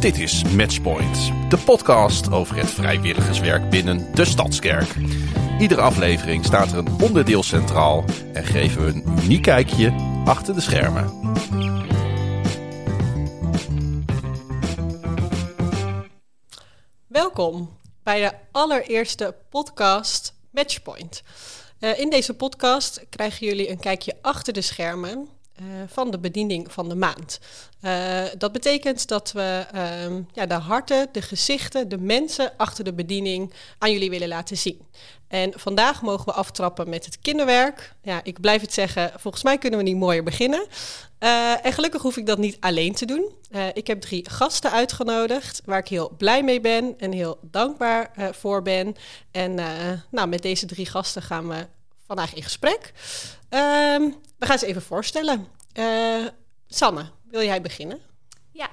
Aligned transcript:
Dit 0.00 0.18
is 0.18 0.44
Matchpoint, 0.44 1.32
de 1.48 1.58
podcast 1.64 2.32
over 2.32 2.56
het 2.56 2.70
vrijwilligerswerk 2.70 3.70
binnen 3.70 4.14
de 4.14 4.24
Stadskerk. 4.24 4.94
Iedere 5.58 5.80
aflevering 5.80 6.44
staat 6.44 6.72
er 6.72 6.78
een 6.78 7.02
onderdeel 7.02 7.42
centraal 7.42 8.04
en 8.32 8.44
geven 8.44 8.84
we 8.84 8.92
een 8.92 9.24
uniek 9.24 9.42
kijkje 9.42 9.94
achter 10.24 10.54
de 10.54 10.60
schermen. 10.60 11.34
Welkom 17.06 17.76
bij 18.02 18.20
de 18.20 18.32
allereerste 18.52 19.34
podcast 19.50 20.34
Matchpoint. 20.50 21.22
Uh, 21.80 21.98
in 21.98 22.10
deze 22.10 22.34
podcast 22.34 23.06
krijgen 23.10 23.46
jullie 23.46 23.70
een 23.70 23.80
kijkje 23.80 24.16
achter 24.22 24.52
de 24.52 24.62
schermen 24.62 25.28
uh, 25.60 25.66
van 25.86 26.10
de 26.10 26.18
bediening 26.18 26.72
van 26.72 26.88
de 26.88 26.94
maand. 26.94 27.40
Uh, 27.82 28.22
dat 28.38 28.52
betekent 28.52 29.08
dat 29.08 29.32
we 29.32 29.66
uh, 29.74 30.16
ja, 30.32 30.46
de 30.46 30.54
harten, 30.54 31.08
de 31.12 31.22
gezichten, 31.22 31.88
de 31.88 31.98
mensen 31.98 32.52
achter 32.56 32.84
de 32.84 32.92
bediening 32.92 33.52
aan 33.78 33.92
jullie 33.92 34.10
willen 34.10 34.28
laten 34.28 34.56
zien. 34.56 34.86
En 35.28 35.52
vandaag 35.56 36.02
mogen 36.02 36.24
we 36.24 36.32
aftrappen 36.32 36.88
met 36.88 37.04
het 37.04 37.20
kinderwerk. 37.20 37.94
Ja, 38.02 38.20
ik 38.22 38.40
blijf 38.40 38.60
het 38.60 38.72
zeggen, 38.72 39.12
volgens 39.16 39.42
mij 39.42 39.58
kunnen 39.58 39.78
we 39.78 39.84
niet 39.84 39.96
mooier 39.96 40.22
beginnen. 40.22 40.66
Uh, 41.20 41.66
en 41.66 41.72
gelukkig 41.72 42.02
hoef 42.02 42.16
ik 42.16 42.26
dat 42.26 42.38
niet 42.38 42.56
alleen 42.60 42.94
te 42.94 43.06
doen. 43.06 43.32
ik 43.72 43.86
heb 43.86 44.00
drie 44.00 44.30
gasten 44.30 44.70
uitgenodigd 44.70 45.62
waar 45.64 45.78
ik 45.78 45.88
heel 45.88 46.14
blij 46.18 46.42
mee 46.42 46.60
ben 46.60 46.94
en 46.98 47.12
heel 47.12 47.38
dankbaar 47.42 48.10
voor 48.32 48.62
ben. 48.62 48.94
En 49.30 49.54
nou, 50.10 50.28
met 50.28 50.42
deze 50.42 50.66
drie 50.66 50.86
gasten 50.86 51.22
gaan 51.22 51.48
we 51.48 51.66
vandaag 52.06 52.34
in 52.34 52.42
gesprek. 52.42 52.92
Ehm, 53.48 54.10
we 54.40 54.46
gaan 54.46 54.58
ze 54.58 54.66
even 54.66 54.82
voorstellen. 54.82 55.46
Uh, 55.78 56.26
Sanne, 56.66 57.10
wil 57.24 57.42
jij 57.42 57.60
beginnen? 57.62 58.00
Ja, 58.52 58.70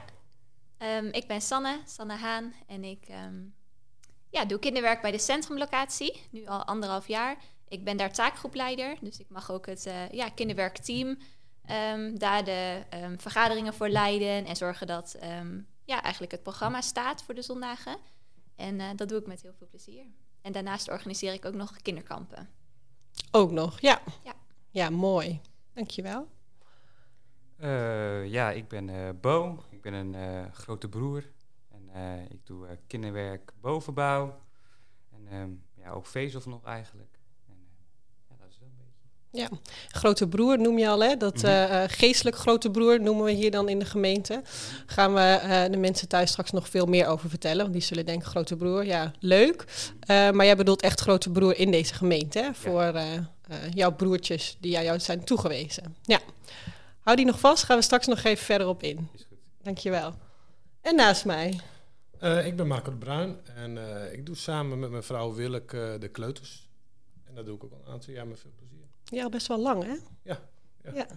um, 0.77 1.05
ik 1.05 1.27
ben 1.27 1.41
Sanne, 1.41 1.81
Sanne 1.85 2.15
Haan. 2.15 2.53
En 2.67 2.83
ik 2.83 3.07
um, 3.25 3.55
ja, 4.29 4.45
doe 4.45 4.59
kinderwerk 4.59 5.01
bij 5.01 5.11
de 5.11 5.19
centrumlocatie, 5.19 6.21
nu 6.31 6.45
al 6.45 6.63
anderhalf 6.63 7.07
jaar. 7.07 7.37
Ik 7.67 7.83
ben 7.83 7.97
daar 7.97 8.13
taakgroepleider, 8.13 8.97
dus 9.01 9.19
ik 9.19 9.29
mag 9.29 9.51
ook 9.51 9.65
het 9.65 9.85
uh, 9.85 10.09
ja, 10.09 10.29
kinderwerkteam 10.29 11.17
daar 12.13 12.43
de 12.43 12.83
vergaderingen 13.17 13.73
voor 13.73 13.89
leiden 13.89 14.45
en 14.45 14.55
zorgen 14.55 14.87
dat 14.87 15.15
ja, 15.85 16.01
eigenlijk 16.01 16.31
het 16.31 16.43
programma 16.43 16.81
staat 16.81 17.23
voor 17.23 17.33
de 17.33 17.41
zondagen. 17.41 17.97
En 18.55 18.79
uh, 18.79 18.89
dat 18.95 19.09
doe 19.09 19.19
ik 19.19 19.27
met 19.27 19.41
heel 19.41 19.53
veel 19.57 19.67
plezier. 19.67 20.05
En 20.41 20.51
daarnaast 20.51 20.89
organiseer 20.89 21.33
ik 21.33 21.45
ook 21.45 21.53
nog 21.53 21.81
kinderkampen. 21.81 22.49
Ook 23.31 23.51
nog, 23.51 23.79
ja. 23.79 24.01
Ja, 24.23 24.33
ja 24.69 24.89
mooi. 24.89 25.41
Dankjewel. 25.77 26.27
Uh, 27.59 28.27
ja, 28.27 28.51
ik 28.51 28.67
ben 28.67 28.87
uh, 28.87 29.09
Bo. 29.21 29.63
Ik 29.69 29.81
ben 29.81 29.93
een 29.93 30.13
uh, 30.13 30.51
grote 30.51 30.89
broer. 30.89 31.23
En 31.67 31.89
ik 32.29 32.45
doe 32.45 32.77
kinderwerk 32.87 33.53
bovenbouw. 33.61 34.41
En 35.09 35.33
um, 35.33 35.63
ja, 35.73 35.89
ook 35.89 36.05
vezel 36.05 36.41
nog 36.45 36.65
eigenlijk. 36.65 37.19
En, 37.47 37.67
ja, 38.29 38.35
dat 38.37 38.49
is 38.49 38.59
wel 38.59 38.69
een 38.69 38.75
beetje. 38.75 39.07
Ja, 39.37 39.49
grote 39.87 40.27
broer 40.27 40.59
noem 40.59 40.77
je 40.77 40.87
al, 40.87 41.03
hè? 41.03 41.17
Dat 41.17 41.41
mm 41.41 41.49
-hmm. 41.49 41.89
geestelijk 41.89 42.35
grote 42.35 42.71
broer 42.71 43.01
noemen 43.01 43.25
we 43.25 43.31
hier 43.31 43.51
dan 43.51 43.69
in 43.69 43.79
de 43.79 43.85
gemeente. 43.85 44.41
Gaan 44.85 45.13
we 45.13 45.67
de 45.71 45.77
mensen 45.77 46.07
thuis 46.07 46.29
straks 46.29 46.51
nog 46.51 46.69
veel 46.69 46.85
meer 46.85 47.07
over 47.07 47.29
vertellen. 47.29 47.61
Want 47.61 47.73
die 47.73 47.81
zullen 47.81 48.05
denken, 48.05 48.27
grote 48.27 48.55
broer, 48.55 48.85
ja, 48.85 49.11
leuk. 49.19 49.65
maar 50.07 50.45
jij 50.45 50.55
bedoelt 50.55 50.81
echt 50.81 50.99
grote 50.99 51.29
broer 51.29 51.57
in 51.57 51.71
deze 51.71 51.93
gemeente, 51.93 52.39
hè? 52.39 52.53
Voor 52.53 52.83
ja. 52.83 53.29
jouw 53.73 53.95
broertjes 53.95 54.57
die 54.59 54.77
aan 54.77 54.83
jou 54.83 54.99
zijn 54.99 55.23
toegewezen. 55.23 55.95
Ja. 56.03 56.19
Hou 56.99 57.19
die 57.19 57.25
nog 57.25 57.39
vast, 57.39 57.63
gaan 57.63 57.77
we 57.77 57.83
straks 57.83 58.07
nog 58.07 58.23
even 58.23 58.45
verder 58.45 58.67
op 58.67 58.83
in. 58.83 59.09
Is 59.15 59.25
goed. 59.29 59.37
Dankjewel. 59.61 60.13
En 60.81 60.95
naast 60.95 61.25
mij? 61.25 61.59
Uh, 62.21 62.45
ik 62.45 62.55
ben 62.55 62.67
Marco 62.67 62.91
de 62.91 62.97
Bruin 62.97 63.37
en 63.55 63.75
uh, 63.75 64.13
ik 64.13 64.25
doe 64.25 64.35
samen 64.35 64.79
met 64.79 64.89
mijn 64.89 65.03
vrouw 65.03 65.33
Willeke 65.33 65.91
uh, 65.93 65.99
de 65.99 66.07
kleuters. 66.07 66.69
En 67.23 67.35
dat 67.35 67.45
doe 67.45 67.55
ik 67.55 67.63
ook 67.63 67.71
al 67.71 67.81
een 67.85 67.91
aantal 67.93 68.13
jaar 68.13 68.27
met 68.27 68.39
veel 68.39 68.51
plezier. 68.55 68.66
Ja, 69.09 69.29
best 69.29 69.47
wel 69.47 69.59
lang 69.59 69.83
hè? 69.83 69.95
Ja. 70.23 70.39
Ja, 70.93 71.07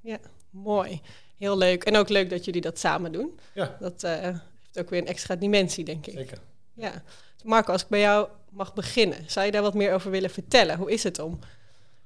ja, 0.00 0.18
mooi. 0.50 1.00
Heel 1.38 1.58
leuk. 1.58 1.84
En 1.84 1.96
ook 1.96 2.08
leuk 2.08 2.30
dat 2.30 2.44
jullie 2.44 2.60
dat 2.60 2.78
samen 2.78 3.12
doen. 3.12 3.40
Ja. 3.54 3.76
Dat 3.80 4.02
heeft 4.02 4.78
ook 4.78 4.90
weer 4.90 5.00
een 5.00 5.06
extra 5.06 5.36
dimensie, 5.36 5.84
denk 5.84 6.06
ik. 6.06 6.12
Zeker. 6.12 6.38
Ja. 6.74 7.02
Marco, 7.44 7.72
als 7.72 7.82
ik 7.82 7.88
bij 7.88 8.00
jou 8.00 8.28
mag 8.50 8.74
beginnen, 8.74 9.30
zou 9.30 9.46
je 9.46 9.52
daar 9.52 9.62
wat 9.62 9.74
meer 9.74 9.92
over 9.92 10.10
willen 10.10 10.30
vertellen? 10.30 10.76
Hoe 10.76 10.90
is 10.90 11.02
het 11.02 11.18
om 11.18 11.38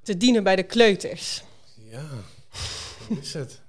te 0.03 0.17
dienen 0.17 0.43
bij 0.43 0.57
de 0.57 0.63
kleuters? 0.63 1.43
Ja, 1.75 2.07
hoe 3.09 3.19
is 3.19 3.35
het? 3.35 3.63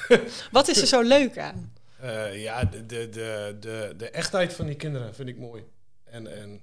Wat 0.50 0.68
is 0.68 0.80
er 0.80 0.86
zo 0.86 1.00
leuk 1.00 1.38
aan? 1.38 1.72
Uh, 2.02 2.42
ja, 2.42 2.64
de, 2.64 2.86
de, 2.86 3.08
de, 3.08 3.56
de, 3.60 3.94
de 3.96 4.10
echtheid 4.10 4.52
van 4.52 4.66
die 4.66 4.74
kinderen 4.74 5.14
vind 5.14 5.28
ik 5.28 5.38
mooi. 5.38 5.64
En, 6.04 6.36
en 6.36 6.62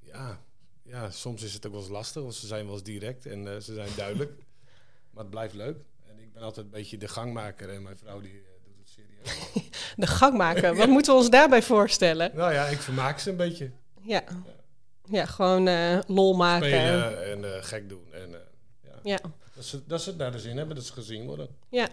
ja, 0.00 0.40
ja, 0.86 1.10
soms 1.10 1.42
is 1.42 1.52
het 1.52 1.66
ook 1.66 1.72
wel 1.72 1.80
eens 1.80 1.90
lastig, 1.90 2.22
want 2.22 2.34
ze 2.34 2.46
zijn 2.46 2.64
wel 2.64 2.74
eens 2.74 2.82
direct 2.82 3.26
en 3.26 3.46
uh, 3.46 3.56
ze 3.56 3.74
zijn 3.74 3.88
duidelijk. 3.96 4.32
maar 5.10 5.22
het 5.22 5.30
blijft 5.30 5.54
leuk. 5.54 5.82
En 6.08 6.18
ik 6.18 6.32
ben 6.32 6.42
altijd 6.42 6.66
een 6.66 6.72
beetje 6.72 6.98
de 6.98 7.08
gangmaker 7.08 7.68
en 7.68 7.82
mijn 7.82 7.98
vrouw 7.98 8.20
die 8.20 8.32
uh, 8.32 8.40
doet 8.64 8.76
het 8.78 8.88
serieus. 8.88 9.68
de 9.96 10.06
gangmaker, 10.06 10.76
wat 10.76 10.88
moeten 10.96 11.12
we 11.12 11.18
ons 11.18 11.30
daarbij 11.30 11.62
voorstellen? 11.62 12.30
Nou 12.34 12.52
ja, 12.52 12.66
ik 12.66 12.78
vermaak 12.78 13.18
ze 13.18 13.30
een 13.30 13.36
beetje. 13.36 13.70
Ja, 14.02 14.22
ja. 14.28 14.54
ja 15.04 15.26
gewoon 15.26 15.68
lol 16.06 16.34
maken. 16.34 16.68
Spelen 16.68 17.44
en 17.44 17.64
gek 17.64 17.88
doen. 17.88 18.12
En, 18.12 18.30
ja. 18.82 18.98
ja. 19.02 19.18
Dat 19.54 19.64
ze, 19.64 19.86
dat 19.86 20.02
ze 20.02 20.08
het 20.08 20.18
naar 20.18 20.32
de 20.32 20.38
zin 20.38 20.56
hebben, 20.56 20.76
dat 20.76 20.84
ze 20.84 20.92
gezien 20.92 21.26
worden. 21.26 21.48
Ja. 21.68 21.88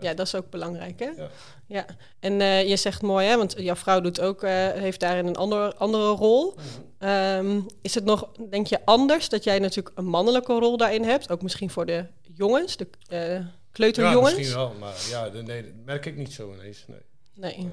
Ja, 0.00 0.14
dat 0.14 0.26
is 0.26 0.34
ook 0.34 0.50
belangrijk, 0.50 0.98
hè? 0.98 1.10
Ja. 1.16 1.28
ja. 1.66 1.86
En 2.20 2.40
uh, 2.40 2.68
je 2.68 2.76
zegt 2.76 3.02
mooi, 3.02 3.26
hè? 3.26 3.36
Want 3.36 3.54
jouw 3.56 3.76
vrouw 3.76 4.00
doet 4.00 4.20
ook, 4.20 4.42
uh, 4.42 4.50
heeft 4.68 5.00
daarin 5.00 5.26
een 5.26 5.36
andere, 5.36 5.74
andere 5.74 6.08
rol. 6.08 6.54
Mm 6.56 6.62
-hmm. 6.98 7.08
um, 7.08 7.66
is 7.82 7.94
het 7.94 8.04
nog, 8.04 8.28
denk 8.50 8.66
je, 8.66 8.78
anders 8.84 9.28
dat 9.28 9.44
jij 9.44 9.58
natuurlijk 9.58 9.98
een 9.98 10.04
mannelijke 10.04 10.52
rol 10.52 10.76
daarin 10.76 11.04
hebt? 11.04 11.30
Ook 11.30 11.42
misschien 11.42 11.70
voor 11.70 11.86
de 11.86 12.06
jongens, 12.20 12.76
de 12.76 12.88
uh, 13.12 13.46
kleuterjongens? 13.72 14.30
Ja, 14.30 14.36
misschien 14.36 14.58
wel, 14.58 14.72
maar 14.78 14.94
ja, 15.10 15.28
nee, 15.42 15.62
dat 15.62 15.72
merk 15.84 16.06
ik 16.06 16.16
niet 16.16 16.32
zo 16.32 16.54
ineens, 16.54 16.84
nee. 16.86 17.00
Nee. 17.34 17.70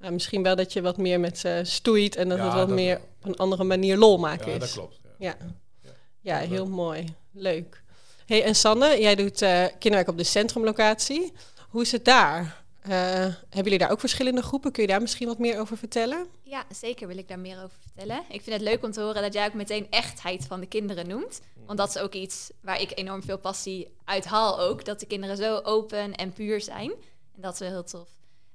Ja, 0.00 0.10
misschien 0.10 0.42
wel 0.42 0.56
dat 0.56 0.72
je 0.72 0.82
wat 0.82 0.96
meer 0.96 1.20
met 1.20 1.38
ze 1.38 1.60
stoeit 1.64 2.16
en 2.16 2.28
dat 2.28 2.38
ja, 2.38 2.44
het 2.44 2.52
wat 2.52 2.66
dat 2.66 2.76
meer 2.76 2.94
wel. 2.94 3.06
op 3.18 3.24
een 3.24 3.36
andere 3.36 3.64
manier 3.64 3.96
lol 3.96 4.18
maken 4.18 4.46
ja, 4.46 4.52
is. 4.52 4.60
dat 4.60 4.72
klopt. 4.72 5.00
Ja, 5.18 5.36
ja. 5.80 5.90
ja 6.20 6.36
heel 6.38 6.66
mooi. 6.66 7.04
Leuk. 7.32 7.82
Hey, 8.26 8.44
en 8.44 8.54
Sanne, 8.54 9.00
jij 9.00 9.14
doet 9.14 9.38
kinderwerk 9.78 10.08
op 10.08 10.18
de 10.18 10.24
centrumlocatie. 10.24 11.32
Hoe 11.70 11.82
is 11.82 11.92
het 11.92 12.04
daar? 12.04 12.64
Uh, 12.82 12.90
hebben 12.90 13.62
jullie 13.62 13.78
daar 13.78 13.90
ook 13.90 14.00
verschillende 14.00 14.42
groepen? 14.42 14.72
Kun 14.72 14.82
je 14.82 14.88
daar 14.88 15.00
misschien 15.00 15.26
wat 15.26 15.38
meer 15.38 15.60
over 15.60 15.76
vertellen? 15.76 16.26
Ja, 16.42 16.64
zeker 16.68 17.06
wil 17.06 17.18
ik 17.18 17.28
daar 17.28 17.38
meer 17.38 17.56
over 17.56 17.76
vertellen. 17.80 18.22
Ik 18.28 18.42
vind 18.42 18.56
het 18.56 18.60
leuk 18.60 18.84
om 18.84 18.90
te 18.90 19.00
horen 19.00 19.22
dat 19.22 19.32
jij 19.32 19.46
ook 19.46 19.54
meteen 19.54 19.86
echtheid 19.90 20.46
van 20.46 20.60
de 20.60 20.66
kinderen 20.66 21.08
noemt. 21.08 21.40
Want 21.66 21.78
dat 21.78 21.88
is 21.88 21.98
ook 21.98 22.12
iets 22.12 22.50
waar 22.62 22.80
ik 22.80 22.92
enorm 22.94 23.22
veel 23.22 23.38
passie 23.38 23.88
uit 24.04 24.24
haal 24.24 24.60
ook. 24.60 24.84
Dat 24.84 25.00
de 25.00 25.06
kinderen 25.06 25.36
zo 25.36 25.60
open 25.62 26.14
en 26.14 26.32
puur 26.32 26.60
zijn. 26.60 26.90
En 27.34 27.42
dat 27.42 27.52
is 27.52 27.58
wel 27.58 27.68
heel 27.68 27.84
tof. 27.84 28.08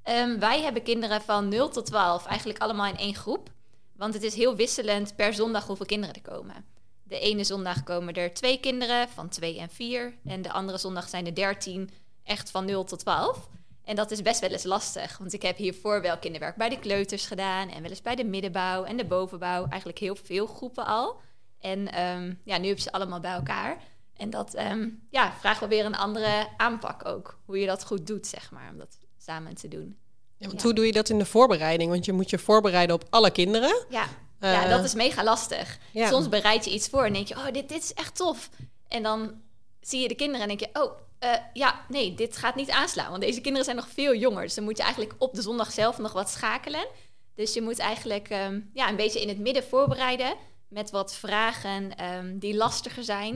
Um, 0.10 0.40
wij 0.40 0.62
hebben 0.62 0.84
kinderen 0.84 1.22
van 1.22 1.48
0 1.48 1.70
tot 1.70 1.86
12 1.86 2.26
eigenlijk 2.26 2.60
allemaal 2.60 2.88
in 2.88 2.98
één 2.98 3.16
groep. 3.16 3.50
Want 3.98 4.14
het 4.14 4.24
is 4.24 4.36
heel 4.36 4.56
wisselend 4.56 5.16
per 5.16 5.34
zondag 5.34 5.68
hoeveel 5.68 5.86
kinderen 5.86 6.16
er 6.16 6.22
komen. 6.22 6.66
De 7.04 7.20
ene 7.20 7.44
zondag 7.44 7.84
komen 7.84 8.14
er 8.14 8.34
twee 8.34 8.60
kinderen 8.60 9.10
van 9.10 9.30
2 9.30 9.60
en 9.60 9.70
4. 9.70 10.14
En 10.26 10.42
de 10.42 10.52
andere 10.52 10.78
zondag 10.78 11.10
zijn 11.10 11.26
er 11.26 11.36
13 11.36 11.90
echt 12.26 12.52
van 12.52 12.66
0 12.66 12.84
tot 12.84 13.00
12. 13.00 13.50
En 13.84 13.96
dat 13.96 14.12
is 14.12 14.22
best 14.22 14.40
wel 14.40 14.50
eens 14.50 14.64
lastig, 14.64 15.18
want 15.18 15.34
ik 15.34 15.42
heb 15.42 15.58
hiervoor 15.58 16.02
wel 16.02 16.18
kinderwerk 16.18 16.56
bij 16.56 16.70
de 16.70 16.80
kleuters 16.80 17.26
gedaan 17.26 17.70
en 17.70 17.82
wel 17.82 17.90
eens 17.90 18.02
bij 18.02 18.16
de 18.16 18.24
middenbouw 18.24 18.84
en 18.84 18.98
de 18.98 19.06
bovenbouw. 19.06 19.68
Eigenlijk 19.68 20.00
heel 20.00 20.16
veel 20.16 20.46
groepen 20.46 20.86
al. 20.86 21.22
En 21.60 22.02
um, 22.02 22.40
ja, 22.44 22.58
nu 22.58 22.68
heb 22.68 22.78
je 22.78 22.84
ze 22.84 22.92
allemaal 22.92 23.20
bij 23.20 23.32
elkaar. 23.32 23.78
En 24.18 24.30
dat 24.30 24.58
um, 24.58 25.08
ja, 25.10 25.34
vraagt 25.40 25.60
wel 25.60 25.70
weer 25.70 25.86
een 25.86 25.96
andere 25.96 26.48
aanpak 26.58 27.06
ook. 27.06 27.40
Hoe 27.46 27.60
je 27.60 27.66
dat 27.66 27.86
goed 27.86 28.08
doet, 28.08 28.28
zeg 28.28 28.52
maar, 28.52 28.70
om 28.72 28.78
dat 28.78 28.98
samen 29.18 29.56
te 29.56 29.68
doen. 29.68 29.98
Ja, 30.38 30.48
want 30.48 30.60
ja. 30.60 30.66
hoe 30.66 30.76
doe 30.76 30.86
je 30.86 30.92
dat 30.92 31.10
in 31.10 31.18
de 31.18 31.26
voorbereiding? 31.26 31.92
Want 31.92 32.06
je 32.06 32.14
moet 32.14 32.30
je 32.30 32.38
voorbereiden 32.38 32.96
op 32.96 33.06
alle 33.10 33.32
kinderen. 33.32 33.86
Ja, 33.90 34.08
uh, 34.40 34.52
ja 34.54 34.68
dat 34.68 34.84
is 34.84 34.94
mega 34.94 35.24
lastig. 35.24 35.78
Ja. 35.92 36.08
Soms 36.08 36.30
bereid 36.30 36.66
je 36.66 36.72
iets 36.72 36.88
voor 36.88 37.06
en 37.06 37.14
denk 37.14 37.28
je, 37.28 37.36
oh, 37.36 37.52
dit, 37.52 37.70
dit 37.70 37.84
is 37.84 37.94
echt 37.94 38.16
tof. 38.16 38.50
En 38.88 39.04
dan 39.04 39.42
zie 39.82 40.02
je 40.02 40.08
de 40.08 40.16
kinderen 40.16 40.42
en 40.42 40.58
denk 40.58 40.60
je, 40.60 40.82
oh, 40.82 40.92
uh, 41.24 41.34
ja, 41.54 41.86
nee, 41.88 42.14
dit 42.14 42.38
gaat 42.38 42.56
niet 42.56 42.70
aanslaan. 42.70 43.10
Want 43.10 43.22
deze 43.22 43.42
kinderen 43.42 43.66
zijn 43.66 43.78
nog 43.78 43.88
veel 43.90 44.16
jonger. 44.16 44.42
Dus 44.42 44.54
dan 44.54 44.64
moet 44.64 44.78
je 44.78 44.84
eigenlijk 44.84 45.16
op 45.18 45.34
de 45.34 45.42
zondag 45.42 45.72
zelf 45.72 45.98
nog 45.98 46.14
wat 46.14 46.30
schakelen. 46.30 46.88
Dus 47.36 47.54
je 47.54 47.62
moet 47.62 47.80
eigenlijk 47.80 48.30
um, 48.30 48.70
ja, 48.74 48.90
een 48.90 48.96
beetje 48.96 49.22
in 49.22 49.28
het 49.28 49.40
midden 49.40 49.64
voorbereiden. 49.64 50.36
Met 50.68 50.92
wat 50.92 51.16
vragen 51.16 52.06
um, 52.14 52.40
die 52.40 52.56
lastiger 52.56 53.04
zijn. 53.04 53.36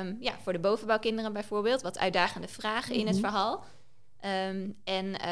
Um, 0.00 0.16
ja, 0.20 0.38
voor 0.42 0.52
de 0.52 0.58
bovenbouwkinderen 0.58 1.32
bijvoorbeeld. 1.32 1.82
Wat 1.82 1.98
uitdagende 1.98 2.48
vragen 2.48 2.92
mm 2.92 2.98
-hmm. 2.98 3.06
in 3.06 3.12
het 3.12 3.18
verhaal. 3.20 3.64
en 4.84 5.26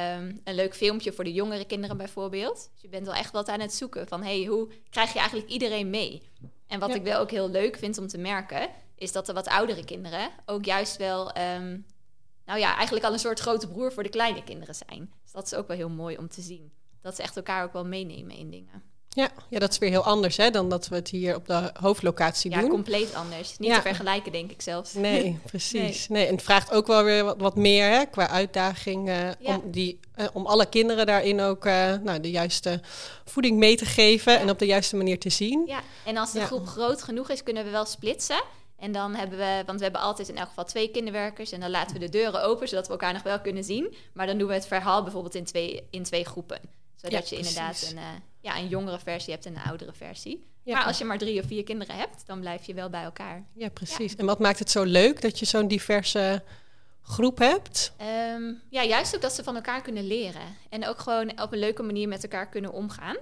een 0.44 0.54
leuk 0.54 0.74
filmpje 0.74 1.12
voor 1.12 1.24
de 1.24 1.32
jongere 1.32 1.64
kinderen 1.64 1.96
bijvoorbeeld. 1.96 2.70
Dus 2.72 2.82
je 2.82 2.88
bent 2.88 3.06
wel 3.06 3.14
echt 3.14 3.32
wat 3.32 3.48
aan 3.48 3.60
het 3.60 3.74
zoeken 3.74 4.08
van... 4.08 4.22
hey, 4.22 4.44
hoe 4.44 4.68
krijg 4.90 5.12
je 5.12 5.18
eigenlijk 5.18 5.48
iedereen 5.48 5.90
mee? 5.90 6.22
En 6.66 6.80
wat 6.80 6.88
ja. 6.88 6.94
ik 6.94 7.02
wel 7.02 7.20
ook 7.20 7.30
heel 7.30 7.50
leuk 7.50 7.76
vind 7.76 7.98
om 7.98 8.06
te 8.06 8.18
merken 8.18 8.68
is 8.96 9.12
dat 9.12 9.26
de 9.26 9.32
wat 9.32 9.48
oudere 9.48 9.84
kinderen 9.84 10.30
ook 10.46 10.64
juist 10.64 10.96
wel, 10.96 11.26
um, 11.38 11.86
nou 12.46 12.58
ja, 12.58 12.74
eigenlijk 12.74 13.06
al 13.06 13.12
een 13.12 13.18
soort 13.18 13.40
grote 13.40 13.68
broer 13.68 13.92
voor 13.92 14.02
de 14.02 14.08
kleine 14.08 14.44
kinderen 14.44 14.74
zijn. 14.74 15.10
Dus 15.22 15.32
dat 15.32 15.44
is 15.46 15.54
ook 15.54 15.68
wel 15.68 15.76
heel 15.76 15.88
mooi 15.88 16.16
om 16.16 16.28
te 16.28 16.40
zien. 16.40 16.72
dat 17.02 17.16
ze 17.16 17.22
echt 17.22 17.36
elkaar 17.36 17.64
ook 17.64 17.72
wel 17.72 17.84
meenemen 17.84 18.36
in 18.36 18.50
dingen. 18.50 18.82
Ja, 19.08 19.28
ja, 19.50 19.58
dat 19.58 19.70
is 19.70 19.78
weer 19.78 19.90
heel 19.90 20.04
anders 20.04 20.36
hè, 20.36 20.50
dan 20.50 20.68
dat 20.68 20.88
we 20.88 20.94
het 20.94 21.08
hier 21.08 21.34
op 21.36 21.46
de 21.46 21.70
hoofdlocatie 21.80 22.50
Ja, 22.50 22.60
doen. 22.60 22.68
compleet 22.70 23.14
anders. 23.14 23.58
Niet 23.58 23.68
Ja. 23.70 23.76
te 23.76 23.82
vergelijken, 23.82 24.32
denk 24.32 24.50
ik 24.50 24.62
zelfs. 24.62 24.94
Nee, 24.94 25.38
precies. 25.46 26.08
Nee. 26.08 26.26
en 26.26 26.34
het 26.34 26.42
vraagt 26.44 26.72
ook 26.72 26.86
wel 26.86 27.02
weer 27.04 27.24
wat, 27.24 27.36
wat 27.40 27.56
meer 27.56 27.88
hè, 27.90 28.04
qua 28.06 28.28
uitdaging 28.28 29.08
eh, 29.08 29.28
Ja. 29.38 29.56
om, 29.56 29.70
die, 29.70 30.00
eh, 30.14 30.26
om 30.32 30.46
alle 30.46 30.66
kinderen 30.68 31.06
daarin 31.06 31.40
ook 31.40 31.64
eh, 31.66 31.94
nou, 32.02 32.20
de 32.20 32.30
juiste 32.30 32.80
voeding 33.24 33.58
mee 33.58 33.76
te 33.76 33.86
geven 33.86 34.38
en 34.40 34.50
op 34.50 34.58
de 34.58 34.66
juiste 34.66 34.96
manier 34.96 35.18
te 35.18 35.30
zien. 35.30 35.62
Ja, 35.66 35.80
en 36.04 36.16
als 36.16 36.32
de 36.32 36.38
Ja. 36.38 36.46
groep 36.46 36.66
groot 36.66 37.02
genoeg 37.02 37.30
is, 37.30 37.42
kunnen 37.42 37.64
we 37.64 37.70
wel 37.70 37.84
splitsen. 37.84 38.42
En 38.84 38.92
dan 38.92 39.14
hebben 39.14 39.38
we, 39.38 39.62
want 39.66 39.78
we 39.78 39.84
hebben 39.84 40.02
altijd 40.02 40.28
in 40.28 40.36
elk 40.36 40.48
geval 40.48 40.64
twee 40.64 40.90
kinderwerkers. 40.90 41.52
En 41.52 41.60
dan 41.60 41.70
laten 41.70 41.92
we 41.92 41.98
de 41.98 42.08
deuren 42.08 42.42
open, 42.42 42.68
zodat 42.68 42.86
we 42.86 42.92
elkaar 42.92 43.12
nog 43.12 43.22
wel 43.22 43.40
kunnen 43.40 43.64
zien. 43.64 43.94
Maar 44.12 44.26
dan 44.26 44.38
doen 44.38 44.48
we 44.48 44.54
het 44.54 44.66
verhaal 44.66 45.02
bijvoorbeeld 45.02 45.34
in 45.34 45.44
twee, 45.44 45.86
in 45.90 46.02
twee 46.02 46.24
groepen. 46.24 46.60
Zodat 46.94 47.28
Ja, 47.28 47.36
je 47.36 47.42
inderdaad 47.42 47.88
een, 47.90 47.98
eh, 47.98 48.04
ja, 48.40 48.58
een 48.58 48.68
jongere 48.68 48.98
versie 48.98 49.32
hebt 49.32 49.46
en 49.46 49.54
een 49.54 49.62
oudere 49.62 49.92
versie. 49.92 50.46
Ja. 50.62 50.74
Maar 50.76 50.84
als 50.84 50.98
je 50.98 51.04
maar 51.04 51.18
drie 51.18 51.40
of 51.40 51.46
vier 51.46 51.64
kinderen 51.64 51.96
hebt, 51.96 52.26
dan 52.26 52.40
blijf 52.40 52.66
je 52.66 52.74
wel 52.74 52.90
bij 52.90 53.02
elkaar. 53.02 53.44
Ja, 53.54 53.68
precies. 53.68 54.16
En 54.16 54.26
wat 54.26 54.38
maakt 54.38 54.58
het 54.58 54.70
zo 54.70 54.82
leuk 54.82 55.20
dat 55.20 55.38
je 55.38 55.44
zo'n 55.44 55.68
diverse 55.68 56.42
groep 57.02 57.38
hebt? 57.38 57.92
Ehm, 57.96 58.52
ja, 58.70 58.84
juist 58.84 59.14
ook 59.14 59.22
dat 59.22 59.32
ze 59.32 59.44
van 59.44 59.54
elkaar 59.54 59.82
kunnen 59.82 60.06
leren. 60.06 60.56
En 60.70 60.88
ook 60.88 60.98
gewoon 60.98 61.40
op 61.40 61.52
een 61.52 61.58
leuke 61.58 61.82
manier 61.82 62.08
met 62.08 62.22
elkaar 62.22 62.48
kunnen 62.48 62.72
omgaan. 62.72 63.16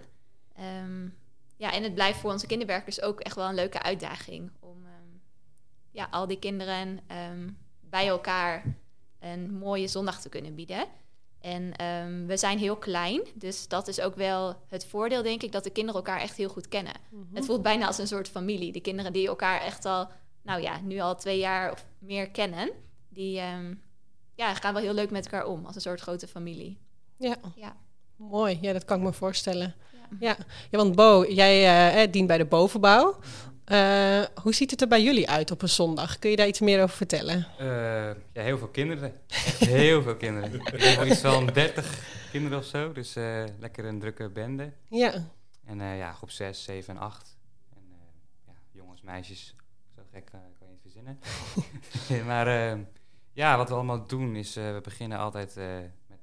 Ehm, 0.56 1.08
ja, 1.56 1.72
en 1.72 1.82
het 1.82 1.94
blijft 1.94 2.18
voor 2.18 2.32
onze 2.32 2.46
kinderwerkers 2.46 3.02
ook 3.02 3.20
echt 3.20 3.36
wel 3.36 3.48
een 3.48 3.54
leuke 3.54 3.82
uitdaging. 3.82 4.50
Ja, 5.92 6.08
al 6.10 6.26
die 6.26 6.38
kinderen 6.38 7.00
ehm, 7.06 7.48
bij 7.80 8.08
elkaar 8.08 8.76
een 9.20 9.58
mooie 9.58 9.88
zondag 9.88 10.20
te 10.20 10.28
kunnen 10.28 10.54
bieden. 10.54 10.86
En 11.40 11.76
ehm, 11.76 12.26
we 12.26 12.36
zijn 12.36 12.58
heel 12.58 12.76
klein, 12.76 13.22
dus 13.34 13.68
dat 13.68 13.88
is 13.88 14.00
ook 14.00 14.14
wel 14.14 14.56
het 14.68 14.84
voordeel, 14.84 15.22
denk 15.22 15.42
ik, 15.42 15.52
dat 15.52 15.64
de 15.64 15.70
kinderen 15.70 16.00
elkaar 16.00 16.20
echt 16.20 16.36
heel 16.36 16.48
goed 16.48 16.68
kennen. 16.68 16.92
Het 17.32 17.44
voelt 17.44 17.62
bijna 17.62 17.86
als 17.86 17.98
een 17.98 18.06
soort 18.06 18.28
familie. 18.28 18.72
De 18.72 18.80
kinderen 18.80 19.12
die 19.12 19.28
elkaar 19.28 19.60
echt 19.60 19.84
al, 19.84 20.08
nou 20.42 20.62
ja, 20.62 20.80
nu 20.80 21.00
al 21.00 21.16
twee 21.16 21.38
jaar 21.38 21.72
of 21.72 21.86
meer 21.98 22.30
kennen, 22.30 22.70
die 23.08 23.38
ehm, 23.38 23.74
ja, 24.34 24.54
gaan 24.54 24.74
wel 24.74 24.82
heel 24.82 24.94
leuk 24.94 25.10
met 25.10 25.24
elkaar 25.24 25.46
om, 25.46 25.66
als 25.66 25.74
een 25.74 25.80
soort 25.80 26.00
grote 26.00 26.28
familie. 26.28 26.78
Ja. 27.16 27.36
Ja. 27.54 27.76
Mooi, 28.16 28.58
ja, 28.60 28.72
dat 28.72 28.84
kan 28.84 28.98
ik 28.98 29.04
me 29.04 29.12
voorstellen. 29.12 29.74
Ja. 29.92 30.16
Ja, 30.20 30.36
ja 30.70 30.78
want 30.78 30.94
Bo, 30.94 31.24
jij 31.28 31.92
eh, 32.02 32.12
dient 32.12 32.26
bij 32.26 32.38
de 32.38 32.44
bovenbouw. 32.44 33.18
Eh, 33.64 34.22
hoe 34.42 34.54
ziet 34.54 34.70
het 34.70 34.80
er 34.80 34.88
bij 34.88 35.02
jullie 35.02 35.30
uit 35.30 35.50
op 35.50 35.62
een 35.62 35.68
zondag? 35.68 36.18
Kun 36.18 36.30
je 36.30 36.36
daar 36.36 36.46
iets 36.46 36.60
meer 36.60 36.82
over 36.82 36.96
vertellen? 36.96 37.46
Eh, 37.58 37.66
ja, 38.32 38.42
heel 38.42 38.58
veel 38.58 38.68
kinderen. 38.68 39.20
Echt 39.28 39.58
heel 39.58 40.02
veel 40.02 40.16
kinderen. 40.16 40.54
Ik 40.54 40.80
heb 40.82 41.04
iets 41.06 41.20
van 41.20 41.46
30 41.46 42.04
kinderen 42.30 42.58
of 42.58 42.64
zo. 42.64 42.92
Dus 42.92 43.16
eh, 43.16 43.44
lekker 43.58 43.84
een 43.84 43.98
drukke 44.00 44.28
bende. 44.28 44.72
Ja, 44.88 45.12
En 45.64 45.78
ja, 45.96 46.12
groep 46.12 46.30
6, 46.30 46.64
7 46.64 46.94
en 46.94 47.00
8. 47.00 47.36
En 47.74 47.82
ja, 48.46 48.52
jongens, 48.72 49.02
meisjes. 49.02 49.54
Zo 49.96 50.02
gek 50.12 50.24
kan 50.30 50.40
je 50.40 50.66
niet 50.70 50.80
verzinnen. 50.82 51.18
maar 52.30 52.46
eh, 52.72 52.78
ja, 53.32 53.56
wat 53.56 53.68
we 53.68 53.74
allemaal 53.74 54.06
doen 54.06 54.36
is, 54.36 54.54
we 54.54 54.80
beginnen 54.82 55.18
altijd 55.18 55.54
met 56.06 56.18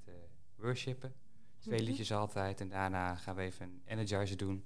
worshipen. 0.55 1.13
Twee 1.59 1.79
Mhm. 1.79 1.89
liedjes 1.89 2.11
altijd. 2.11 2.61
En 2.61 2.69
daarna 2.69 3.15
gaan 3.15 3.35
we 3.35 3.41
even 3.41 3.65
een 3.65 3.81
energizer 3.85 4.37
doen. 4.37 4.65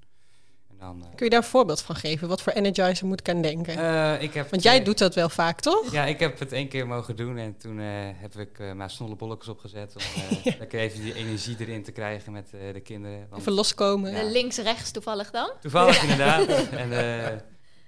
En 0.79 0.85
dan... 0.87 1.01
eh, 1.03 1.15
kun 1.15 1.25
je 1.25 1.31
daar 1.31 1.41
een 1.41 1.47
voorbeeld 1.49 1.81
van 1.81 1.95
geven? 1.95 2.27
Wat 2.27 2.41
voor 2.41 2.53
energizer 2.53 3.07
moet 3.07 3.19
ik 3.19 3.29
aan 3.29 3.41
denken? 3.41 3.77
eh, 3.77 4.21
ik 4.21 4.33
heb, 4.33 4.49
Want 4.49 4.63
jij 4.63 4.83
doet 4.83 4.97
dat 4.97 5.15
wel 5.15 5.29
vaak, 5.29 5.59
toch? 5.59 5.91
Ja, 5.91 6.05
ik 6.05 6.19
heb 6.19 6.39
het 6.39 6.51
één 6.51 6.67
keer 6.67 6.87
mogen 6.87 7.15
doen 7.15 7.37
en 7.37 7.57
toen 7.57 7.79
eh, 7.79 7.85
heb 7.95 8.35
ik 8.35 8.59
eh 8.59 8.71
mijn 8.71 8.89
snollebolletjes 8.89 9.47
opgezet 9.49 9.95
om 9.95 10.01
eh, 10.21 10.57
lekker 10.59 10.79
even 10.79 11.01
die 11.01 11.13
energie 11.13 11.55
erin 11.59 11.83
te 11.83 11.91
krijgen 11.91 12.31
met 12.31 12.53
eh, 12.53 12.73
de 12.73 12.79
kinderen. 12.81 13.25
Want 13.29 13.41
Even 13.41 13.53
loskomen. 13.53 14.11
Ja. 14.11 14.23
Links-rechts 14.23 14.91
toevallig 14.91 15.31
dan? 15.31 15.51
toevallig 15.61 16.01
inderdaad. 16.01 16.47
En 16.83 16.91
eh, 16.91 17.37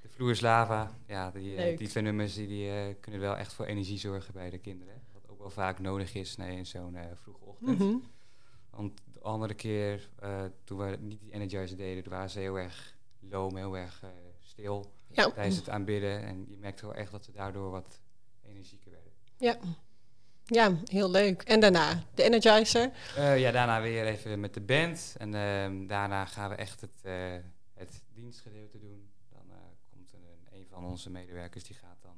de 0.02 0.10
vloer 0.10 0.32
is 0.32 0.42
lava. 0.42 0.92
Ja, 1.08 1.32
die, 1.32 1.76
die 1.78 1.88
twee 1.88 2.04
nummers 2.04 2.34
die, 2.34 2.48
die, 2.48 2.70
eh, 2.70 2.76
kunnen 3.02 3.22
wel 3.22 3.36
echt 3.38 3.54
voor 3.54 3.66
energie 3.66 3.98
zorgen 4.00 4.34
bij 4.34 4.50
de 4.50 4.58
kinderen. 4.58 4.94
Wat 5.14 5.24
ook 5.30 5.40
wel 5.40 5.50
vaak 5.50 5.80
nodig 5.80 6.14
is 6.16 6.36
nee, 6.38 6.58
in 6.58 6.66
zo'n 6.66 6.96
eh, 6.96 7.02
vroege 7.22 7.40
ochtend. 7.46 7.80
Mhm. 7.80 7.96
Want 8.70 9.02
andere 9.26 9.54
keer, 9.54 10.10
eh, 10.20 10.44
toen 10.64 10.78
we 10.78 10.98
niet 11.00 11.20
die 11.20 11.32
energizer 11.34 11.78
deden, 11.78 12.04
toen 12.04 12.14
waren 12.14 12.30
ze 12.30 12.40
heel 12.40 12.60
erg 12.60 12.96
loom, 13.20 13.56
heel 13.58 13.78
erg 13.78 14.04
eh, 14.04 14.10
stil 14.40 14.92
Ja. 15.12 15.30
tijdens 15.32 15.56
het 15.56 15.70
aanbidden. 15.70 16.24
En 16.24 16.46
je 16.50 16.58
merkte 16.58 16.86
wel 16.86 16.96
echt 16.96 17.12
dat 17.12 17.26
ze 17.26 17.32
daardoor 17.32 17.72
wat 17.72 18.00
energieker 18.48 18.92
werden. 18.92 19.12
Ja. 19.38 19.58
ja, 20.46 20.78
heel 20.86 21.10
leuk. 21.12 21.42
En 21.42 21.60
daarna 21.60 22.04
de 22.14 22.24
energizer. 22.24 22.92
Eh, 23.16 23.40
ja, 23.40 23.52
daarna 23.52 23.82
weer 23.82 24.06
even 24.06 24.40
met 24.40 24.54
de 24.54 24.62
band. 24.62 25.16
En 25.18 25.34
ehm, 25.34 25.88
daarna 25.88 26.26
gaan 26.26 26.50
we 26.50 26.56
echt 26.56 26.82
het, 26.82 27.02
het 27.74 28.04
dienstgedeelte 28.14 28.80
doen. 28.80 29.10
Dan 29.30 29.42
komt 29.90 30.14
een, 30.14 30.58
een 30.58 30.66
van 30.70 30.86
onze 30.86 31.10
medewerkers 31.10 31.64
die 31.64 31.76
gaat 31.76 31.98
dan 32.02 32.16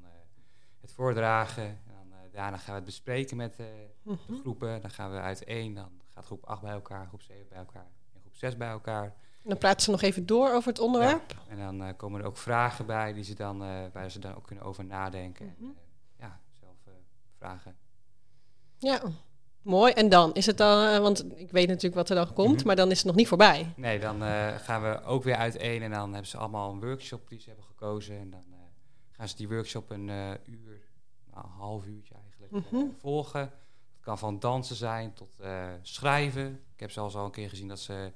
het 0.88 0.96
voordragen. 0.96 1.64
En 1.64 1.80
dan, 1.88 2.12
eh, 2.12 2.34
daarna 2.34 2.58
gaan 2.58 2.70
we 2.70 2.76
het 2.76 2.86
bespreken 2.86 3.38
met 3.38 3.52
eh, 3.56 3.66
de 3.66 4.12
Mhm. 4.28 4.40
groepen. 4.42 4.82
Dan 4.82 4.90
gaan 4.90 5.12
we 5.12 5.18
uiteen. 5.18 5.74
Dan 5.74 5.90
gaat 6.14 6.26
groep 6.26 6.46
8 6.46 6.62
bij 6.62 6.72
elkaar, 6.72 7.08
groep 7.08 7.22
7 7.22 7.46
bij 7.50 7.58
elkaar 7.58 7.88
en 8.14 8.20
groep 8.22 8.36
6 8.36 8.58
bij 8.58 8.70
elkaar. 8.70 9.04
En 9.44 9.50
dan 9.54 9.58
praten 9.58 9.82
ze 9.82 9.92
nog 9.92 10.02
even 10.02 10.26
door 10.26 10.52
over 10.54 10.70
het 10.70 10.80
onderwerp. 10.80 11.36
En 11.50 11.58
dan 11.58 11.84
eh, 11.84 11.90
komen 11.98 12.22
er 12.22 12.28
ook 12.28 12.38
vragen 12.38 12.86
bij 12.86 13.14
die 13.14 13.24
ze 13.24 13.36
dan, 13.36 13.58
waar 13.92 14.12
ze 14.12 14.20
dan 14.20 14.36
ook 14.36 14.46
kunnen 14.48 14.66
over 14.66 14.86
nadenken. 14.86 15.46
Mhm. 15.58 15.66
En, 15.70 15.76
eh, 15.78 16.20
ja, 16.20 16.40
zelf 16.60 16.76
vragen. 17.38 17.76
Ja, 18.78 19.02
mooi. 19.62 19.94
En 19.94 20.10
dan 20.10 20.34
is 20.34 20.46
het 20.46 20.58
dan, 20.58 21.02
want 21.02 21.40
ik 21.40 21.52
weet 21.52 21.68
natuurlijk 21.68 21.96
wat 21.96 22.10
er 22.10 22.16
dan 22.16 22.34
komt, 22.34 22.58
Mhm. 22.58 22.68
maar 22.68 22.76
dan 22.76 22.92
is 22.92 22.98
het 22.98 23.06
nog 23.06 23.16
niet 23.16 23.28
voorbij. 23.28 23.74
Nee, 23.76 24.00
dan 24.00 24.22
gaan 24.60 24.82
we 24.82 25.02
ook 25.04 25.24
weer 25.24 25.36
uiteen 25.36 25.82
en 25.82 25.92
dan 25.92 26.12
hebben 26.12 26.30
ze 26.30 26.38
allemaal 26.38 26.72
een 26.72 26.80
workshop 26.80 27.28
die 27.30 27.40
ze 27.40 27.48
hebben 27.48 27.66
gekozen. 27.66 28.18
En 28.18 28.30
dan 28.30 28.44
gaan 29.18 29.28
ze 29.30 29.36
die 29.36 29.48
workshop 29.48 29.90
een 29.90 30.10
eh, 30.10 30.30
uur, 30.46 30.82
nou, 31.34 31.46
een 31.46 31.52
half 31.58 31.86
uurtje 31.86 32.14
eigenlijk, 32.24 32.52
eh, 32.52 32.72
Mhm. 32.72 32.86
volgen. 33.00 33.42
Het 33.42 34.16
kan 34.16 34.18
van 34.18 34.40
dansen 34.40 34.76
zijn 34.76 35.14
tot 35.14 35.40
eh, 35.40 35.68
schrijven. 35.82 36.62
Ik 36.74 36.80
heb 36.80 36.92
zelfs 36.92 37.16
al 37.16 37.26
een 37.26 37.32
keer 37.32 37.50
gezien 37.50 37.68
dat 37.68 37.80
ze 37.80 38.12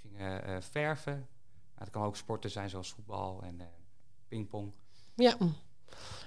gingen 0.00 0.44
eh, 0.44 0.56
verven. 0.70 1.26
Maar 1.74 1.84
het 1.84 1.90
kan 1.90 2.02
ook 2.02 2.16
sporten 2.16 2.50
zijn 2.50 2.70
zoals 2.70 2.90
voetbal 2.92 3.40
en 3.42 3.60
eh, 3.60 3.66
pingpong. 4.28 4.72
Ja. 5.14 5.36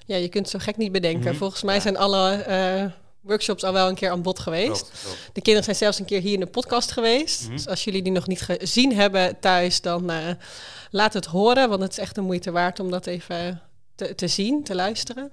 ja, 0.05 0.15
je 0.15 0.29
kunt 0.29 0.51
het 0.51 0.61
zo 0.61 0.65
gek 0.65 0.77
niet 0.77 0.91
bedenken. 0.91 1.29
Mhm. 1.29 1.37
Volgens 1.37 1.63
mij 1.63 1.75
Ja. 1.75 1.81
zijn 1.81 1.97
alle 1.97 2.31
eh, 2.31 2.91
workshops 3.21 3.63
al 3.63 3.73
wel 3.73 3.89
een 3.89 3.95
keer 3.95 4.09
aan 4.11 4.21
bod 4.21 4.39
geweest. 4.39 4.81
Klopt, 4.89 5.01
klopt. 5.01 5.17
De 5.33 5.41
kinderen 5.41 5.63
zijn 5.63 5.75
zelfs 5.75 5.99
een 5.99 6.05
keer 6.05 6.21
hier 6.21 6.33
in 6.33 6.39
de 6.39 6.45
podcast 6.47 6.91
geweest. 6.91 7.43
Mhm. 7.43 7.51
Dus 7.51 7.67
als 7.67 7.83
jullie 7.83 8.01
die 8.01 8.11
nog 8.11 8.27
niet 8.27 8.41
gezien 8.41 8.93
hebben 8.95 9.39
thuis, 9.39 9.81
dan 9.81 10.09
eh, 10.09 10.33
laat 10.91 11.13
het 11.13 11.25
horen. 11.25 11.69
Want 11.69 11.81
het 11.81 11.91
is 11.91 11.97
echt 11.97 12.15
de 12.15 12.21
moeite 12.21 12.51
waard 12.51 12.79
om 12.79 12.91
dat 12.91 13.05
even 13.05 13.61
te, 14.07 14.15
te 14.15 14.27
zien, 14.27 14.63
te 14.63 14.75
luisteren. 14.75 15.31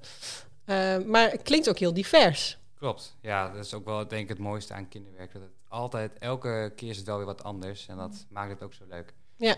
Eh, 0.65 0.97
maar 0.99 1.31
het 1.31 1.43
klinkt 1.43 1.69
ook 1.69 1.79
heel 1.79 1.95
divers. 1.95 2.59
Klopt, 2.79 3.17
ja, 3.21 3.49
dat 3.49 3.65
is 3.65 3.75
ook 3.75 3.85
wel 3.85 4.09
denk 4.09 4.23
ik 4.23 4.29
het 4.29 4.39
mooiste 4.39 4.75
aan 4.75 4.89
kinderwerk. 4.89 5.33
Dat 5.33 5.43
het 5.43 5.51
altijd, 5.69 6.13
elke 6.19 6.73
keer 6.77 6.91
is 6.91 6.97
het 6.97 7.07
wel 7.07 7.17
weer 7.17 7.27
wat 7.27 7.45
anders 7.45 7.87
en 7.89 7.97
dat 7.97 8.27
maakt 8.29 8.51
het 8.51 8.63
ook 8.63 8.75
zo 8.75 8.85
leuk. 8.89 9.15
Ja, 9.39 9.55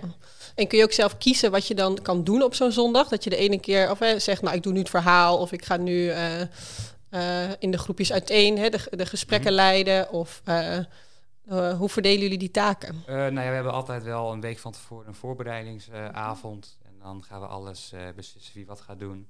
en 0.54 0.66
kun 0.66 0.78
je 0.78 0.84
ook 0.84 0.92
zelf 0.92 1.18
kiezen 1.18 1.50
wat 1.50 1.66
je 1.66 1.74
dan 1.74 1.98
kan 2.02 2.24
doen 2.24 2.42
op 2.42 2.54
zo'n 2.54 2.72
zondag? 2.72 3.08
Dat 3.08 3.24
je 3.24 3.30
de 3.30 3.36
ene 3.36 3.60
keer 3.60 3.90
of, 3.90 3.98
hè, 3.98 4.18
zegt, 4.18 4.42
nou 4.42 4.56
ik 4.56 4.62
doe 4.62 4.72
nu 4.72 4.78
het 4.78 4.90
verhaal 4.90 5.38
of 5.38 5.52
ik 5.52 5.64
ga 5.64 5.76
nu 5.76 6.08
eh, 6.08 6.40
eh, 7.10 7.50
in 7.58 7.70
de 7.70 7.78
groepjes 7.78 8.12
uiteen 8.12 8.58
hè, 8.58 8.68
de, 8.68 8.86
de 8.90 9.06
gesprekken 9.06 9.52
Mhm. 9.52 9.60
leiden. 9.60 10.10
Of 10.10 10.42
hoe 11.78 11.88
verdelen 11.88 12.20
jullie 12.22 12.38
die 12.38 12.50
taken? 12.50 13.02
Nou 13.06 13.20
ja, 13.32 13.32
we 13.32 13.40
hebben 13.40 13.72
altijd 13.72 14.02
wel 14.02 14.32
een 14.32 14.40
week 14.40 14.58
van 14.58 14.72
tevoren 14.72 15.06
een 15.08 15.14
voorbereidingsavond. 15.14 16.77
En 16.98 17.04
dan 17.04 17.24
gaan 17.24 17.40
we 17.40 17.46
alles 17.46 17.92
eh, 17.92 18.08
beslissen 18.16 18.54
wie 18.54 18.66
wat 18.66 18.80
gaat 18.80 18.98
doen. 18.98 19.28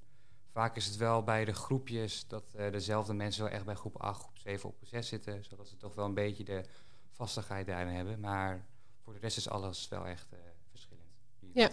Vaak 0.52 0.76
is 0.76 0.86
het 0.86 0.96
wel 0.96 1.22
bij 1.22 1.44
de 1.44 1.52
groepjes 1.54 2.24
dat 2.26 2.44
eh, 2.56 2.70
dezelfde 2.72 3.14
mensen 3.14 3.42
wel 3.44 3.52
echt 3.52 3.64
bij 3.64 3.74
groep 3.74 3.96
8, 3.96 4.20
groep 4.22 4.38
7 4.38 4.68
op 4.68 4.76
6 4.82 5.08
zitten. 5.08 5.44
Zodat 5.44 5.68
ze 5.68 5.76
toch 5.76 5.94
wel 5.94 6.04
een 6.04 6.14
beetje 6.14 6.44
de 6.44 6.64
vastigheid 7.12 7.66
daarin 7.66 7.94
hebben. 7.94 8.20
Maar 8.20 8.66
voor 9.04 9.12
de 9.12 9.18
rest 9.18 9.36
is 9.36 9.48
alles 9.48 9.88
wel 9.88 10.06
echt 10.06 10.26
eh, 10.32 10.38
verschillend. 10.70 11.06
Ja. 11.54 11.68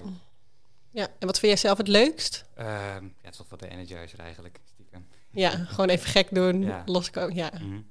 Ja, 0.90 1.08
en 1.20 1.28
wat 1.28 1.40
vind 1.40 1.52
jij 1.52 1.62
zelf 1.62 1.78
het 1.78 1.88
leukst? 1.88 2.46
Ehm, 2.56 3.08
ja, 3.22 3.30
toch 3.30 3.50
wat 3.50 3.60
de 3.60 3.68
energizer 3.70 4.20
eigenlijk, 4.20 4.60
stiekem. 4.64 5.08
Ja, 5.32 5.50
gewoon 5.74 5.90
even 5.90 6.10
gek 6.10 6.34
doen, 6.36 6.62
Ja. 6.62 6.82
loskomen. 6.86 7.36
Ja, 7.36 7.52
Mhm. 7.62 7.82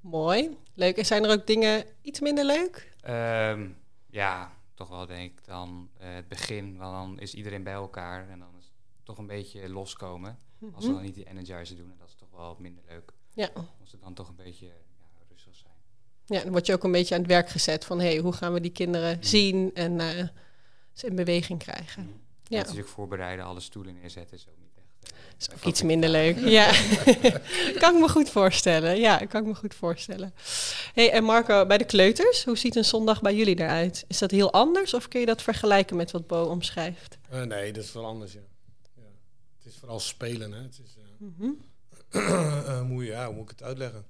mooi. 0.00 0.56
Leuk. 0.74 0.96
En 0.96 1.06
zijn 1.06 1.24
er 1.24 1.30
ook 1.30 1.46
dingen 1.46 1.84
iets 2.02 2.20
minder 2.20 2.44
leuk? 2.44 2.92
Ehm, 3.00 3.68
ja, 4.06 4.52
toch 4.78 4.88
wel 4.88 5.06
denk 5.06 5.38
ik 5.38 5.44
dan 5.44 5.90
eh, 5.98 6.14
het 6.14 6.28
begin. 6.28 6.76
Want 6.76 6.92
dan 6.92 7.18
is 7.20 7.34
iedereen 7.34 7.62
bij 7.62 7.72
elkaar 7.72 8.28
en 8.28 8.38
dan 8.38 8.54
is 8.58 8.64
het 8.64 8.72
toch 9.02 9.18
een 9.18 9.26
beetje 9.26 9.68
loskomen. 9.68 10.38
Als 10.74 10.84
we 10.84 10.90
Mhm. 10.90 10.92
dan 10.94 11.02
niet 11.02 11.14
die 11.14 11.28
energizer 11.28 11.76
doen, 11.76 11.90
en 11.90 11.98
dat 11.98 12.08
is 12.08 12.14
toch 12.14 12.30
wel 12.30 12.56
minder 12.58 12.84
leuk. 12.88 13.12
Ja. 13.32 13.50
Als 13.80 13.90
ze 13.90 13.98
dan 13.98 14.14
toch 14.14 14.28
een 14.28 14.36
beetje 14.36 14.66
ja, 14.66 14.72
rustig 15.30 15.54
zijn. 15.54 15.72
ja, 16.26 16.42
dan 16.42 16.52
word 16.52 16.66
je 16.66 16.72
ook 16.72 16.84
een 16.84 16.92
beetje 16.92 17.14
aan 17.14 17.20
het 17.20 17.30
werk 17.30 17.48
gezet 17.48 17.84
van... 17.84 17.98
hé, 18.00 18.06
hey, 18.06 18.18
hoe 18.18 18.32
gaan 18.32 18.52
we 18.52 18.60
die 18.60 18.70
kinderen 18.72 19.16
Mhm. 19.16 19.26
zien 19.26 19.74
en 19.74 20.00
eh, 20.00 20.28
ze 20.92 21.06
in 21.06 21.16
beweging 21.16 21.58
krijgen? 21.58 22.02
Mhm. 22.04 22.12
Ja. 22.44 22.58
Natuurlijk 22.62 22.88
voorbereiden, 22.88 23.44
alle 23.44 23.60
stoelen 23.60 23.94
neerzetten 23.94 24.36
is 24.36 24.48
ook 24.48 24.58
niet 24.58 24.67
is 25.38 25.50
ook 25.54 25.64
iets 25.64 25.82
minder 25.82 26.10
leuk. 26.10 26.38
Ja, 26.38 26.70
kan 27.82 27.94
ik 27.94 28.00
me 28.00 28.08
goed 28.08 28.30
voorstellen. 28.30 28.98
Ja, 29.00 29.16
kan 29.16 29.40
ik 29.40 29.46
me 29.46 29.54
goed 29.54 29.74
voorstellen. 29.74 30.34
hey, 30.94 31.10
en 31.12 31.24
Marco, 31.24 31.66
bij 31.66 31.78
de 31.78 31.84
kleuters, 31.84 32.44
hoe 32.44 32.58
ziet 32.58 32.76
een 32.76 32.84
zondag 32.84 33.20
bij 33.20 33.34
jullie 33.34 33.58
eruit? 33.58 34.04
Is 34.08 34.18
dat 34.18 34.30
heel 34.30 34.52
anders 34.52 34.94
of 34.94 35.08
kun 35.08 35.20
je 35.20 35.26
dat 35.26 35.42
vergelijken 35.42 35.96
met 35.96 36.10
wat 36.10 36.26
Bo 36.26 36.42
omschrijft? 36.44 37.18
Eh, 37.30 37.42
nee, 37.42 37.72
dat 37.72 37.84
is 37.84 37.92
wel 37.92 38.06
anders, 38.06 38.32
ja. 38.32 38.40
ja. 38.94 39.02
Het 39.58 39.72
is 39.72 39.78
vooral 39.78 40.00
spelen, 40.00 40.52
hè. 40.52 40.62
Het 40.62 40.80
is, 40.84 40.96
eh, 40.96 41.02
Mhm. 41.18 41.50
eh, 42.68 42.80
hoe, 42.80 43.04
ja, 43.04 43.26
hoe 43.26 43.34
moet 43.34 43.42
ik 43.42 43.58
het 43.58 43.62
uitleggen? 43.62 44.06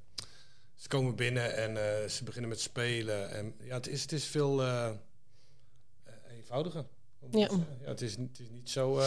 Ze 0.75 0.89
komen 0.89 1.15
binnen 1.15 1.57
en 1.57 2.01
eh, 2.03 2.09
ze 2.09 2.25
beginnen 2.25 2.49
met 2.51 2.61
spelen. 2.61 3.31
En 3.31 3.55
ja, 3.63 3.75
het 3.75 3.89
is, 3.89 4.03
het 4.03 4.13
is 4.13 4.25
veel 4.25 4.63
eenvoudiger. 6.31 6.85
hoe 7.19 7.39
Ja. 7.39 7.49
ja 7.81 7.89
het, 7.89 8.01
is, 8.01 8.17
het 8.17 8.39
is 8.41 8.49
niet 8.51 8.71
zo... 8.71 9.01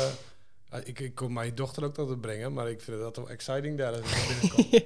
eh, 0.72 0.80
ah, 0.80 0.88
ik, 0.88 1.00
ik 1.00 1.16
kom 1.16 1.34
mijn 1.34 1.56
dochter 1.56 1.84
ook 1.84 1.98
altijd 1.98 2.22
brengen, 2.22 2.54
maar 2.54 2.70
ik 2.70 2.82
vind 2.82 2.98
het 2.98 3.06
altijd 3.06 3.25
wel 3.25 3.36
exciting 3.36 3.78
daar 3.78 3.92
als 3.92 4.00
ik 4.00 4.06
naar 4.06 4.28
binnen 4.32 4.50
kom. 4.72 4.84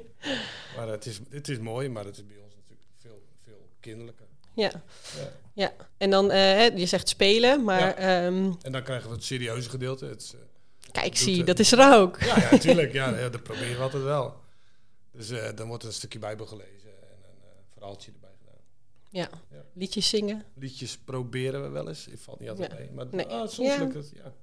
maar 0.76 0.88
het 0.88 1.06
is, 1.06 1.20
het 1.30 1.48
is 1.50 1.60
mooi, 1.60 1.90
maar 1.90 2.06
het 2.06 2.18
is 2.18 2.26
bij 2.26 2.38
ons 2.44 2.54
natuurlijk 2.56 2.88
veel, 2.98 3.22
veel 3.44 3.68
kinderlijker. 3.80 4.26
Ja. 4.54 4.72
Ja. 5.18 5.32
ja, 5.54 5.74
en 5.98 6.10
dan, 6.10 6.32
eh, 6.32 6.78
je 6.78 6.86
zegt 6.86 7.10
spelen, 7.10 7.64
maar 7.64 7.80
Ja. 7.80 7.96
ehm, 8.26 8.52
En 8.62 8.72
dan 8.72 8.84
krijgen 8.84 9.10
we 9.10 9.16
het 9.16 9.24
serieuze 9.24 9.70
gedeelte. 9.70 10.06
Het 10.06 10.36
eh, 10.36 10.92
kijk, 10.92 11.16
zie, 11.18 11.38
het. 11.38 11.48
dat 11.48 11.60
is 11.60 11.72
er 11.72 11.94
ook. 11.94 12.20
Ja, 12.20 12.38
ja, 12.40 12.52
natuurlijk. 12.52 12.94
Ja, 12.94 13.10
ja, 13.20 13.30
dat 13.30 13.44
proberen 13.44 13.76
we 13.78 13.82
altijd 13.84 14.04
wel. 14.04 14.36
Dus 15.12 15.30
eh, 15.30 15.56
dan 15.56 15.68
wordt 15.68 15.84
een 15.84 15.94
stukje 15.94 16.20
Bijbel 16.20 16.46
gelezen 16.46 16.90
en 16.90 17.18
een 17.24 17.42
eh, 17.44 17.50
verhaaltje 17.74 18.12
erbij 18.12 18.30
gedaan. 18.40 18.62
Ja, 19.10 19.30
Ja. 19.58 19.64
liedjes 19.74 20.10
zingen. 20.10 20.44
Liedjes 20.54 20.98
proberen 20.98 21.62
we 21.64 21.70
wel 21.70 21.88
eens. 21.88 22.06
Het 22.06 22.22
valt 22.22 22.40
niet 22.40 22.50
altijd 22.50 22.72
Ja. 22.72 22.78
mee. 22.78 22.92
Maar 22.92 23.06
Nee. 23.12 23.26
ah, 23.26 23.48
soms 23.48 23.78
lukt 23.78 23.94
het. 23.94 24.12
Ja. 24.16 24.34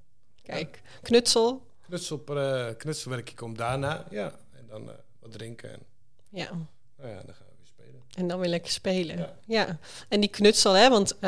Kijk, 0.42 0.82
knutsel. 1.02 1.66
Knutsel, 1.86 2.22
eh, 2.26 2.66
knutselwerkje 2.76 3.34
komt 3.34 3.58
daarna. 3.58 4.04
Ja. 4.10 4.32
En 4.58 4.64
dan 4.68 4.88
eh, 4.88 4.94
wat 5.20 5.32
drinken. 5.32 5.70
En 5.72 5.80
Ja, 6.28 6.50
nou 6.98 7.10
ja, 7.10 7.22
dan 7.26 7.34
gaan 7.34 7.46
we 7.48 7.54
weer 7.58 7.66
spelen. 7.66 8.02
en 8.16 8.28
dan 8.28 8.38
weer 8.40 8.48
lekker 8.48 8.72
spelen. 8.72 9.18
Ja, 9.18 9.34
Ja. 9.46 9.78
en 10.08 10.20
die 10.20 10.30
knutsel, 10.30 10.72
hè, 10.72 10.88
want 10.88 11.14
eh, 11.14 11.20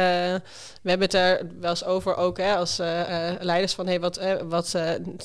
we 0.83 0.91
hebben 0.91 1.07
het 1.07 1.15
er 1.15 1.47
wel 1.61 1.71
eens 1.71 1.85
over 1.85 2.17
ook 2.17 2.39
hè, 2.39 2.57
als 2.57 2.77
leiders 3.41 3.73
van, 3.75 3.87
hey, 3.87 4.01
wat, 4.01 4.21
wat 4.45 4.77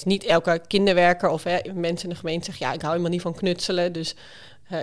niet 0.04 0.24
elke 0.24 0.62
kinderwerker 0.68 1.30
of 1.30 1.44
hè, 1.44 1.74
mensen 1.74 2.04
in 2.10 2.14
de 2.14 2.20
gemeente 2.20 2.46
zeggen, 2.46 2.66
ja, 2.68 2.74
ik 2.74 2.80
hou 2.82 2.92
helemaal 2.92 3.14
niet 3.14 3.22
van 3.22 3.34
knutselen, 3.36 3.94
dus 3.94 4.16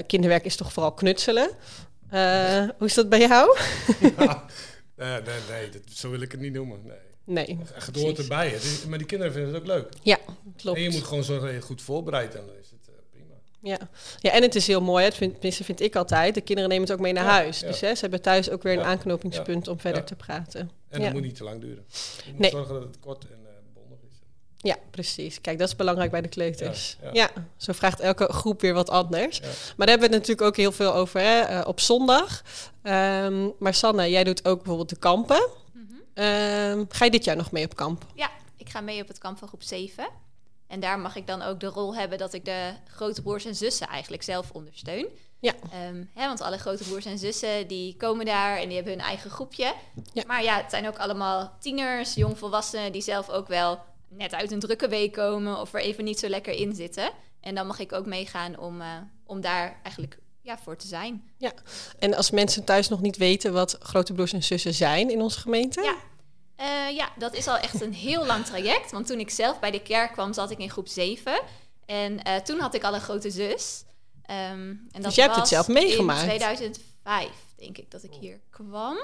kinderwerk 0.06 0.44
is 0.44 0.56
toch 0.56 0.72
vooral 0.72 0.92
knutselen. 0.92 1.50
Hoe 2.78 2.86
is 2.86 2.94
dat 2.94 3.08
bij 3.08 3.18
jou? 3.20 3.58
Ja. 4.18 4.44
Nee, 4.96 5.20
nee, 5.26 5.40
nee 5.50 5.68
dat, 5.70 5.82
zo 5.92 6.10
wil 6.10 6.20
ik 6.20 6.32
het 6.32 6.40
niet 6.40 6.52
noemen. 6.52 6.80
Nee. 6.84 6.96
Nee, 7.26 7.58
precies. 7.92 8.18
erbij. 8.18 8.48
Het 8.48 8.62
is, 8.62 8.84
maar 8.86 8.98
die 8.98 9.06
kinderen 9.06 9.32
vinden 9.32 9.52
het 9.52 9.60
ook 9.62 9.66
leuk. 9.68 9.88
Ja, 10.02 10.18
klopt. 10.56 10.76
En 10.76 10.82
je 10.82 10.90
moet 10.90 11.02
gewoon 11.02 11.24
zorgen 11.24 11.46
dat 11.46 11.54
je 11.54 11.60
goed 11.62 11.82
voorbereidt. 11.82 12.34
En 12.34 12.42
dan 12.46 12.54
is 12.62 12.70
het 12.70 12.88
eh, 12.88 12.94
prima. 13.10 13.34
Ja. 13.60 13.78
ja, 14.20 14.30
en 14.32 14.42
het 14.42 14.54
is 14.54 14.66
heel 14.66 14.80
mooi, 14.80 15.04
hè. 15.04 15.12
vind, 15.12 15.32
tenminste 15.32 15.64
vind 15.64 15.80
ik 15.80 15.96
altijd. 15.96 16.34
De 16.34 16.40
kinderen 16.40 16.70
nemen 16.70 16.84
het 16.88 16.96
ook 16.96 17.02
mee 17.02 17.12
naar 17.12 17.24
Ja, 17.24 17.30
huis. 17.30 17.60
ja. 17.60 17.66
Dus 17.66 17.80
hè, 17.80 17.94
ze 17.94 18.00
hebben 18.00 18.22
thuis 18.22 18.50
ook 18.50 18.62
weer 18.62 18.72
een 18.72 18.78
Ja, 18.78 18.84
aanknopingspunt 18.84 19.68
om 19.68 19.80
verder 19.80 20.04
te 20.04 20.14
praten. 20.14 20.70
En 20.88 21.02
het 21.02 21.12
moet 21.12 21.22
niet 21.22 21.36
te 21.36 21.44
lang 21.44 21.60
duren. 21.60 21.84
Je 22.24 22.30
moet 22.30 22.40
Nee. 22.40 22.50
zorgen 22.50 22.74
dat 22.74 22.82
het 22.82 22.98
kort 23.00 23.24
en 23.24 23.38
eh, 23.44 23.50
bondig 23.74 23.98
is. 24.10 24.16
Ja, 24.56 24.76
precies. 24.90 25.40
Kijk, 25.40 25.58
dat 25.58 25.68
is 25.68 25.76
belangrijk 25.76 26.10
bij 26.10 26.20
de 26.20 26.28
kleuters. 26.28 26.96
Ja, 27.02 27.10
Ja, 27.12 27.30
zo 27.56 27.72
vraagt 27.72 28.00
elke 28.00 28.32
groep 28.32 28.60
weer 28.60 28.74
wat 28.74 28.90
anders. 28.90 29.40
Maar 29.40 29.50
daar 29.86 29.88
hebben 29.88 30.08
we 30.08 30.14
het 30.14 30.26
natuurlijk 30.26 30.46
ook 30.48 30.56
heel 30.56 30.72
veel 30.72 30.94
over 30.94 31.20
hè, 31.20 31.40
eh, 31.40 31.66
op 31.68 31.80
zondag. 31.80 32.42
Ehm, 32.82 33.48
maar 33.58 33.74
Sanne, 33.74 34.10
jij 34.10 34.24
doet 34.24 34.44
ook 34.44 34.56
bijvoorbeeld 34.56 34.88
de 34.88 34.96
kampen. 34.96 35.48
Ehm, 36.16 36.84
ga 36.88 37.04
je 37.04 37.10
dit 37.10 37.24
jaar 37.24 37.36
nog 37.36 37.52
mee 37.52 37.64
op 37.64 37.76
kamp? 37.76 38.04
Ja, 38.14 38.30
ik 38.56 38.68
ga 38.68 38.80
mee 38.80 39.02
op 39.02 39.08
het 39.08 39.18
kamp 39.18 39.38
van 39.38 39.48
groep 39.48 39.62
7. 39.62 40.08
En 40.66 40.80
daar 40.80 40.98
mag 40.98 41.16
ik 41.16 41.26
dan 41.26 41.42
ook 41.42 41.60
de 41.60 41.66
rol 41.66 41.94
hebben 41.94 42.18
dat 42.18 42.32
ik 42.32 42.44
de 42.44 42.72
grote 42.86 43.22
broers 43.22 43.44
en 43.44 43.54
zussen 43.54 43.86
eigenlijk 43.86 44.22
zelf 44.22 44.50
ondersteun. 44.50 45.08
Ja. 45.40 45.54
Ehm, 45.72 46.04
hè, 46.14 46.26
want 46.26 46.40
alle 46.40 46.58
grote 46.58 46.84
broers 46.84 47.04
en 47.04 47.18
zussen 47.18 47.66
die 47.68 47.96
komen 47.96 48.26
daar 48.26 48.56
en 48.58 48.66
die 48.66 48.74
hebben 48.74 48.92
hun 48.92 49.02
eigen 49.02 49.30
groepje. 49.30 49.74
Ja. 50.12 50.22
Maar 50.26 50.42
ja, 50.42 50.56
het 50.56 50.70
zijn 50.70 50.88
ook 50.88 50.98
allemaal 50.98 51.56
tieners, 51.60 52.14
jongvolwassenen 52.14 52.92
die 52.92 53.02
zelf 53.02 53.28
ook 53.28 53.48
wel 53.48 53.84
net 54.08 54.34
uit 54.34 54.50
een 54.50 54.60
drukke 54.60 54.88
week 54.88 55.12
komen 55.12 55.60
of 55.60 55.74
er 55.74 55.80
even 55.80 56.04
niet 56.04 56.18
zo 56.18 56.28
lekker 56.28 56.52
in 56.52 56.74
zitten. 56.74 57.10
En 57.40 57.54
dan 57.54 57.66
mag 57.66 57.78
ik 57.78 57.92
ook 57.92 58.06
meegaan 58.06 58.58
om, 58.58 58.80
eh, 58.80 58.88
om 59.24 59.40
daar 59.40 59.80
eigenlijk 59.82 60.18
ja, 60.46 60.58
voor 60.58 60.76
te 60.76 60.86
zijn. 60.86 61.30
En 61.98 62.14
als 62.14 62.30
mensen 62.30 62.64
thuis 62.64 62.88
nog 62.88 63.00
niet 63.00 63.16
weten 63.16 63.52
wat 63.52 63.76
grote 63.80 64.12
broers 64.12 64.32
en 64.32 64.42
zussen 64.42 64.74
zijn 64.74 65.10
in 65.10 65.20
onze 65.20 65.40
gemeente? 65.40 65.82
Ja. 65.82 65.96
Eh, 66.56 66.96
ja, 66.96 67.12
dat 67.18 67.34
is 67.34 67.46
al 67.46 67.56
echt 67.56 67.80
een 67.80 67.94
heel 67.94 68.26
lang 68.26 68.44
traject. 68.44 68.90
Want 68.90 69.06
toen 69.06 69.18
ik 69.18 69.30
zelf 69.30 69.58
bij 69.58 69.70
de 69.70 69.82
kerk 69.82 70.12
kwam, 70.12 70.32
zat 70.32 70.50
ik 70.50 70.58
in 70.58 70.70
groep 70.70 70.88
7. 70.88 71.40
En 71.86 72.22
eh, 72.22 72.36
toen 72.36 72.60
had 72.60 72.74
ik 72.74 72.84
al 72.84 72.94
een 72.94 73.00
grote 73.00 73.30
zus. 73.30 73.84
Ehm, 74.22 74.40
en 74.40 74.88
dat 74.92 75.02
Dus 75.02 75.14
jij 75.14 75.24
hebt 75.24 75.36
het 75.36 75.48
zelf 75.48 75.68
meegemaakt? 75.68 76.20
In 76.20 76.26
2005, 76.26 77.28
denk 77.56 77.78
ik, 77.78 77.90
dat 77.90 78.02
ik 78.02 78.12
hier 78.20 78.40
kwam. 78.50 78.98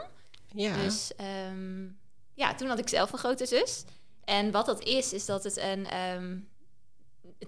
Ja. 0.55 0.77
Dus 0.77 1.13
ehm, 1.17 1.87
ja, 2.35 2.55
toen 2.55 2.69
had 2.69 2.79
ik 2.79 2.89
zelf 2.89 3.13
een 3.13 3.19
grote 3.19 3.47
zus. 3.47 3.85
En 4.25 4.51
wat 4.51 4.67
dat 4.67 4.85
is, 4.85 5.13
is 5.13 5.27
dat 5.27 5.45
het 5.45 5.57
een 5.57 5.87
ehm, 5.87 6.37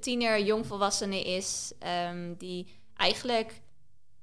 tiener 0.01 0.45
jongvolwassene 0.45 1.25
is... 1.25 1.73
die 2.39 2.67
eigenlijk 2.97 3.63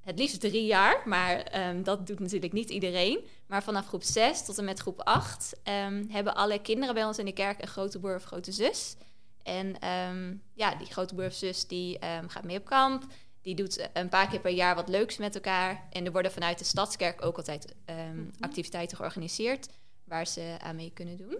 het 0.01 0.19
liefst 0.19 0.39
drie 0.39 0.65
jaar, 0.65 1.01
maar 1.05 1.39
ehm, 1.39 1.83
dat 1.83 2.07
doet 2.07 2.19
natuurlijk 2.19 2.53
niet 2.53 2.69
iedereen. 2.69 3.25
Maar 3.47 3.63
vanaf 3.63 3.87
groep 3.87 4.03
6 4.03 4.45
tot 4.45 4.57
en 4.57 4.65
met 4.65 4.79
groep 4.79 5.01
8 5.01 5.59
ehm, 5.63 6.05
hebben 6.09 6.35
alle 6.35 6.61
kinderen 6.61 6.93
bij 6.93 7.05
ons 7.05 7.17
in 7.17 7.25
de 7.25 7.33
kerk 7.33 7.61
een 7.61 7.67
grote 7.67 7.99
broer 7.99 8.15
of 8.15 8.23
grote 8.23 8.51
zus. 8.51 8.95
En 9.43 9.79
ehm, 9.79 10.35
ja, 10.53 10.75
die 10.75 10.87
grote 10.87 11.13
broer 11.13 11.27
of 11.27 11.33
zus 11.33 11.67
die 11.67 11.97
gaat 12.27 12.43
mee 12.43 12.57
op 12.57 12.65
kamp. 12.65 13.05
Die 13.41 13.55
doet 13.55 13.89
een 13.93 14.09
paar 14.09 14.27
keer 14.27 14.39
per 14.39 14.51
jaar 14.51 14.75
wat 14.75 14.89
leuks 14.89 15.17
met 15.17 15.35
elkaar. 15.35 15.87
En 15.91 16.05
er 16.05 16.11
worden 16.11 16.31
vanuit 16.31 16.59
de 16.59 16.65
Stadskerk 16.65 17.25
ook 17.25 17.37
altijd 17.37 17.75
ehm, 17.85 18.25
activiteiten 18.39 18.97
georganiseerd 18.97 19.67
waar 20.03 20.27
ze 20.27 20.55
aan 20.59 20.75
mee 20.75 20.91
kunnen 20.93 21.17
doen. 21.17 21.37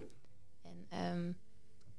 En 0.62 0.86
ehm, 0.88 1.32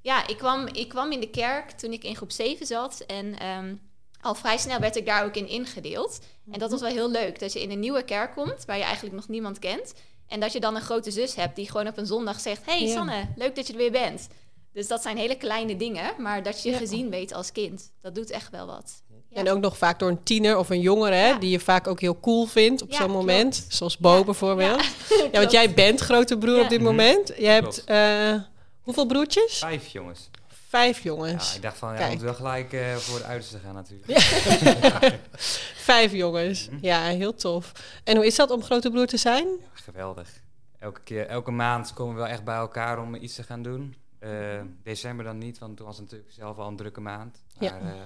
ja, 0.00 0.26
ik 0.26 0.38
kwam, 0.38 0.66
ik 0.66 0.88
kwam 0.88 1.12
in 1.12 1.20
de 1.20 1.30
kerk 1.30 1.70
toen 1.70 1.92
ik 1.92 2.04
in 2.04 2.16
groep 2.16 2.32
7 2.32 2.66
zat. 2.66 3.00
En 3.00 3.38
ehm, 3.38 3.76
al 4.24 4.34
vrij 4.34 4.58
snel 4.58 4.78
werd 4.80 4.96
ik 4.96 5.06
daar 5.06 5.24
ook 5.24 5.34
in 5.36 5.48
ingedeeld. 5.48 6.18
En 6.52 6.58
dat 6.58 6.70
was 6.70 6.80
wel 6.80 6.90
heel 6.90 7.10
leuk, 7.10 7.38
dat 7.40 7.52
je 7.52 7.62
in 7.62 7.70
een 7.70 7.80
nieuwe 7.80 8.02
kerk 8.02 8.32
komt 8.34 8.64
waar 8.66 8.76
je 8.76 8.82
eigenlijk 8.82 9.14
nog 9.14 9.28
niemand 9.28 9.58
kent. 9.58 9.94
En 10.28 10.40
dat 10.40 10.52
je 10.52 10.60
dan 10.60 10.74
een 10.74 10.82
grote 10.82 11.10
zus 11.10 11.34
hebt 11.34 11.56
die 11.56 11.70
gewoon 11.70 11.86
op 11.86 11.98
een 11.98 12.06
zondag 12.06 12.40
zegt: 12.40 12.62
Hey 12.64 12.82
Ja. 12.82 12.92
Sanne, 12.92 13.28
leuk 13.36 13.56
dat 13.56 13.66
je 13.66 13.72
er 13.72 13.78
weer 13.78 13.90
bent. 13.92 14.28
Dus 14.72 14.86
dat 14.88 15.02
zijn 15.02 15.16
hele 15.16 15.36
kleine 15.36 15.76
dingen, 15.76 16.10
maar 16.18 16.42
dat 16.42 16.62
je 16.62 16.68
je 16.68 16.74
Ja. 16.74 16.80
gezien 16.80 17.10
weet 17.10 17.32
als 17.32 17.52
kind, 17.52 17.90
dat 18.02 18.14
doet 18.14 18.30
echt 18.30 18.50
wel 18.50 18.66
wat. 18.66 19.02
Ja. 19.28 19.40
En 19.40 19.50
ook 19.50 19.60
nog 19.60 19.78
vaak 19.78 19.98
door 19.98 20.08
een 20.08 20.22
tiener 20.22 20.58
of 20.58 20.70
een 20.70 20.80
jongere, 20.80 21.14
hè, 21.14 21.38
die 21.38 21.50
je 21.50 21.60
vaak 21.60 21.86
ook 21.86 22.00
heel 22.00 22.20
cool 22.20 22.46
vindt 22.46 22.82
op 22.82 22.90
Ja, 22.90 22.96
zo'n 22.96 23.06
klopt. 23.06 23.20
moment. 23.20 23.66
Zoals 23.68 23.98
Bo 23.98 24.16
Ja, 24.16 24.24
bijvoorbeeld. 24.24 24.82
Ja, 25.08 25.16
Ja, 25.32 25.38
want 25.40 25.50
jij 25.50 25.74
bent 25.74 26.00
grote 26.00 26.38
broer 26.38 26.56
Ja. 26.56 26.62
op 26.62 26.68
dit 26.68 26.78
Mhm. 26.80 26.88
moment. 26.88 27.32
Je 27.38 27.46
hebt 27.46 27.84
eh, 27.84 28.34
hoeveel 28.82 29.06
broertjes? 29.06 29.58
Vijf 29.58 29.86
jongens. 29.88 30.30
Vijf 30.74 30.96
Ja, 30.96 31.02
jongens. 31.02 31.56
ik 31.56 31.62
dacht 31.62 31.78
van, 31.78 31.88
ja, 31.92 31.94
Kijk. 31.96 32.04
we 32.06 32.16
moeten 32.16 32.26
wel 32.26 32.50
gelijk 32.50 32.72
eh, 32.72 32.94
voor 32.96 33.18
de 33.18 33.24
uiterste 33.24 33.58
gaan 33.58 33.74
natuurlijk. 33.74 34.12
Vijf 35.90 36.12
jongens. 36.12 36.68
Mhm. 36.68 36.78
Ja, 36.80 37.02
heel 37.02 37.34
tof. 37.34 37.72
En 38.04 38.16
hoe 38.16 38.26
is 38.26 38.36
dat 38.36 38.50
om 38.50 38.62
grote 38.62 38.90
broer 38.90 39.06
te 39.06 39.16
zijn? 39.16 39.46
Ja, 39.46 39.66
geweldig. 39.72 40.42
Elke, 40.78 41.00
keer, 41.00 41.26
elke 41.26 41.50
maand 41.50 41.92
komen 41.92 42.14
we 42.14 42.20
wel 42.20 42.30
echt 42.30 42.44
bij 42.44 42.56
elkaar 42.56 42.98
om 42.98 43.14
iets 43.14 43.34
te 43.34 43.42
gaan 43.42 43.62
doen. 43.62 43.94
Eh, 44.18 44.60
december 44.82 45.24
dan 45.24 45.38
niet, 45.38 45.58
want 45.58 45.76
toen 45.76 45.86
was 45.86 45.96
het 45.96 46.04
natuurlijk 46.04 46.32
zelf 46.32 46.58
al 46.58 46.68
een 46.68 46.76
drukke 46.76 47.00
maand. 47.00 47.42
Ja. 47.58 47.70
Maar 47.70 47.82
eh, 47.82 48.00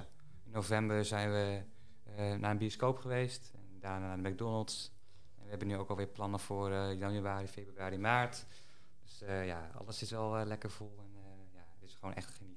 in 0.44 0.50
november 0.52 1.04
zijn 1.04 1.30
we 1.32 1.60
naar 2.38 2.50
een 2.50 2.58
bioscoop 2.58 2.98
geweest. 2.98 3.50
En 3.54 3.78
daarna 3.80 4.06
naar 4.06 4.22
de 4.22 4.28
McDonald's. 4.28 4.92
En 5.38 5.42
we 5.44 5.50
hebben 5.50 5.68
nu 5.68 5.76
ook 5.76 5.90
alweer 5.90 6.06
plannen 6.06 6.40
voor 6.40 6.72
januari, 6.92 7.46
februari, 7.46 7.98
maart. 7.98 8.46
Dus 9.04 9.22
ja, 9.44 9.70
alles 9.78 10.02
is 10.02 10.10
wel 10.10 10.44
lekker 10.44 10.70
vol. 10.70 10.92
En 10.98 11.10
ja, 11.52 11.64
het 11.80 11.88
is 11.88 11.94
gewoon 11.94 12.14
echt 12.14 12.26
genieten. 12.26 12.47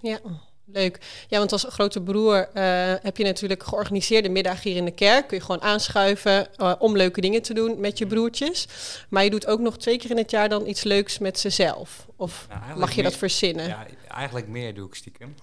Ja, 0.00 0.20
leuk. 0.64 0.98
Ja, 1.28 1.38
want 1.38 1.52
als 1.52 1.64
grote 1.68 2.02
broer 2.02 2.48
eh, 2.52 2.94
heb 3.02 3.16
je 3.16 3.24
natuurlijk 3.24 3.62
georganiseerde 3.62 4.28
middag 4.28 4.62
hier 4.62 4.76
in 4.76 4.84
de 4.84 4.90
kerk. 4.90 5.26
Kun 5.28 5.36
je 5.36 5.42
gewoon 5.44 5.62
aanschuiven 5.62 6.56
eh, 6.56 6.74
om 6.78 6.96
leuke 6.96 7.20
dingen 7.20 7.42
te 7.42 7.54
doen 7.54 7.80
met 7.80 7.98
je 7.98 8.06
broertjes. 8.06 8.68
Maar 9.08 9.24
je 9.24 9.30
doet 9.30 9.46
ook 9.46 9.60
nog 9.60 9.78
twee 9.78 9.98
keer 9.98 10.10
in 10.10 10.16
het 10.16 10.30
jaar 10.30 10.48
dan 10.48 10.66
iets 10.66 10.82
leuks 10.82 11.18
met 11.18 11.38
ze 11.38 11.50
zelf. 11.50 12.06
Of 12.16 12.46
Nou, 12.48 12.78
mag 12.78 12.92
je 12.92 13.02
dat 13.02 13.16
verzinnen? 13.16 13.66
Ja, 13.66 13.86
eigenlijk 14.08 14.48
meer 14.48 14.74
doe 14.74 14.86
ik 14.86 14.94
stiekem. 14.94 15.34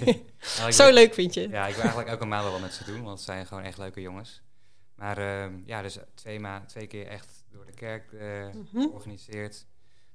Zo 0.70 0.90
leuk 0.90 1.14
vind 1.14 1.34
je? 1.34 1.48
Ja, 1.48 1.66
ik 1.66 1.72
wil 1.74 1.80
eigenlijk 1.82 2.08
elke 2.10 2.24
maand 2.24 2.42
wel 2.42 2.52
wat 2.52 2.60
met 2.60 2.74
ze 2.74 2.84
doen, 2.84 3.02
want 3.02 3.16
het 3.16 3.26
zijn 3.26 3.46
gewoon 3.46 3.62
echt 3.62 3.78
leuke 3.78 4.00
jongens. 4.00 4.42
Maar 4.94 5.18
ehm, 5.18 5.52
ja, 5.66 5.82
dus 5.82 5.98
twee, 6.14 6.40
ma 6.40 6.64
twee 6.66 6.86
keer 6.86 7.06
echt 7.06 7.44
door 7.52 7.66
de 7.66 7.72
kerk 7.72 8.12
Mhm. 8.12 8.80
georganiseerd. 8.82 9.64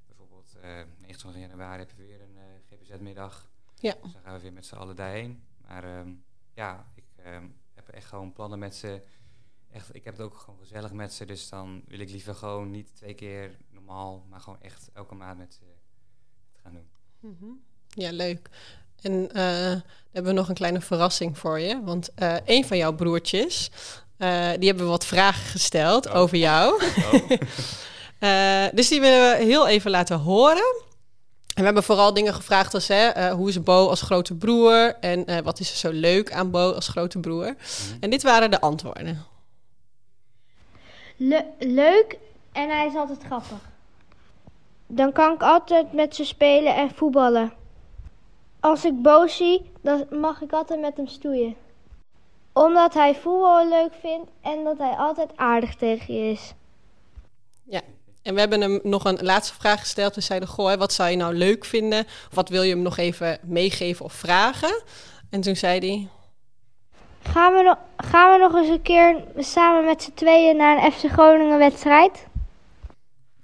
Bijvoorbeeld 0.08 0.54
eh 0.62 0.70
29 1.02 1.42
januari 1.42 1.80
heb 1.80 1.90
je 1.98 2.04
weer 2.04 2.22
een 2.22 2.38
GPZ-middag. 2.70 3.48
Ja. 3.80 3.96
Dus 4.04 4.12
dan 4.14 4.22
gaan 4.24 4.34
we 4.36 4.42
weer 4.42 4.54
met 4.54 4.66
z'n 4.66 4.76
allen 4.76 4.96
daarheen. 4.96 5.44
Maar 5.68 5.84
ehm, 5.84 6.10
ja, 6.54 6.86
ik 6.96 7.04
ehm, 7.24 7.44
heb 7.74 7.88
echt 7.88 8.06
gewoon 8.06 8.34
plannen 8.34 8.60
met 8.60 8.76
ze. 8.76 9.02
Echt, 9.72 9.96
ik 9.96 10.04
heb 10.04 10.18
het 10.18 10.26
ook 10.26 10.38
gewoon 10.38 10.60
gezellig 10.60 10.92
met 10.92 11.14
ze, 11.14 11.26
dus 11.26 11.50
dan 11.50 11.82
wil 11.88 12.00
ik 12.00 12.10
liever 12.10 12.36
gewoon 12.36 12.72
niet 12.72 12.96
twee 12.96 13.14
keer 13.14 13.58
normaal, 13.70 14.26
maar 14.30 14.40
gewoon 14.40 14.62
echt 14.62 14.90
elke 14.94 15.16
maand 15.16 15.38
met 15.38 15.54
ze 15.54 15.60
te 16.52 16.60
gaan 16.64 16.74
doen. 16.74 16.88
Mhm. 17.20 17.52
Ja, 17.90 18.12
leuk. 18.12 18.50
En 19.02 19.30
eh, 19.32 19.70
dan 19.70 19.82
hebben 20.12 20.32
we 20.34 20.40
nog 20.40 20.50
een 20.50 20.56
kleine 20.56 20.82
verrassing 20.82 21.38
voor 21.38 21.60
je. 21.60 21.82
Want 21.84 22.14
eh, 22.14 22.36
een 22.46 22.66
van 22.66 22.78
jouw 22.78 22.94
broertjes, 22.96 23.72
eh, 24.18 24.52
die 24.60 24.68
hebben 24.68 24.88
wat 24.88 25.06
vragen 25.06 25.44
gesteld 25.50 26.06
Oh. 26.08 26.16
over 26.16 26.38
jou. 26.38 26.84
Oh. 27.14 27.30
Dus 28.74 28.88
die 28.90 29.00
willen 29.02 29.38
we 29.38 29.44
heel 29.46 29.68
even 29.68 29.92
laten 29.92 30.20
horen. 30.20 30.86
En 31.58 31.64
we 31.64 31.70
hebben 31.70 31.84
vooral 31.84 32.14
dingen 32.14 32.34
gevraagd 32.34 32.74
als, 32.74 32.88
hè, 32.88 33.08
eh, 33.08 33.34
hoe 33.34 33.50
is 33.50 33.64
Bo 33.64 33.88
als 33.88 34.02
grote 34.02 34.36
broer? 34.36 34.96
En 35.00 35.26
eh, 35.26 35.38
wat 35.38 35.60
is 35.60 35.72
er 35.72 35.78
zo 35.78 35.92
leuk 35.92 36.32
aan 36.32 36.52
Bo 36.52 36.72
als 36.72 36.88
grote 36.88 37.20
broer? 37.20 37.56
En 38.00 38.10
dit 38.10 38.24
waren 38.24 38.52
de 38.52 38.62
antwoorden. 38.62 39.26
Le- 41.16 41.46
leuk 41.60 42.18
en 42.52 42.70
hij 42.70 42.88
is 42.88 42.96
altijd 42.96 43.24
grappig. 43.24 43.58
Dan 44.88 45.12
kan 45.12 45.34
ik 45.34 45.42
altijd 45.42 45.94
met 45.94 46.16
ze 46.16 46.26
spelen 46.26 46.76
en 46.76 46.92
voetballen. 46.96 47.54
Als 48.60 48.86
ik 48.86 49.02
boos 49.02 49.36
zie, 49.36 49.72
dan 49.82 50.06
mag 50.10 50.42
ik 50.42 50.52
altijd 50.52 50.80
met 50.80 50.98
hem 50.98 51.08
stoeien. 51.08 51.56
Omdat 52.54 52.94
hij 52.94 53.16
voetbal 53.16 53.68
leuk 53.68 53.94
vindt 54.02 54.30
en 54.42 54.64
dat 54.64 54.78
hij 54.78 54.96
altijd 54.98 55.30
aardig 55.36 55.76
tegen 55.76 56.14
je 56.14 56.32
is. 56.32 56.54
Ja. 57.64 57.82
En 58.28 58.34
we 58.34 58.40
hebben 58.40 58.62
hem 58.62 58.80
nog 58.84 59.06
een 59.06 59.18
laatste 59.22 59.54
vraag 59.54 59.80
gesteld. 59.80 60.16
We 60.16 60.22
zeiden, 60.22 60.50
goh, 60.50 60.70
hè, 60.70 60.78
wat 60.78 60.94
zou 60.94 61.10
je 61.10 61.16
nou 61.16 61.34
leuk 61.34 61.66
vinden? 61.66 62.04
Of 62.04 62.36
wat 62.36 62.50
wil 62.50 62.62
je 62.62 62.74
hem 62.74 62.82
nog 62.82 62.98
even 62.98 63.40
meegeven 63.44 64.06
of 64.06 64.14
vragen? 64.14 64.84
En 65.30 65.42
toen 65.42 65.56
zei 65.56 65.80
hij, 65.80 66.08
Gaan 67.32 67.54
we, 67.54 67.62
nog, 67.62 67.78
gaan 67.98 68.32
we 68.32 68.38
nog 68.38 68.56
eens 68.56 68.70
een 68.70 68.82
keer 68.82 69.24
samen 69.38 69.86
met 69.86 70.04
z'n 70.04 70.14
tweeën 70.14 70.58
naar 70.58 70.84
een 70.84 70.92
FC 70.92 71.06
Groningen 71.12 71.58
wedstrijd? 71.58 72.28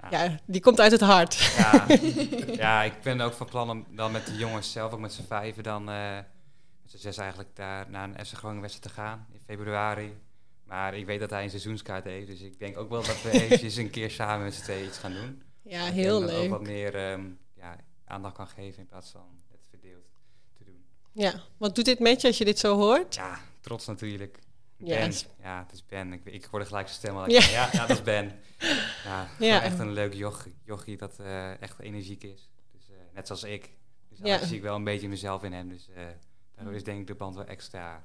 ja, 0.09 0.39
die 0.45 0.61
komt 0.61 0.79
uit 0.79 0.91
het 0.91 1.01
hart. 1.01 1.53
Ja, 1.57 1.85
ja, 2.63 2.83
ik 2.83 3.01
ben 3.03 3.21
ook 3.21 3.33
van 3.33 3.47
plan 3.47 3.69
om 3.69 3.85
dan 3.89 4.11
met 4.11 4.25
de 4.25 4.35
jongens 4.35 4.71
zelf, 4.71 4.93
ook 4.93 4.99
met 4.99 5.13
z'n 5.13 5.27
vijven, 5.27 5.63
dan 5.63 5.89
eh, 5.89 6.15
met 6.81 6.91
z'n 6.91 6.97
zes 6.97 7.17
eigenlijk 7.17 7.49
daar 7.55 7.85
naar 7.89 8.09
een 8.09 8.25
FC 8.25 8.33
Groningen 8.33 8.61
wedstrijd 8.61 8.95
te 8.95 9.01
gaan 9.01 9.25
in 9.31 9.39
februari. 9.45 10.17
Maar 10.73 10.93
ik 10.95 11.05
weet 11.05 11.19
dat 11.19 11.29
hij 11.29 11.43
een 11.43 11.49
seizoenskaart 11.49 12.03
heeft, 12.03 12.27
dus 12.27 12.41
ik 12.41 12.59
denk 12.59 12.77
ook 12.77 12.89
wel 12.89 13.03
dat 13.03 13.21
we 13.21 13.31
eventjes 13.41 13.75
een 13.75 13.89
keer 13.89 14.11
samen 14.11 14.43
met 14.43 14.53
z'n 14.53 14.61
tweeën 14.61 14.85
iets 14.85 14.97
gaan 14.97 15.13
doen. 15.13 15.43
Ja, 15.61 15.85
Dat 15.85 15.93
heel 15.93 16.17
hem 16.21 16.27
dan 16.29 16.35
ook 16.43 16.49
wat 16.49 16.59
leuk. 16.59 16.67
meer 16.67 16.95
ehm, 16.95 17.29
ja, 17.55 17.77
aandacht 18.05 18.35
kan 18.35 18.47
geven 18.47 18.79
in 18.79 18.85
plaats 18.87 19.11
van 19.11 19.41
het 19.51 19.59
verdeeld 19.69 20.05
te 20.57 20.63
doen. 20.63 20.85
Ja, 21.11 21.33
wat 21.57 21.75
doet 21.75 21.85
dit 21.85 21.99
met 21.99 22.21
je 22.21 22.27
als 22.27 22.37
je 22.37 22.45
dit 22.45 22.59
zo 22.59 22.75
hoort? 22.77 23.15
Ja, 23.15 23.39
trots 23.61 23.85
natuurlijk. 23.87 24.39
Ja, 24.77 24.97
Ben. 24.97 25.13
Ja, 25.41 25.63
het 25.63 25.71
is 25.73 25.85
Ben. 25.85 26.13
Ik, 26.13 26.25
ik 26.25 26.43
hoorde 26.45 26.65
gelijk 26.65 26.87
zijn 26.87 26.99
stem 26.99 27.17
al. 27.17 27.29
Ja. 27.29 27.49
Ja. 27.49 27.69
Dat 27.71 27.89
is 27.89 28.01
Ben. 28.01 28.39
Ja, 29.39 29.61
echt 29.63 29.79
een 29.79 29.91
leuk 29.91 30.13
jochie, 30.13 30.55
jochie 30.63 30.97
dat 30.97 31.19
eh, 31.19 31.61
echt 31.61 31.79
energiek 31.79 32.23
is. 32.23 32.49
Dus, 32.71 32.89
eh, 32.89 32.95
net 33.13 33.27
zoals 33.27 33.43
ik. 33.43 33.69
Dus 34.09 34.17
Ja. 34.17 34.37
daar 34.37 34.47
zie 34.47 34.55
ik 34.57 34.61
wel 34.61 34.75
een 34.75 34.83
beetje 34.83 35.07
mezelf 35.09 35.43
in 35.43 35.53
hem. 35.53 35.69
Dus 35.69 35.89
eh 35.95 36.03
daardoor 36.55 36.73
is 36.73 36.83
denk 36.83 36.99
ik 36.99 37.07
de 37.07 37.15
band 37.15 37.35
wel 37.35 37.45
extra. 37.45 38.03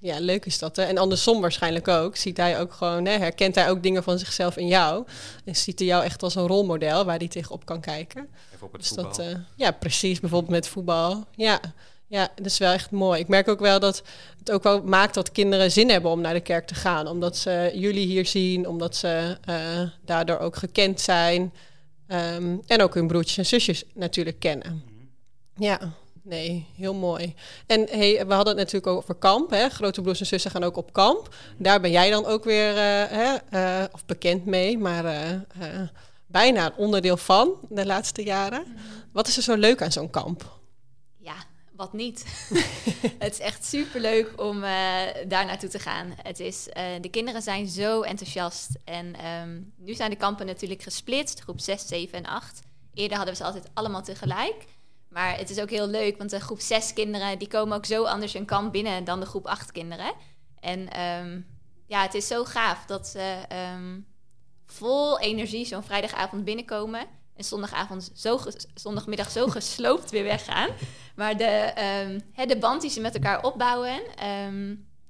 Ja, 0.00 0.18
leuk 0.20 0.44
is 0.46 0.58
dat. 0.58 0.76
Hè? 0.76 0.82
En 0.82 0.98
andersom 0.98 1.40
waarschijnlijk 1.40 1.88
ook. 1.88 2.16
Ziet 2.16 2.36
hij 2.36 2.60
ook 2.60 2.72
gewoon, 2.72 3.04
hè, 3.04 3.12
herkent 3.12 3.54
hij 3.54 3.70
ook 3.70 3.82
dingen 3.82 4.02
van 4.02 4.18
zichzelf 4.18 4.56
in 4.56 4.66
jou. 4.66 5.06
En 5.44 5.56
ziet 5.56 5.78
hij 5.78 5.88
jou 5.88 6.04
echt 6.04 6.22
als 6.22 6.34
een 6.34 6.46
rolmodel 6.46 7.04
waar 7.04 7.18
hij 7.18 7.28
tegenop 7.28 7.64
kan 7.64 7.80
kijken. 7.80 8.28
Even 8.54 8.66
op 8.66 8.72
het 8.72 8.80
Dus 8.80 8.90
voetbal. 8.90 9.10
dat, 9.16 9.18
eh, 9.18 9.34
ja, 9.56 9.70
precies. 9.70 10.20
Bijvoorbeeld 10.20 10.50
met 10.52 10.68
voetbal. 10.68 11.24
Ja. 11.34 11.60
ja, 12.06 12.28
dat 12.34 12.46
is 12.46 12.58
wel 12.58 12.72
echt 12.72 12.90
mooi. 12.90 13.20
Ik 13.20 13.28
merk 13.28 13.48
ook 13.48 13.60
wel 13.60 13.80
dat 13.80 14.02
het 14.38 14.50
ook 14.50 14.62
wel 14.62 14.82
maakt 14.82 15.14
dat 15.14 15.32
kinderen 15.32 15.70
zin 15.70 15.90
hebben 15.90 16.10
om 16.10 16.20
naar 16.20 16.34
de 16.34 16.40
kerk 16.40 16.66
te 16.66 16.74
gaan. 16.74 17.06
Omdat 17.06 17.36
ze 17.36 17.70
jullie 17.74 18.06
hier 18.06 18.26
zien, 18.26 18.68
omdat 18.68 18.96
ze 18.96 19.38
eh, 19.44 19.56
daardoor 20.04 20.38
ook 20.38 20.56
gekend 20.56 21.00
zijn. 21.00 21.52
Ehm, 22.06 22.56
en 22.66 22.82
ook 22.82 22.94
hun 22.94 23.06
broertjes 23.06 23.36
en 23.38 23.46
zusjes 23.46 23.84
natuurlijk 23.94 24.38
kennen. 24.38 24.82
Mhm. 24.84 25.64
Ja, 25.64 25.92
nee, 26.28 26.66
heel 26.76 26.94
mooi. 26.94 27.34
En 27.66 27.86
hey, 27.90 28.26
we 28.26 28.34
hadden 28.34 28.56
het 28.56 28.56
natuurlijk 28.56 28.86
ook 28.86 28.96
over 28.96 29.14
kamp. 29.14 29.50
Hè? 29.50 29.68
Grote 29.68 30.02
broers 30.02 30.20
en 30.20 30.26
zussen 30.26 30.50
gaan 30.50 30.64
ook 30.64 30.76
op 30.76 30.92
kamp. 30.92 31.34
Daar 31.56 31.80
ben 31.80 31.90
jij 31.90 32.10
dan 32.10 32.26
ook 32.26 32.44
weer, 32.44 32.70
eh, 32.70 33.10
hè, 33.10 33.34
eh, 33.34 33.84
of 33.92 34.06
bekend 34.06 34.44
mee, 34.44 34.78
maar 34.78 35.04
eh, 35.04 35.80
bijna 36.26 36.66
een 36.66 36.76
onderdeel 36.76 37.16
van 37.16 37.54
de 37.68 37.86
laatste 37.86 38.22
jaren. 38.22 38.76
Wat 39.12 39.28
is 39.28 39.36
er 39.36 39.42
zo 39.42 39.54
leuk 39.54 39.82
aan 39.82 39.92
zo'n 39.92 40.10
kamp? 40.10 40.58
Ja, 41.16 41.34
wat 41.72 41.92
niet. 41.92 42.24
het 43.18 43.32
is 43.32 43.40
echt 43.40 43.64
superleuk 43.64 44.32
om 44.36 44.60
daar 45.26 45.46
naartoe 45.46 45.68
te 45.68 45.78
gaan. 45.78 46.14
Het 46.22 46.40
is, 46.40 46.64
de 47.00 47.08
kinderen 47.10 47.42
zijn 47.42 47.68
zo 47.68 48.02
enthousiast. 48.02 48.70
En 48.84 49.14
ehm, 49.14 49.60
nu 49.76 49.94
zijn 49.94 50.10
de 50.10 50.16
kampen 50.16 50.46
natuurlijk 50.46 50.82
gesplitst, 50.82 51.40
groep 51.40 51.60
6, 51.60 51.86
7 51.86 52.18
en 52.18 52.26
8. 52.26 52.60
Eerder 52.94 53.16
hadden 53.16 53.34
we 53.34 53.40
ze 53.40 53.46
altijd 53.46 53.68
allemaal 53.74 54.02
tegelijk. 54.02 54.66
Maar 55.18 55.38
het 55.38 55.50
is 55.50 55.60
ook 55.60 55.70
heel 55.70 55.86
leuk, 55.86 56.18
want 56.18 56.30
de 56.30 56.40
groep 56.40 56.60
6 56.60 56.92
kinderen... 56.92 57.38
die 57.38 57.48
komen 57.48 57.76
ook 57.76 57.86
zo 57.86 58.04
anders 58.04 58.34
een 58.34 58.44
kamp 58.44 58.72
binnen 58.72 59.04
dan 59.04 59.20
de 59.20 59.26
groep 59.26 59.46
8 59.46 59.72
kinderen. 59.72 60.12
En 60.60 60.90
ehm, 60.90 61.40
ja, 61.86 62.02
het 62.02 62.14
is 62.14 62.26
zo 62.26 62.44
gaaf 62.44 62.84
dat 62.84 63.06
ze 63.06 63.44
ehm, 63.48 64.00
vol 64.66 65.20
energie 65.20 65.64
zo'n 65.64 65.82
vrijdagavond 65.82 66.44
binnenkomen... 66.44 67.06
en 67.36 67.44
zondagavond 67.44 68.10
zo 68.14 68.40
zondagmiddag 68.74 69.30
zo 69.30 69.46
gesloopt 69.46 70.10
weer 70.10 70.24
weggaan. 70.24 70.70
Maar 71.16 71.36
de, 71.36 71.44
ehm, 71.44 72.48
de 72.48 72.58
band 72.58 72.80
die 72.80 72.90
ze 72.90 73.00
met 73.00 73.14
elkaar 73.14 73.42
opbouwen... 73.42 74.00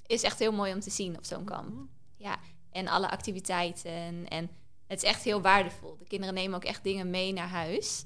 is 0.07 0.23
echt 0.23 0.38
heel 0.38 0.53
mooi 0.53 0.73
om 0.73 0.81
te 0.81 0.90
zien 0.90 1.16
op 1.16 1.25
zo'n 1.25 1.44
kamp. 1.44 1.88
Ja, 2.16 2.37
en 2.73 2.88
alle 2.88 3.11
activiteiten. 3.11 4.29
En 4.29 4.51
het 4.87 5.03
is 5.03 5.09
echt 5.09 5.23
heel 5.23 5.40
waardevol. 5.40 5.97
De 5.99 6.07
kinderen 6.07 6.35
nemen 6.35 6.57
ook 6.57 6.64
echt 6.64 6.85
dingen 6.85 7.11
mee 7.11 7.33
naar 7.33 7.49
huis. 7.49 8.05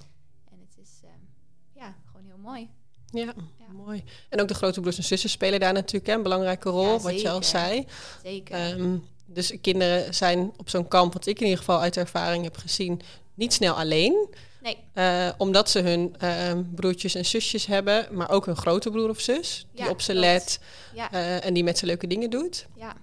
Mooi. 2.42 2.68
Ja, 3.10 3.24
Ja. 3.58 3.72
mooi. 3.72 4.04
En 4.28 4.40
ook 4.40 4.48
de 4.48 4.54
grote 4.54 4.80
broers 4.80 4.96
en 4.96 5.04
zussen 5.04 5.30
spelen 5.30 5.60
daar 5.60 5.72
natuurlijk 5.72 6.06
hè, 6.06 6.12
een 6.14 6.22
belangrijke 6.22 6.68
rol, 6.68 6.92
Ja, 6.92 6.98
wat 6.98 7.20
je 7.20 7.30
al 7.30 7.42
zei. 7.42 7.86
Zeker. 8.22 8.54
Ehm, 8.54 8.96
dus 9.26 9.52
kinderen 9.60 10.14
zijn 10.14 10.52
op 10.56 10.68
zo'n 10.68 10.88
kamp, 10.88 11.12
wat 11.12 11.26
ik 11.26 11.36
in 11.38 11.42
ieder 11.42 11.58
geval 11.58 11.80
uit 11.80 11.96
ervaring 11.96 12.44
heb 12.44 12.56
gezien, 12.56 13.00
niet 13.34 13.52
snel 13.52 13.74
alleen. 13.74 14.28
nee, 14.62 14.76
Eh, 14.92 15.28
omdat 15.38 15.70
ze 15.70 15.80
hun 15.80 16.14
ehm, 16.18 16.62
broertjes 16.74 17.14
en 17.14 17.24
zusjes 17.24 17.66
hebben, 17.66 18.08
maar 18.10 18.30
ook 18.30 18.46
een 18.46 18.56
grote 18.56 18.90
broer 18.90 19.08
of 19.08 19.20
zus 19.20 19.66
die 19.74 19.88
op 19.88 20.00
ze 20.00 20.14
let 20.14 20.60
eh, 20.94 21.44
en 21.44 21.54
die 21.54 21.64
met 21.64 21.78
ze 21.78 21.86
leuke 21.86 22.06
dingen 22.06 22.30
doet. 22.30 22.66
ja, 22.76 22.96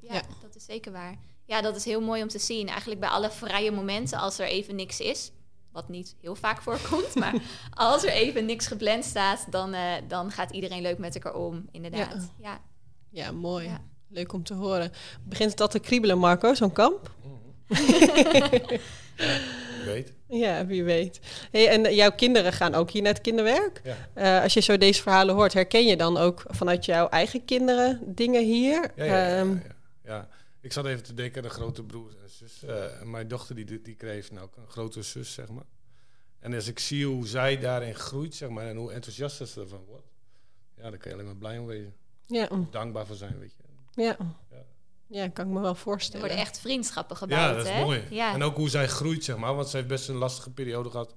Ja. 0.00 0.22
dat 0.42 0.56
is 0.56 0.64
zeker 0.64 0.92
waar. 0.92 1.16
Ja, 1.44 1.60
dat 1.62 1.76
is 1.76 1.84
heel 1.84 2.00
mooi 2.00 2.22
om 2.22 2.28
te 2.28 2.38
zien. 2.38 2.68
Eigenlijk 2.68 3.00
bij 3.00 3.08
alle 3.08 3.30
vrije 3.30 3.70
momenten, 3.70 4.18
als 4.18 4.38
er 4.38 4.46
even 4.46 4.74
niks 4.76 5.00
is... 5.00 5.30
wat 5.72 5.88
niet 5.88 6.16
heel 6.20 6.34
vaak 6.34 6.62
voorkomt, 6.62 7.14
maar 7.14 7.34
als 7.74 8.04
er 8.04 8.10
even 8.10 8.44
niks 8.44 8.66
gepland 8.66 9.04
staat... 9.04 9.46
dan, 9.50 9.74
eh, 9.74 9.92
dan 10.08 10.30
gaat 10.30 10.50
iedereen 10.50 10.82
leuk 10.82 10.98
met 10.98 11.14
elkaar 11.14 11.34
om, 11.34 11.64
inderdaad. 11.70 12.32
Ja, 12.40 12.60
Ja, 13.10 13.32
mooi. 13.32 13.66
Ja. 13.66 13.80
Leuk 14.08 14.32
om 14.32 14.42
te 14.42 14.54
horen. 14.54 14.92
Begint 15.24 15.50
het 15.50 15.60
al 15.60 15.68
te 15.68 15.78
kriebelen, 15.78 16.18
Marco, 16.18 16.54
zo'n 16.54 16.72
kamp? 16.72 17.10
Je 19.16 19.84
weet. 19.84 20.12
Ja, 20.28 20.66
wie 20.66 20.84
weet. 20.84 21.20
Hey, 21.50 21.68
en 21.68 21.94
jouw 21.94 22.10
kinderen 22.10 22.52
gaan 22.52 22.74
ook 22.74 22.90
hier 22.90 23.02
naar 23.02 23.12
het 23.12 23.22
kinderwerk. 23.22 23.80
Ja. 23.84 23.96
Eh, 24.14 24.42
als 24.42 24.54
je 24.54 24.60
zo 24.60 24.78
deze 24.78 25.02
verhalen 25.02 25.34
hoort, 25.34 25.52
herken 25.52 25.84
je 25.86 25.96
dan 25.96 26.16
ook 26.16 26.44
vanuit 26.48 26.84
jouw 26.84 27.08
eigen 27.08 27.44
kinderen 27.44 28.00
dingen 28.04 28.44
hier? 28.44 28.90
Ja, 28.96 29.04
ja, 29.04 29.26
ja, 29.28 29.36
Ehm, 29.38 29.50
ja, 29.52 29.60
ja. 30.04 30.28
Ik 30.62 30.72
zat 30.72 30.86
even 30.86 31.02
te 31.02 31.14
denken 31.14 31.42
aan 31.42 31.48
de 31.48 31.54
grote 31.54 31.82
broer 31.82 32.10
en 32.22 32.30
zus. 32.30 32.62
Eh, 32.62 33.00
en 33.00 33.10
mijn 33.10 33.28
dochter 33.28 33.54
die, 33.54 33.82
die 33.82 33.94
kreeg 33.94 34.30
nou 34.30 34.44
ook 34.46 34.56
een 34.56 34.68
grote 34.68 35.02
zus, 35.02 35.32
zeg 35.32 35.48
maar. 35.48 35.64
En 36.38 36.54
als 36.54 36.68
ik 36.68 36.78
zie 36.78 37.06
hoe 37.06 37.26
zij 37.26 37.58
daarin 37.58 37.94
groeit, 37.94 38.34
zeg 38.34 38.48
maar, 38.48 38.66
en 38.66 38.76
hoe 38.76 38.92
enthousiast 38.92 39.36
ze 39.36 39.60
ervan 39.60 39.84
wordt, 39.84 40.06
ja, 40.76 40.82
daar 40.90 40.98
kan 40.98 41.10
je 41.10 41.12
alleen 41.12 41.26
maar 41.26 41.36
blij 41.36 41.58
om 41.58 41.66
wezen. 41.66 41.94
ja, 42.26 42.48
Dankbaar 42.70 43.06
voor 43.06 43.16
zijn, 43.16 43.38
weet 43.38 43.54
je. 43.56 43.62
ja. 44.02 44.16
Ja. 44.50 44.64
Ja, 45.06 45.28
kan 45.28 45.46
ik 45.46 45.52
me 45.52 45.60
wel 45.60 45.70
er 45.70 45.76
voorstellen. 45.76 46.20
worden 46.26 46.44
echt 46.44 46.58
vriendschappen 46.60 47.16
gebouwd, 47.16 47.40
Ja, 47.50 47.56
dat 47.56 47.64
is 47.66 47.70
hè? 47.72 47.80
mooi. 47.84 48.02
Ja. 48.10 48.34
En 48.34 48.42
ook 48.42 48.56
hoe 48.56 48.68
zij 48.68 48.88
groeit, 48.88 49.24
zeg 49.24 49.36
maar. 49.36 49.54
Want 49.54 49.68
ze 49.68 49.76
heeft 49.76 49.88
best 49.88 50.08
een 50.08 50.14
lastige 50.14 50.50
periode 50.50 50.90
gehad 50.90 51.14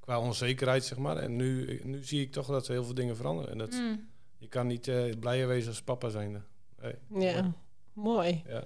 qua 0.00 0.20
onzekerheid, 0.20 0.84
zeg 0.84 0.98
maar. 0.98 1.16
En 1.16 1.36
nu, 1.36 1.80
nu 1.84 2.04
zie 2.04 2.20
ik 2.20 2.32
toch 2.32 2.46
dat 2.46 2.66
ze 2.66 2.72
heel 2.72 2.84
veel 2.84 2.94
dingen 2.94 3.16
veranderen. 3.16 3.50
En 3.50 3.58
dat, 3.58 3.70
Mm. 3.72 4.08
je 4.38 4.48
kan 4.48 4.66
niet 4.66 4.88
eh, 4.88 5.18
blijer 5.20 5.48
wezen 5.48 5.68
als 5.68 5.82
papa 5.82 6.08
zijnde. 6.08 6.40
Nee. 6.80 6.94
Ja, 7.34 7.52
mooi. 7.92 8.42
Ja. 8.46 8.64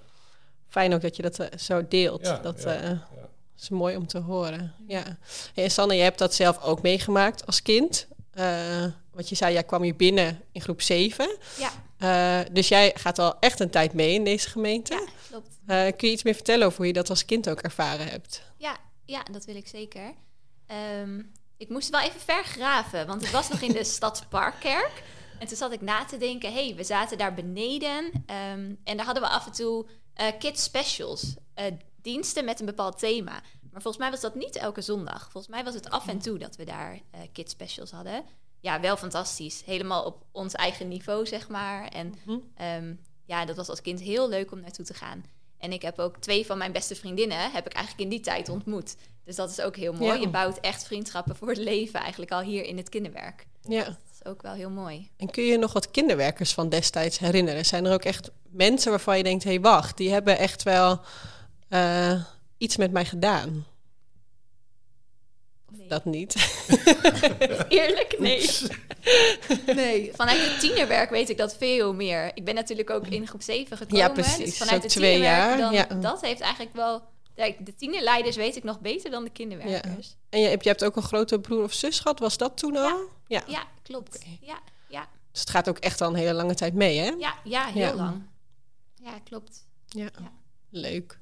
Fijn 0.73 0.95
ook 0.95 1.01
dat 1.01 1.17
je 1.17 1.23
dat 1.23 1.39
eh, 1.39 1.59
zo 1.59 1.89
deelt. 1.89 2.27
Ja, 2.27 2.39
dat 2.39 2.63
ja, 2.63 2.75
eh, 2.75 2.89
ja. 2.91 3.29
is 3.59 3.69
mooi 3.69 3.97
om 3.97 4.07
te 4.07 4.19
horen. 4.19 4.75
Ja. 4.87 5.19
Hey, 5.55 5.65
en 5.65 5.71
Sanne, 5.71 5.95
je 5.95 6.03
hebt 6.03 6.19
dat 6.19 6.35
zelf 6.35 6.63
ook 6.63 6.83
meegemaakt 6.83 7.47
als 7.47 7.63
kind. 7.63 8.07
Eh 8.33 8.85
wat 9.13 9.29
je 9.29 9.35
zei, 9.35 9.53
jij 9.53 9.65
kwam 9.65 9.83
hier 9.83 9.97
binnen 9.97 10.41
in 10.53 10.61
groep 10.61 10.83
7. 10.83 11.37
Ja. 11.59 11.71
Eh, 11.99 12.47
dus 12.53 12.69
jij 12.69 12.93
gaat 12.95 13.19
al 13.19 13.39
echt 13.41 13.61
een 13.61 13.71
tijd 13.71 13.93
mee 13.93 14.15
in 14.15 14.25
deze 14.25 14.49
gemeente. 14.49 14.95
ja, 14.95 15.05
klopt. 15.29 15.49
Eh, 15.67 15.83
kun 15.97 16.09
je 16.09 16.15
iets 16.15 16.23
meer 16.23 16.35
vertellen 16.35 16.67
over 16.67 16.79
hoe 16.79 16.87
je 16.87 16.93
dat 16.93 17.11
als 17.11 17.25
kind 17.25 17.49
ook 17.49 17.61
ervaren 17.61 18.07
hebt? 18.07 18.43
Ja, 18.57 18.77
ja, 19.05 19.23
dat 19.33 19.45
wil 19.45 19.57
ik 19.57 19.69
zeker. 19.69 20.15
Ehm, 20.67 21.23
ik 21.57 21.69
moest 21.69 21.91
wel 21.91 22.01
even 22.01 22.21
vergraven, 22.21 23.07
want 23.07 23.23
ik 23.23 23.29
was 23.31 23.49
nog 23.49 23.61
in 23.61 23.73
de 23.73 23.85
Stadsparkkerk. 23.99 25.03
En 25.39 25.47
toen 25.47 25.57
zat 25.57 25.73
ik 25.73 25.81
na 25.81 26.05
te 26.05 26.17
denken, 26.17 26.53
hey, 26.53 26.75
we 26.77 26.85
zaten 26.85 27.19
daar 27.19 27.35
beneden. 27.35 28.11
ehm, 28.27 28.75
en 28.85 28.97
daar 28.97 29.05
hadden 29.05 29.23
we 29.23 29.29
af 29.29 29.47
en 29.47 29.53
toe 29.53 29.87
eh, 30.15 30.27
kids 30.39 30.63
specials. 30.63 31.35
eh, 31.55 31.65
diensten 32.03 32.45
met 32.45 32.61
een 32.61 32.67
bepaald 32.67 32.99
thema. 32.99 33.43
Maar 33.71 33.83
volgens 33.83 33.97
mij 34.03 34.11
was 34.11 34.21
dat 34.21 34.35
niet 34.35 34.57
elke 34.57 34.81
zondag. 34.81 35.23
Volgens 35.31 35.53
mij 35.55 35.65
was 35.65 35.75
het 35.75 35.91
af 35.91 36.09
en 36.09 36.19
toe 36.19 36.39
dat 36.39 36.57
we 36.57 36.65
daar 36.65 37.01
eh 37.11 37.21
kids 37.33 37.53
specials 37.53 37.91
hadden. 37.91 38.25
ja, 38.61 38.81
wel 38.81 38.97
fantastisch. 38.97 39.63
Helemaal 39.65 40.05
op 40.05 40.25
ons 40.33 40.53
eigen 40.55 40.89
niveau, 40.89 41.27
zeg 41.27 41.49
maar. 41.49 41.89
En 41.89 42.15
Mhm. 42.25 42.39
ehm, 42.57 42.95
ja, 43.25 43.45
dat 43.45 43.57
was 43.57 43.69
als 43.69 43.81
kind 43.81 44.01
heel 44.01 44.29
leuk 44.29 44.53
om 44.53 44.61
naartoe 44.61 44.85
te 44.85 44.95
gaan. 44.95 45.25
En 45.59 45.73
ik 45.73 45.83
heb 45.83 45.99
ook 45.99 46.17
twee 46.17 46.47
van 46.47 46.59
mijn 46.59 46.73
beste 46.73 46.95
vriendinnen, 46.95 47.51
heb 47.53 47.67
ik 47.67 47.73
eigenlijk 47.73 48.05
in 48.05 48.11
die 48.17 48.21
tijd 48.21 48.49
ontmoet. 48.49 48.97
Dus 49.25 49.37
dat 49.37 49.51
is 49.51 49.61
ook 49.61 49.77
heel 49.77 49.93
mooi. 49.93 50.13
Ja. 50.13 50.21
Je 50.21 50.29
bouwt 50.29 50.61
echt 50.61 50.85
vriendschappen 50.85 51.37
voor 51.37 51.49
het 51.49 51.57
leven 51.59 52.01
eigenlijk 52.01 52.33
al 52.33 52.41
hier 52.41 52.65
in 52.65 52.77
het 52.77 52.89
kinderwerk. 52.89 53.47
Ja. 53.63 53.97
Ook 54.25 54.43
wel 54.43 54.53
heel 54.53 54.71
mooi. 54.71 55.11
En 55.17 55.31
kun 55.31 55.43
je 55.45 55.51
je 55.51 55.59
nog 55.59 55.73
wat 55.73 55.91
kinderwerkers 55.91 56.53
van 56.53 56.69
destijds 56.69 57.19
herinneren? 57.19 57.65
Zijn 57.65 57.85
er 57.85 57.93
ook 57.93 58.05
echt 58.05 58.31
mensen 58.51 58.91
waarvan 58.91 59.17
je 59.17 59.23
denkt: 59.23 59.45
hé, 59.45 59.51
hey, 59.51 59.61
wacht, 59.61 59.97
die 59.97 60.11
hebben 60.11 60.39
echt 60.39 60.63
wel 60.63 61.01
eh, 61.69 62.23
iets 62.59 62.77
met 62.77 62.93
mij 62.93 63.05
gedaan? 63.05 63.67
Nee. 65.71 65.89
Dat 65.89 66.05
niet. 66.05 66.35
Eerlijk, 67.69 68.17
nee. 68.19 68.51
nee. 69.67 70.11
Vanuit 70.15 70.41
het 70.41 70.61
tienerwerk 70.61 71.11
weet 71.11 71.31
ik 71.31 71.37
dat 71.37 71.57
veel 71.57 71.95
meer. 71.95 72.31
Ik 72.35 72.45
ben 72.45 72.55
natuurlijk 72.55 72.91
ook 72.91 73.07
in 73.07 73.27
groep 73.27 73.43
7 73.43 73.77
gekomen. 73.77 73.99
Ja, 73.99 74.13
precies. 74.13 74.37
Dus 74.37 74.57
Zo 74.57 74.65
vanuit 74.65 74.83
het 74.83 74.93
twee 74.93 75.13
tienerwerk, 75.13 75.49
jaar, 75.49 75.59
dan, 75.59 75.73
ja. 75.73 75.85
dat 76.01 76.21
heeft 76.21 76.41
eigenlijk 76.41 76.75
wel... 76.75 77.03
Kijk, 77.35 77.67
de 77.67 77.75
tienerleiders 77.75 78.37
weet 78.37 78.57
ik 78.57 78.65
nog 78.65 78.81
beter 78.81 79.11
dan 79.11 79.25
de 79.25 79.31
kinderwerkers. 79.31 80.17
En 80.29 80.41
je 80.41 80.49
hebt, 80.49 80.63
je 80.63 80.69
hebt 80.69 80.85
ook 80.85 80.97
een 80.97 81.03
grote 81.03 81.41
broer 81.41 81.63
of 81.63 81.73
zus 81.73 82.01
gehad, 82.01 82.19
was 82.19 82.37
dat 82.37 82.57
toen 82.57 82.77
al? 82.77 83.09
Ja. 83.27 83.43
Ja, 83.47 83.65
klopt. 83.83 84.25
Ja, 84.41 84.61
ja, 84.89 85.09
Dus 85.31 85.41
het 85.41 85.51
gaat 85.51 85.69
ook 85.69 85.79
echt 85.79 86.01
al 86.01 86.09
een 86.09 86.15
hele 86.15 86.33
lange 86.33 86.55
tijd 86.55 86.75
mee, 86.75 86.99
hè? 86.99 87.11
ja, 87.19 87.35
ja, 87.45 87.67
heel 87.67 87.95
lang. 87.95 88.23
Ja, 89.03 89.19
klopt. 89.25 89.67
Ja, 89.87 90.11
leuk. 90.71 91.19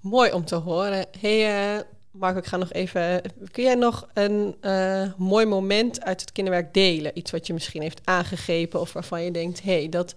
Mooi 0.00 0.32
om 0.32 0.44
te 0.44 0.54
horen. 0.54 1.06
hey, 1.20 1.76
eh, 1.76 1.84
Marco, 2.10 2.38
ik 2.38 2.46
ga 2.46 2.56
nog 2.56 2.72
even... 2.72 3.22
Kun 3.50 3.64
jij 3.64 3.74
nog 3.74 4.08
een 4.14 4.56
eh, 4.60 5.12
mooi 5.16 5.46
moment 5.46 6.02
uit 6.04 6.20
het 6.20 6.32
kinderwerk 6.32 6.74
delen? 6.74 7.18
Iets 7.18 7.30
wat 7.30 7.46
je 7.46 7.52
misschien 7.52 7.82
heeft 7.82 8.00
aangegrepen 8.04 8.80
of 8.80 8.92
waarvan 8.92 9.22
je 9.22 9.30
denkt... 9.30 9.62
hé, 9.62 9.78
hey, 9.78 9.88
dat 9.88 10.14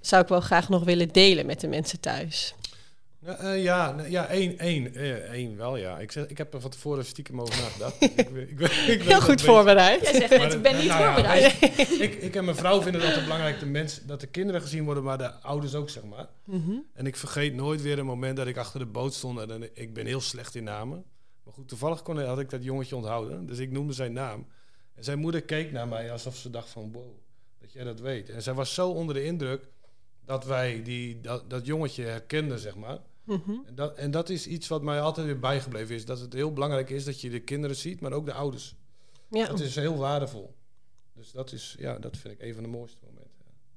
zou 0.00 0.22
ik 0.22 0.28
wel 0.28 0.40
graag 0.40 0.68
nog 0.68 0.84
willen 0.84 1.08
delen 1.08 1.46
met 1.46 1.60
de 1.60 1.68
mensen 1.68 2.00
thuis. 2.00 2.54
Nou, 3.20 3.38
eh, 3.38 3.62
ja, 3.62 3.96
ja, 4.08 4.26
één, 4.26 4.58
één, 4.58 4.94
eh, 4.94 5.10
één 5.32 5.56
wel, 5.56 5.76
ja. 5.76 5.98
Ik, 5.98 6.12
zeg, 6.12 6.26
ik 6.26 6.38
heb 6.38 6.54
er 6.54 6.60
van 6.60 6.70
tevoren 6.70 7.04
stiekem 7.04 7.40
over 7.40 7.56
nagedacht. 7.62 8.00
ik, 8.02 8.28
weet- 8.32 8.50
ik, 8.50 8.58
weet- 8.58 8.70
ik 8.70 8.86
weet 8.86 9.02
Heel 9.02 9.20
goed 9.20 9.40
voorbereid. 9.42 10.02
Jij 10.02 10.12
zegt 10.14 10.30
net, 10.38 10.52
ik 10.54 10.62
ben 10.62 10.76
niet 10.76 10.86
nou 10.86 11.00
ja, 11.00 11.12
voorbereid. 11.14 11.62
ik, 12.00 12.14
ik 12.14 12.34
en 12.36 12.44
mijn 12.44 12.56
vrouw 12.56 12.82
vinden 12.82 13.00
dat 13.00 13.14
het 13.14 13.22
belangrijk 13.22 13.58
de 13.60 13.66
mensen, 13.66 14.06
dat 14.06 14.20
de 14.20 14.26
kinderen 14.26 14.60
gezien 14.60 14.84
worden, 14.84 15.02
maar 15.02 15.18
de 15.18 15.32
ouders 15.32 15.74
ook, 15.74 15.90
zeg 15.90 16.04
maar. 16.04 16.28
Mhm. 16.44 16.72
En 16.94 17.06
ik 17.06 17.16
vergeet 17.16 17.54
nooit 17.54 17.82
weer 17.82 17.98
een 17.98 18.06
moment 18.06 18.36
dat 18.36 18.46
ik 18.46 18.56
achter 18.56 18.80
de 18.80 18.86
boot 18.86 19.14
stond 19.14 19.38
en 19.40 19.48
dan, 19.48 19.68
ik 19.74 19.94
ben 19.94 20.06
heel 20.06 20.20
slecht 20.20 20.54
in 20.54 20.64
namen. 20.64 21.04
Maar 21.44 21.54
goed, 21.54 21.68
toevallig 21.68 22.02
kon, 22.02 22.18
had 22.24 22.38
ik 22.38 22.50
dat 22.50 22.64
jongetje 22.64 22.96
onthouden, 22.96 23.46
dus 23.46 23.58
ik 23.58 23.70
noemde 23.70 23.92
zijn 23.92 24.12
naam. 24.12 24.46
En 24.94 25.04
zijn 25.04 25.18
moeder 25.18 25.42
keek 25.42 25.72
naar 25.72 25.88
mij 25.88 26.12
alsof 26.12 26.36
ze 26.36 26.50
dacht 26.50 26.68
van, 26.68 26.92
wow, 26.92 27.12
dat 27.60 27.72
jij 27.72 27.84
dat 27.84 28.00
weet. 28.00 28.28
En 28.30 28.42
zij 28.42 28.54
was 28.54 28.74
zo 28.74 28.88
onder 28.88 29.14
de 29.14 29.24
indruk 29.24 29.62
dat 30.24 30.44
wij 30.44 30.82
die, 30.82 31.20
dat, 31.20 31.50
dat 31.50 31.66
jongetje 31.66 32.04
herkenden, 32.04 32.58
zeg 32.58 32.74
maar. 32.76 32.98
Mhm. 33.24 33.50
En 33.66 33.74
dat, 33.74 33.96
en 33.96 34.10
dat 34.10 34.28
is 34.28 34.46
iets 34.46 34.68
wat 34.68 34.82
mij 34.82 35.00
altijd 35.00 35.26
weer 35.26 35.38
bijgebleven 35.38 35.94
is. 35.94 36.04
Dat 36.04 36.20
het 36.20 36.32
heel 36.32 36.52
belangrijk 36.52 36.90
is 36.90 37.04
dat 37.04 37.20
je 37.20 37.30
de 37.30 37.40
kinderen 37.40 37.76
ziet, 37.76 38.00
maar 38.00 38.12
ook 38.12 38.26
de 38.26 38.32
ouders. 38.32 38.74
Ja, 39.30 39.46
Dat 39.46 39.60
is 39.60 39.74
heel 39.74 39.96
waardevol. 39.96 40.54
Dus 41.14 41.30
dat 41.32 41.52
is, 41.52 41.76
ja, 41.78 41.98
dat 41.98 42.16
vind 42.16 42.34
ik 42.34 42.42
een 42.42 42.54
van 42.54 42.62
de 42.62 42.68
mooiste 42.68 42.98
momenten. 43.04 43.30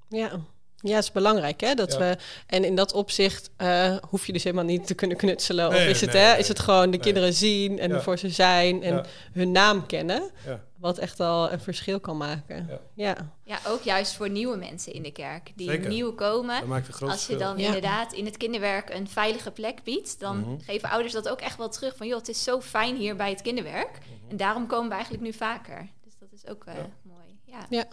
ja. 0.09 0.45
Ja, 0.83 0.95
het 0.95 1.03
is 1.03 1.11
belangrijk, 1.11 1.61
hè? 1.61 1.73
Dat 1.73 1.91
Ja. 1.91 1.97
we, 1.99 2.17
en 2.47 2.63
in 2.63 2.75
dat 2.75 2.93
opzicht 2.93 3.49
eh, 3.57 3.95
hoef 4.09 4.25
je 4.25 4.33
dus 4.33 4.43
helemaal 4.43 4.65
niet 4.65 4.87
te 4.87 4.93
kunnen 4.93 5.17
knutselen. 5.17 5.67
of 5.67 5.73
Nee, 5.73 5.89
is 5.89 6.01
het, 6.01 6.13
nee, 6.13 6.21
hè? 6.21 6.29
nee. 6.31 6.39
Is 6.39 6.47
het 6.47 6.59
gewoon 6.59 6.81
de 6.83 6.87
Nee. 6.89 6.99
kinderen 6.99 7.33
zien 7.33 7.79
en 7.79 7.89
Ja. 7.89 8.01
voor 8.01 8.17
ze 8.17 8.29
zijn 8.29 8.83
en 8.83 8.95
Ja. 8.95 9.05
hun 9.33 9.51
naam 9.51 9.85
kennen. 9.85 10.31
Ja. 10.45 10.61
Wat 10.77 10.97
echt 10.97 11.19
al 11.19 11.51
een 11.51 11.59
verschil 11.59 11.99
kan 11.99 12.17
maken. 12.17 12.67
Ja. 12.69 12.79
Ja. 12.93 13.31
Ja, 13.43 13.59
ook 13.67 13.81
juist 13.81 14.13
voor 14.13 14.29
nieuwe 14.29 14.57
mensen 14.57 14.93
in 14.93 15.03
de 15.03 15.11
kerk. 15.11 15.51
Die 15.55 15.69
Zeker. 15.69 15.89
nieuw 15.89 16.13
komen. 16.13 16.59
Dat 16.59 16.67
maakt 16.69 16.87
een 16.87 16.93
groot 16.93 17.09
Als 17.11 17.27
je 17.27 17.35
dan 17.35 17.57
inderdaad 17.59 18.13
in 18.13 18.25
het 18.25 18.37
kinderwerk 18.37 18.89
een 18.89 19.07
veilige 19.09 19.51
plek 19.51 19.83
biedt, 19.83 20.19
dan 20.19 20.37
Mhm. 20.39 20.49
geven 20.65 20.89
ouders 20.89 21.13
dat 21.13 21.29
ook 21.29 21.41
echt 21.41 21.57
wel 21.57 21.69
terug. 21.69 21.95
Van 21.95 22.07
joh, 22.07 22.17
het 22.17 22.29
is 22.29 22.43
zo 22.43 22.61
fijn 22.61 22.95
hier 22.95 23.15
bij 23.15 23.29
het 23.29 23.41
kinderwerk. 23.41 23.89
Mhm. 23.91 24.29
En 24.31 24.37
daarom 24.37 24.67
komen 24.67 24.87
we 24.87 24.93
eigenlijk 24.93 25.23
nu 25.23 25.33
vaker. 25.33 25.87
Dus 26.03 26.13
dat 26.19 26.29
is 26.31 26.47
ook 26.47 26.63
eh, 26.65 26.73
Ja. 26.75 26.89
mooi. 27.01 27.37
Ja. 27.45 27.65
Ja. 27.69 27.85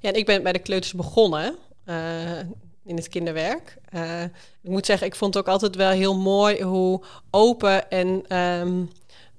ja, 0.00 0.08
en 0.08 0.14
ik 0.14 0.26
ben 0.26 0.42
bij 0.42 0.52
de 0.52 0.58
kleuters 0.58 0.92
begonnen 0.92 1.56
in 2.84 2.96
het 2.96 3.08
kinderwerk. 3.08 3.76
Eh, 3.88 4.22
ik 4.62 4.70
moet 4.70 4.86
zeggen, 4.86 5.06
ik 5.06 5.14
vond 5.14 5.34
het 5.34 5.42
ook 5.42 5.52
altijd 5.52 5.76
wel 5.76 5.90
heel 5.90 6.18
mooi 6.18 6.62
hoe 6.62 7.02
open 7.30 7.90
en... 7.90 8.22
ehm, 8.28 8.82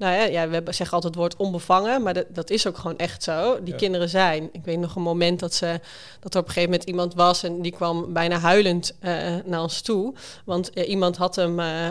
nou 0.04 0.16
ja, 0.16 0.24
ja, 0.24 0.48
we 0.48 0.54
hebben- 0.54 0.74
zeggen 0.74 0.96
altijd 0.96 1.14
het 1.14 1.22
woord 1.24 1.36
onbevangen, 1.36 2.04
maar 2.04 2.14
dat, 2.14 2.26
dat 2.30 2.50
is 2.50 2.68
ook 2.68 2.78
gewoon 2.78 2.98
echt 2.98 3.24
zo. 3.24 3.58
Die 3.64 3.72
Ja. 3.74 3.80
kinderen 3.80 4.10
zijn. 4.10 4.50
Ik 4.52 4.62
weet 4.64 4.80
nog 4.80 4.96
een 4.96 5.02
moment 5.02 5.40
dat, 5.40 5.54
ze, 5.54 5.80
dat 6.20 6.34
er 6.34 6.40
op 6.40 6.46
een 6.48 6.54
gegeven 6.54 6.70
moment 6.72 6.90
iemand 6.90 7.14
was 7.14 7.44
en 7.44 7.62
die 7.62 7.72
kwam 7.72 8.14
bijna 8.14 8.40
huilend 8.40 8.94
eh, 9.00 9.12
naar 9.46 9.62
ons 9.62 9.82
toe. 9.82 10.14
Want 10.46 10.70
eh, 10.70 10.90
iemand 10.90 11.18
had 11.18 11.36
hem 11.36 11.60
eh, 11.60 11.88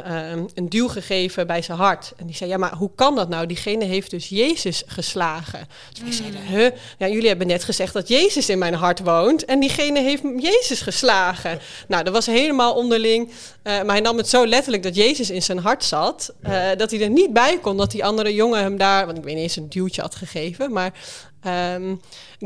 een 0.55 0.69
duw 0.69 0.89
gegeven 0.89 1.47
bij 1.47 1.63
zijn 1.63 1.79
hart. 1.79 2.13
En 2.17 2.27
die 2.27 2.37
zei, 2.37 2.51
ja, 2.51 2.57
maar 2.57 2.75
hoe 2.75 2.91
kan 2.95 3.15
dat 3.17 3.29
nou? 3.29 3.47
Diegene 3.47 3.85
heeft 3.85 4.11
dus 4.11 4.29
Jezus 4.29 4.83
geslagen. 4.87 5.69
Dus 5.93 6.01
wij 6.03 6.13
zeiden, 6.13 6.41
huh? 6.41 6.71
Ja, 6.99 7.09
jullie 7.09 7.29
hebben 7.29 7.47
net 7.47 7.65
gezegd 7.65 7.93
dat 7.93 8.09
Jezus 8.09 8.49
in 8.49 8.59
mijn 8.59 8.75
hart 8.75 9.01
woont. 9.01 9.45
En 9.45 9.61
diegene 9.61 10.01
heeft 10.01 10.23
Jezus 10.39 10.81
geslagen. 10.81 11.59
Nou, 11.89 12.05
dat 12.05 12.13
was 12.13 12.27
helemaal 12.27 12.75
onderling. 12.75 13.31
eh, 13.63 13.73
maar 13.83 13.91
hij 13.95 14.01
nam 14.01 14.17
het 14.17 14.29
zo 14.29 14.47
letterlijk 14.47 14.83
dat 14.83 14.95
Jezus 14.95 15.31
in 15.31 15.43
zijn 15.43 15.59
hart 15.59 15.85
zat. 15.85 16.33
eh, 16.43 16.69
dat 16.77 16.91
hij 16.91 17.01
er 17.03 17.11
niet 17.11 17.33
bij 17.33 17.59
kon 17.59 17.77
dat 17.77 17.93
die 18.03 18.11
andere 18.11 18.35
jongen 18.35 18.61
hem 18.61 18.77
daar... 18.77 19.07
Want 19.07 19.19
ik 19.19 19.25
weet 19.25 19.35
niet 19.35 19.43
eens 19.43 19.57
een 19.57 19.69
duwtje 19.69 20.01
had 20.03 20.15
gegeven. 20.15 20.73
Maar 20.73 20.93
ehm, 21.41 21.97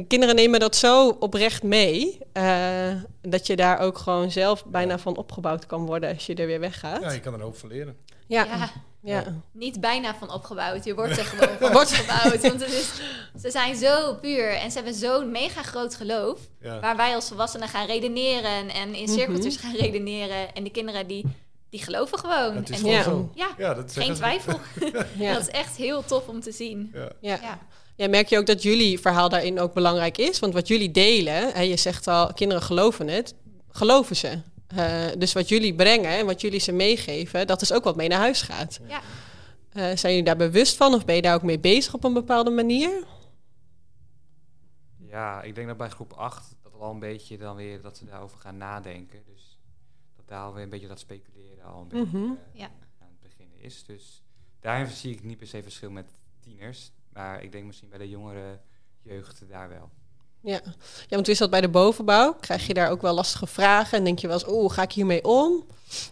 kinderen 0.09 0.35
nemen 0.35 0.61
dat 0.61 0.77
zo 0.77 1.09
oprecht 1.21 1.63
mee. 1.63 2.19
eh, 2.33 2.89
dat 3.23 3.47
je 3.47 3.57
daar 3.57 3.79
ook 3.79 3.99
gewoon 3.99 4.31
zelf 4.31 4.65
bijna 4.65 4.99
van 4.99 5.17
opgebouwd 5.17 5.67
kan 5.67 5.87
worden 5.87 6.15
als 6.15 6.27
je 6.27 6.35
er 6.35 6.47
weer 6.47 6.61
weggaat. 6.61 7.03
Ja, 7.03 7.11
je 7.13 7.21
kan 7.21 7.35
er 7.35 7.43
ook 7.43 7.57
van 7.57 7.69
leren. 7.69 7.97
Ja, 8.27 8.45
Ja, 8.45 8.71
ja. 9.03 9.25
niet 9.53 9.81
bijna 9.81 10.15
van 10.15 10.33
opgebouwd. 10.33 10.85
Je 10.85 10.95
wordt 10.95 11.19
er 11.19 11.25
gewoon 11.25 11.59
van 11.59 11.73
Wordt- 11.73 11.91
opgebouwd. 11.91 12.41
Want 12.43 12.61
het 12.61 12.73
is, 12.73 12.91
ze 13.43 13.51
zijn 13.51 13.77
zo 13.77 14.15
puur 14.15 14.49
en 14.51 14.71
ze 14.71 14.77
hebben 14.77 14.95
zo'n 14.95 15.31
mega 15.31 15.63
groot 15.63 15.95
geloof. 15.95 16.39
Ja. 16.61 16.81
Waar 16.81 16.97
wij 16.97 17.15
als 17.15 17.29
volwassenen 17.29 17.69
gaan 17.69 17.87
redeneren 17.87 18.69
en 18.69 18.95
in 18.95 19.09
cirkeltjes 19.09 19.57
gaan 19.57 19.75
redeneren. 19.75 20.55
En 20.55 20.65
de 20.65 20.71
kinderen 20.71 21.07
die, 21.07 21.25
die 21.77 21.85
geloven 21.85 22.19
gewoon. 22.19 22.57
Het 22.57 22.69
is 22.71 22.77
en 22.77 22.81
gewoon 22.83 22.97
Ja. 22.97 23.03
zo. 23.03 23.31
ja, 23.35 23.49
Ja, 23.59 23.75
dat 23.75 23.93
geen 23.93 24.15
twijfel. 24.15 24.61
ja. 25.19 25.33
Dat 25.35 25.43
is 25.43 25.49
echt 25.49 25.77
heel 25.77 26.05
tof 26.05 26.29
om 26.29 26.41
te 26.41 26.53
zien. 26.53 26.91
Ja. 26.95 27.11
Ja. 27.21 27.39
Ja. 27.43 27.59
Ja, 27.97 28.09
merk 28.09 28.29
je 28.29 28.39
ook 28.39 28.47
dat 28.47 28.63
jullie 28.63 29.01
verhaal 29.01 29.29
daarin 29.29 29.61
ook 29.61 29.75
belangrijk 29.75 30.19
is? 30.19 30.39
Want 30.39 30.53
wat 30.55 30.69
jullie 30.69 30.91
delen, 30.91 31.53
hè, 31.53 31.61
je 31.61 31.77
zegt 31.77 32.07
al, 32.09 32.33
kinderen 32.33 32.63
geloven 32.63 33.09
het, 33.09 33.35
geloven 33.71 34.17
ze. 34.17 34.39
Eh, 34.67 35.05
dus 35.19 35.33
wat 35.33 35.49
jullie 35.49 35.75
brengen 35.75 36.11
en 36.11 36.27
wat 36.27 36.41
jullie 36.41 36.61
ze 36.61 36.73
meegeven, 36.73 37.47
dat 37.47 37.63
is 37.63 37.73
ook 37.73 37.85
wat 37.85 37.97
mee 37.97 38.09
naar 38.09 38.19
huis 38.19 38.43
gaat. 38.43 38.79
Ja. 38.89 39.01
Eh, 39.73 39.83
zijn 39.97 40.13
jullie 40.13 40.23
daar 40.23 40.37
bewust 40.37 40.77
van 40.77 40.95
of 40.95 41.05
ben 41.05 41.15
je 41.15 41.23
daar 41.23 41.35
ook 41.35 41.43
mee 41.43 41.59
bezig 41.59 41.95
op 41.95 42.05
een 42.05 42.13
bepaalde 42.13 42.51
manier? 42.51 42.91
Ja, 44.99 45.43
ik 45.43 45.55
denk 45.55 45.67
dat 45.67 45.77
bij 45.77 45.89
groep 45.89 46.13
8 46.13 46.55
dat 46.63 46.73
al 46.81 46.91
een 46.91 46.99
beetje 46.99 47.39
dan 47.39 47.57
weer 47.57 47.83
dat 47.83 47.97
ze 47.97 48.05
daarover 48.05 48.39
gaan 48.39 48.57
nadenken. 48.57 49.19
Dus 49.35 49.59
dat 50.27 50.37
daar 50.39 50.47
alweer 50.47 50.63
een 50.63 50.71
beetje 50.71 50.89
dat 50.89 50.99
speculeren 50.99 51.65
al 51.65 51.81
een 51.81 51.89
beetje 51.89 52.19
Mhm. 52.19 52.31
eh, 52.33 52.61
Ja. 52.61 52.67
aan 52.99 53.09
het 53.09 53.21
beginnen 53.21 53.61
is. 53.61 53.85
Dus 53.85 54.23
daarin 54.61 54.87
zie 54.87 55.13
ik 55.15 55.23
niet 55.25 55.39
per 55.39 55.47
se 55.47 55.63
verschil 55.63 55.91
met 55.91 56.11
tieners. 56.41 56.93
Maar 57.13 57.43
ik 57.43 57.53
denk 57.53 57.67
misschien 57.67 57.89
bij 57.89 57.99
de 57.99 58.09
jongere 58.09 58.61
jeugd 59.03 59.49
daar 59.49 59.69
wel. 59.69 59.91
Ja. 60.41 60.61
ja, 61.09 61.15
want 61.17 61.29
is 61.29 61.39
dat 61.39 61.51
bij 61.51 61.61
de 61.61 61.69
bovenbouw? 61.69 62.35
Krijg 62.35 62.67
je 62.67 62.75
daar 62.75 62.91
ook 62.91 63.03
wel 63.03 63.15
lastige 63.15 63.47
vragen 63.47 63.99
en 63.99 64.05
denk 64.05 64.19
je 64.19 64.27
wel 64.27 64.37
eens, 64.39 64.49
oeh, 64.49 64.59
hoe 64.61 64.73
ga 64.73 64.83
ik 64.83 64.93
hiermee 64.93 65.25
om? 65.25 65.67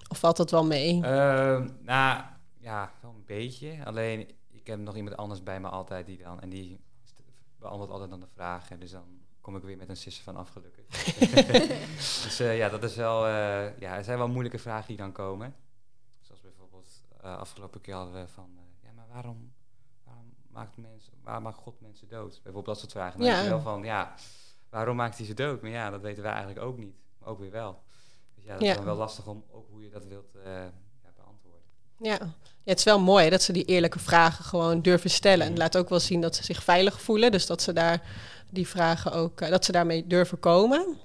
Of 0.09 0.18
valt 0.18 0.37
dat 0.37 0.50
wel 0.50 0.64
mee? 0.64 1.03
Ehm, 1.03 1.68
nou, 1.81 2.22
ja, 2.59 2.92
wel 3.00 3.11
een 3.11 3.24
beetje. 3.27 3.85
Alleen, 3.85 4.29
ik 4.50 4.66
heb 4.66 4.79
nog 4.79 4.96
iemand 4.96 5.16
anders 5.16 5.42
bij 5.42 5.61
me 5.61 5.68
altijd 5.68 6.07
die 6.07 6.18
dan... 6.18 6.40
En 6.40 6.48
die 6.48 6.81
beantwoordt 7.59 7.92
altijd 7.92 8.11
dan 8.11 8.20
de 8.20 8.27
vragen. 8.35 8.81
Dus 8.81 8.90
dan 8.90 9.05
kom 9.44 9.57
ik 9.57 9.62
weer 9.62 9.76
met 9.76 9.88
een 9.88 9.96
sisser 9.96 10.24
van 10.24 10.37
afgelukkig. 10.37 10.85
dus 12.24 12.40
eh, 12.40 12.57
ja, 12.57 12.68
dat 12.68 12.83
is 12.83 12.94
wel... 12.96 13.26
eh, 13.26 13.78
ja, 13.78 13.96
er 13.96 14.04
zijn 14.04 14.18
wel 14.18 14.28
moeilijke 14.28 14.59
vragen 14.59 14.87
die 14.88 14.96
dan 14.96 15.12
komen. 15.12 15.54
Zoals 16.20 16.40
bijvoorbeeld 16.40 16.88
eh, 17.20 17.37
afgelopen 17.38 17.80
keer 17.80 17.94
hadden 17.94 18.14
we 18.14 18.28
van... 18.28 18.48
ja, 18.83 18.88
maar 18.94 19.07
waarom, 19.12 19.52
waarom 20.04 20.35
maakt, 20.50 20.76
mensen, 20.76 21.12
waar 21.22 21.42
maakt 21.42 21.57
God 21.59 21.80
mensen 21.80 22.09
dood? 22.09 22.30
Bijvoorbeeld 22.33 22.64
dat 22.66 22.78
soort 22.78 22.92
vragen. 22.92 23.18
Dan 23.20 23.28
Ja. 23.28 23.42
je 23.42 23.48
wel 23.48 23.61
van, 23.61 23.83
ja, 23.85 24.14
waarom 24.68 24.96
maakt 24.96 25.16
hij 25.16 25.26
ze 25.26 25.35
dood? 25.35 25.62
Maar 25.62 25.70
ja, 25.70 25.90
dat 25.90 26.00
weten 26.00 26.22
wij 26.22 26.33
eigenlijk 26.33 26.66
ook 26.66 26.78
niet. 26.78 26.96
Maar 27.18 27.28
ook 27.28 27.38
weer 27.38 27.50
wel. 27.50 27.83
Dus 28.35 28.44
ja, 28.44 28.52
dat 28.52 28.62
Ja. 28.62 28.68
is 28.70 28.76
dan 28.76 28.85
wel 28.85 28.96
lastig 28.96 29.26
om 29.26 29.44
ook 29.50 29.68
hoe 29.70 29.83
je 29.83 29.90
dat 29.90 30.04
wilt 30.07 30.30
ja, 30.44 30.72
beantwoorden. 31.16 31.62
Ja. 31.98 32.18
ja, 32.62 32.70
het 32.70 32.78
is 32.78 32.85
wel 32.85 33.00
mooi 33.00 33.24
hè, 33.24 33.30
dat 33.30 33.42
ze 33.42 33.52
die 33.52 33.64
eerlijke 33.64 33.98
vragen 33.98 34.44
gewoon 34.44 34.83
durven 34.83 35.11
stellen. 35.11 35.46
En 35.46 35.52
Mhm. 35.52 35.61
laat 35.61 35.76
ook 35.76 35.88
wel 35.88 36.00
zien 36.00 36.20
dat 36.20 36.37
ze 36.37 36.44
zich 36.44 36.62
veilig 36.62 37.00
voelen. 37.00 37.30
Dus 37.33 37.46
dat 37.46 37.62
ze 37.62 37.72
daar 37.72 38.02
die 38.55 38.69
vragen 38.69 39.12
ook, 39.12 39.40
eh, 39.40 39.51
dat 39.51 39.64
ze 39.64 39.73
daarmee 39.73 40.07
durven 40.07 40.38
komen. 40.38 40.81
Mhm. 40.81 40.99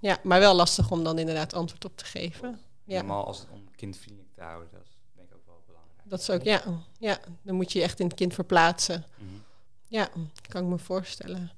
Ja, 0.00 0.18
maar 0.22 0.40
wel 0.40 0.54
lastig 0.54 0.90
om 0.90 1.04
dan 1.04 1.18
inderdaad 1.18 1.54
antwoord 1.54 1.84
op 1.84 1.96
te 1.96 2.04
geven. 2.04 2.60
Ja. 2.84 2.94
Helemaal 2.94 3.26
als 3.26 3.38
het 3.38 3.48
om 3.50 3.70
kindvriendelijk 3.76 4.34
te 4.34 4.42
houden, 4.42 4.68
dat 4.72 4.80
is 4.84 4.96
denk 5.14 5.28
ik 5.28 5.34
ook 5.34 5.46
wel 5.46 5.62
belangrijk. 5.66 6.10
Dat 6.10 6.20
is 6.20 6.30
ook, 6.30 6.42
ja, 6.42 6.62
ja, 6.98 7.18
dan 7.42 7.54
moet 7.54 7.72
je 7.72 7.78
je 7.78 7.84
echt 7.84 8.00
in 8.00 8.06
het 8.06 8.14
kind 8.14 8.34
verplaatsen. 8.34 9.04
Mhm. 9.16 9.28
Ja, 9.88 10.08
kan 10.48 10.62
ik 10.62 10.68
me 10.68 10.78
voorstellen. 10.78 11.50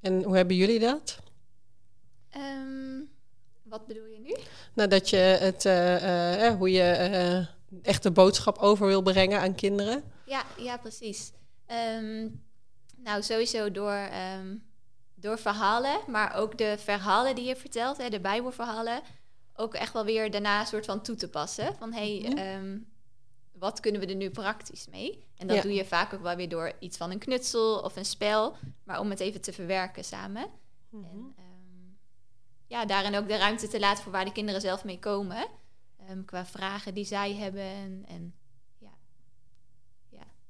En 0.00 0.22
hoe 0.22 0.36
hebben 0.36 0.56
jullie 0.56 0.78
dat? 0.78 1.18
Ehm, 2.30 3.00
wat 3.62 3.86
bedoel 3.86 4.06
je 4.06 4.20
nu? 4.20 4.36
Nou, 4.74 4.88
dat 4.88 5.10
je 5.10 5.16
het, 5.16 5.64
eh, 5.64 6.46
eh, 6.46 6.56
hoe 6.56 6.70
je 6.70 6.82
eh, 6.82 7.46
echt 7.82 8.02
de 8.02 8.10
boodschap 8.10 8.58
over 8.58 8.86
wil 8.86 9.02
brengen 9.02 9.40
aan 9.40 9.54
kinderen. 9.54 10.02
Ja, 10.26 10.44
ja 10.58 10.76
precies. 10.76 11.32
Ehm, 11.66 12.28
nou, 12.96 13.22
sowieso 13.22 13.70
door, 13.70 13.92
ehm, 13.92 14.56
door 15.18 15.38
verhalen, 15.38 16.00
maar 16.06 16.34
ook 16.34 16.58
de 16.58 16.74
verhalen 16.78 17.34
die 17.34 17.44
je 17.44 17.56
vertelt, 17.56 17.96
hè, 17.96 18.08
de 18.08 18.20
Bijbelverhalen, 18.20 19.00
ook 19.54 19.74
echt 19.74 19.92
wel 19.92 20.04
weer 20.04 20.30
daarna 20.30 20.60
een 20.60 20.66
soort 20.66 20.84
van 20.84 21.02
toe 21.02 21.16
te 21.16 21.28
passen. 21.28 21.74
Van 21.76 21.92
hé, 21.92 22.18
hey, 22.18 22.28
Mhm. 22.30 22.38
ehm, 22.38 22.78
wat 23.52 23.80
kunnen 23.80 24.00
we 24.00 24.06
er 24.06 24.14
nu 24.14 24.30
praktisch 24.30 24.86
mee? 24.88 25.24
En 25.36 25.46
dat 25.46 25.56
Ja. 25.56 25.62
doe 25.62 25.74
je 25.74 25.84
vaak 25.84 26.12
ook 26.12 26.22
wel 26.22 26.36
weer 26.36 26.48
door 26.48 26.72
iets 26.78 26.96
van 26.96 27.10
een 27.10 27.18
knutsel 27.18 27.78
of 27.78 27.96
een 27.96 28.04
spel, 28.04 28.56
maar 28.84 29.00
om 29.00 29.10
het 29.10 29.20
even 29.20 29.40
te 29.40 29.52
verwerken 29.52 30.04
samen. 30.04 30.46
Mhm. 30.88 31.04
En 31.06 31.34
ehm, 31.36 31.92
ja, 32.66 32.84
daarin 32.86 33.16
ook 33.16 33.28
de 33.28 33.36
ruimte 33.36 33.68
te 33.68 33.78
laten 33.80 34.02
voor 34.02 34.12
waar 34.12 34.24
de 34.24 34.32
kinderen 34.32 34.60
zelf 34.60 34.84
mee 34.84 34.98
komen. 34.98 35.46
Ehm, 36.06 36.24
qua 36.24 36.46
vragen 36.46 36.94
die 36.94 37.04
zij 37.04 37.34
hebben. 37.34 38.04
En, 38.06 38.34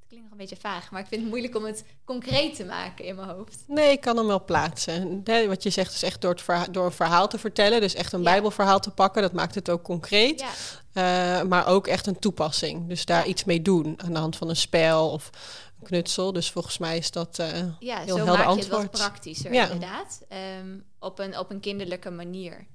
het 0.09 0.15
klinkt 0.15 0.25
nog 0.31 0.33
een 0.33 0.47
beetje 0.49 0.69
vaag, 0.71 0.91
maar 0.91 1.01
ik 1.01 1.07
vind 1.07 1.21
het 1.21 1.31
moeilijk 1.31 1.57
om 1.57 1.65
het 1.65 1.85
concreet 2.05 2.57
te 2.57 2.65
maken 2.65 3.05
in 3.05 3.17
mijn 3.17 3.29
hoofd. 3.29 3.65
Nee, 3.67 3.91
ik 3.93 4.01
kan 4.01 4.17
hem 4.17 4.27
wel 4.27 4.45
plaatsen. 4.45 5.21
Nee, 5.25 5.49
wat 5.49 5.63
je 5.63 5.71
zegt 5.71 5.95
is 5.95 6.03
echt 6.03 6.21
door, 6.21 6.37
het 6.47 6.75
door 6.75 6.85
een 6.85 6.93
verhaal 6.93 7.29
te 7.29 7.39
vertellen. 7.39 7.81
Dus 7.81 7.95
echt 7.95 8.13
een 8.13 8.23
Ja. 8.23 8.31
bijbelverhaal 8.31 8.81
te 8.81 8.91
pakken. 8.91 9.23
Dat 9.23 9.33
maakt 9.33 9.55
het 9.55 9.71
ook 9.71 9.83
concreet. 9.83 10.41
Ja, 10.41 10.49
Eh, 10.97 11.43
maar 11.43 11.67
ook 11.67 11.87
echt 11.87 12.07
een 12.07 12.19
toepassing. 12.19 12.89
Dus 12.89 13.05
daar 13.05 13.21
Ja. 13.23 13.25
iets 13.27 13.45
mee 13.45 13.63
doen. 13.63 13.95
Aan 14.05 14.13
de 14.13 14.19
hand 14.19 14.37
van 14.37 14.49
een 14.49 14.57
spel 14.57 15.11
of 15.11 15.31
een 15.81 15.87
knutsel. 15.87 16.33
Dus 16.33 16.51
volgens 16.51 16.79
mij 16.79 16.97
is 16.97 17.11
dat 17.11 17.39
eh, 17.39 17.49
ja 17.79 17.99
heel 17.99 18.17
zo 18.17 18.25
helder 18.25 18.45
maak 18.45 18.49
je 18.55 18.59
het 18.61 18.69
wat 18.69 18.79
antwoord. 18.81 18.91
praktischer 18.91 19.53
Ja. 19.53 19.63
inderdaad. 19.63 20.23
Ehm, 20.29 20.79
op, 20.99 21.19
een, 21.19 21.39
op 21.39 21.51
een 21.51 21.61
kinderlijke 21.61 22.11
manier. 22.11 22.67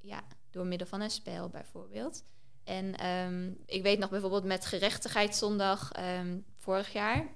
Ja, 0.00 0.20
door 0.50 0.66
middel 0.66 0.86
van 0.86 1.00
een 1.00 1.10
spel 1.10 1.48
bijvoorbeeld. 1.48 2.22
En 2.64 2.96
ehm, 2.96 3.50
ik 3.66 3.82
weet 3.82 3.98
nog 3.98 4.10
bijvoorbeeld 4.10 4.44
met 4.44 4.66
gerechtigheidszondag 4.66 5.92
ehm, 5.92 6.38
vorig 6.58 6.92
jaar. 6.92 7.26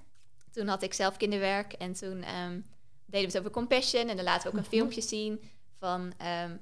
Toen 0.51 0.67
had 0.67 0.81
ik 0.83 0.93
zelf 0.93 1.17
kinderwerk 1.17 1.73
en 1.73 1.93
toen 1.93 2.23
ehm, 2.23 2.59
deden 3.05 3.27
we 3.29 3.33
het 3.33 3.37
over 3.39 3.51
compassion. 3.51 4.09
En 4.09 4.15
dan 4.15 4.25
laten 4.25 4.41
we 4.43 4.47
ook 4.47 4.53
een 4.53 4.59
Mhm. 4.69 4.69
filmpje 4.69 5.01
zien 5.01 5.41
van 5.79 6.13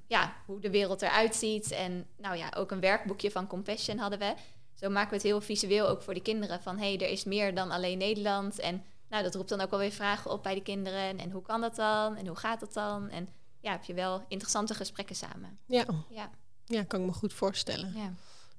ja, 0.07 0.33
hoe 0.45 0.59
de 0.59 0.69
wereld 0.69 1.01
eruit 1.01 1.35
ziet. 1.35 1.71
En 1.71 2.07
nou 2.17 2.35
ja, 2.37 2.53
ook 2.57 2.71
een 2.71 2.79
werkboekje 2.79 3.31
van 3.31 3.47
compassion 3.47 3.97
hadden 3.97 4.19
we. 4.19 4.33
Zo 4.73 4.89
maken 4.89 5.09
we 5.09 5.15
het 5.15 5.23
heel 5.25 5.41
visueel 5.41 5.87
ook 5.87 6.01
voor 6.01 6.13
de 6.13 6.21
kinderen. 6.21 6.61
Van 6.61 6.77
hé, 6.77 6.93
hey, 6.95 7.05
er 7.05 7.11
is 7.11 7.23
meer 7.23 7.55
dan 7.55 7.71
alleen 7.71 7.97
Nederland. 7.97 8.59
En 8.59 8.83
nou, 9.09 9.23
dat 9.23 9.35
roept 9.35 9.49
dan 9.49 9.61
ook 9.61 9.69
wel 9.69 9.79
weer 9.79 9.91
vragen 9.91 10.31
op 10.31 10.43
bij 10.43 10.53
de 10.55 10.61
kinderen. 10.61 10.99
En, 10.99 11.17
en 11.19 11.31
hoe 11.31 11.41
kan 11.41 11.61
dat 11.61 11.75
dan? 11.75 12.15
En 12.15 12.27
hoe 12.27 12.35
gaat 12.35 12.59
dat 12.59 12.73
dan? 12.73 13.09
En 13.09 13.27
ja, 13.59 13.71
heb 13.71 13.83
je 13.83 13.93
wel 13.93 14.25
interessante 14.27 14.73
gesprekken 14.73 15.15
samen. 15.15 15.59
Ja. 15.65 15.85
Ja, 16.09 16.29
ja, 16.65 16.83
kan 16.83 16.99
ik 16.99 17.05
me 17.05 17.11
goed 17.13 17.33
voorstellen. 17.33 17.93
ja. 17.95 18.13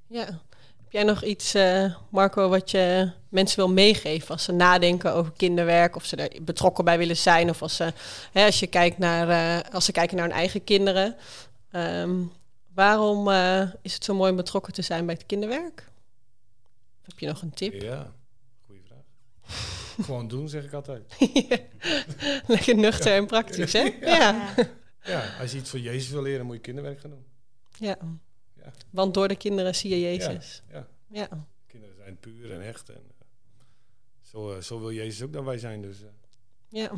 Ja. 0.09 0.25
Heb 0.77 0.92
jij 0.92 1.03
nog 1.03 1.25
iets, 1.25 1.55
eh, 1.55 1.94
Marco, 2.11 2.49
wat 2.49 2.71
je 2.71 3.11
mensen 3.29 3.57
wil 3.57 3.71
meegeven 3.73 4.29
als 4.29 4.44
ze 4.44 4.53
nadenken 4.53 5.14
over 5.14 5.33
kinderwerk, 5.37 5.97
of 5.97 6.05
ze 6.05 6.16
er 6.16 6.42
betrokken 6.42 6.85
bij 6.85 6.99
willen 6.99 7.16
zijn, 7.16 7.51
of 7.51 7.62
als 7.62 7.77
ze, 7.77 7.92
hè, 8.33 8.44
als 8.44 8.61
je 8.61 8.66
kijkt 8.66 8.99
naar, 8.99 9.29
eh, 9.29 9.75
als 9.75 9.85
ze 9.85 9.92
kijken 9.92 10.16
naar 10.16 10.27
hun 10.27 10.37
eigen 10.37 10.64
kinderen, 10.64 11.16
Ehm, 11.71 12.23
waarom 12.75 13.29
eh, 13.29 13.73
is 13.83 13.94
het 13.94 14.05
zo 14.05 14.14
mooi 14.14 14.31
om 14.31 14.37
betrokken 14.37 14.73
te 14.73 14.83
zijn 14.83 15.07
bij 15.07 15.14
het 15.14 15.27
kinderwerk? 15.27 15.90
Heb 17.03 17.18
je 17.18 17.27
nog 17.27 17.42
een 17.42 17.51
tip? 17.51 17.83
Ja, 17.83 18.12
goede 18.66 18.81
vraag. 18.87 19.03
Gewoon 20.07 20.29
doen, 20.29 20.49
zeg 20.49 20.64
ik 20.64 20.73
altijd. 20.73 21.16
Lekker 22.47 22.77
nuchter 22.77 23.12
en 23.14 23.27
praktisch, 23.27 23.73
hè? 23.73 23.83
Ja. 24.01 24.53
Ja. 24.57 24.68
Ja, 25.03 25.37
als 25.40 25.53
je 25.53 25.59
iets 25.59 25.71
voor 25.71 25.79
Jezus 25.79 26.11
wil 26.11 26.23
leren, 26.23 26.47
moet 26.47 26.55
je 26.55 26.61
kinderwerk 26.61 27.01
gaan 27.01 27.11
doen. 27.11 27.25
ja. 27.77 27.97
Want 28.90 29.14
door 29.14 29.28
de 29.28 29.37
kinderen 29.37 29.74
zie 29.74 29.90
je 29.90 30.00
Jezus. 30.00 30.62
Ja, 30.70 30.87
Ja. 31.11 31.28
kinderen 31.66 31.96
zijn 31.96 32.16
puur 32.20 32.52
en 32.52 32.61
echt. 32.61 32.88
En, 32.88 32.94
eh, 33.18 33.26
zo, 34.22 34.52
eh, 34.54 34.61
zo 34.62 34.81
wil 34.81 34.92
Jezus 34.92 35.22
ook 35.22 35.33
dat 35.33 35.44
wij 35.44 35.59
zijn. 35.59 35.83
Dus 35.83 36.02
eh, 36.02 36.09
ja. 36.68 36.90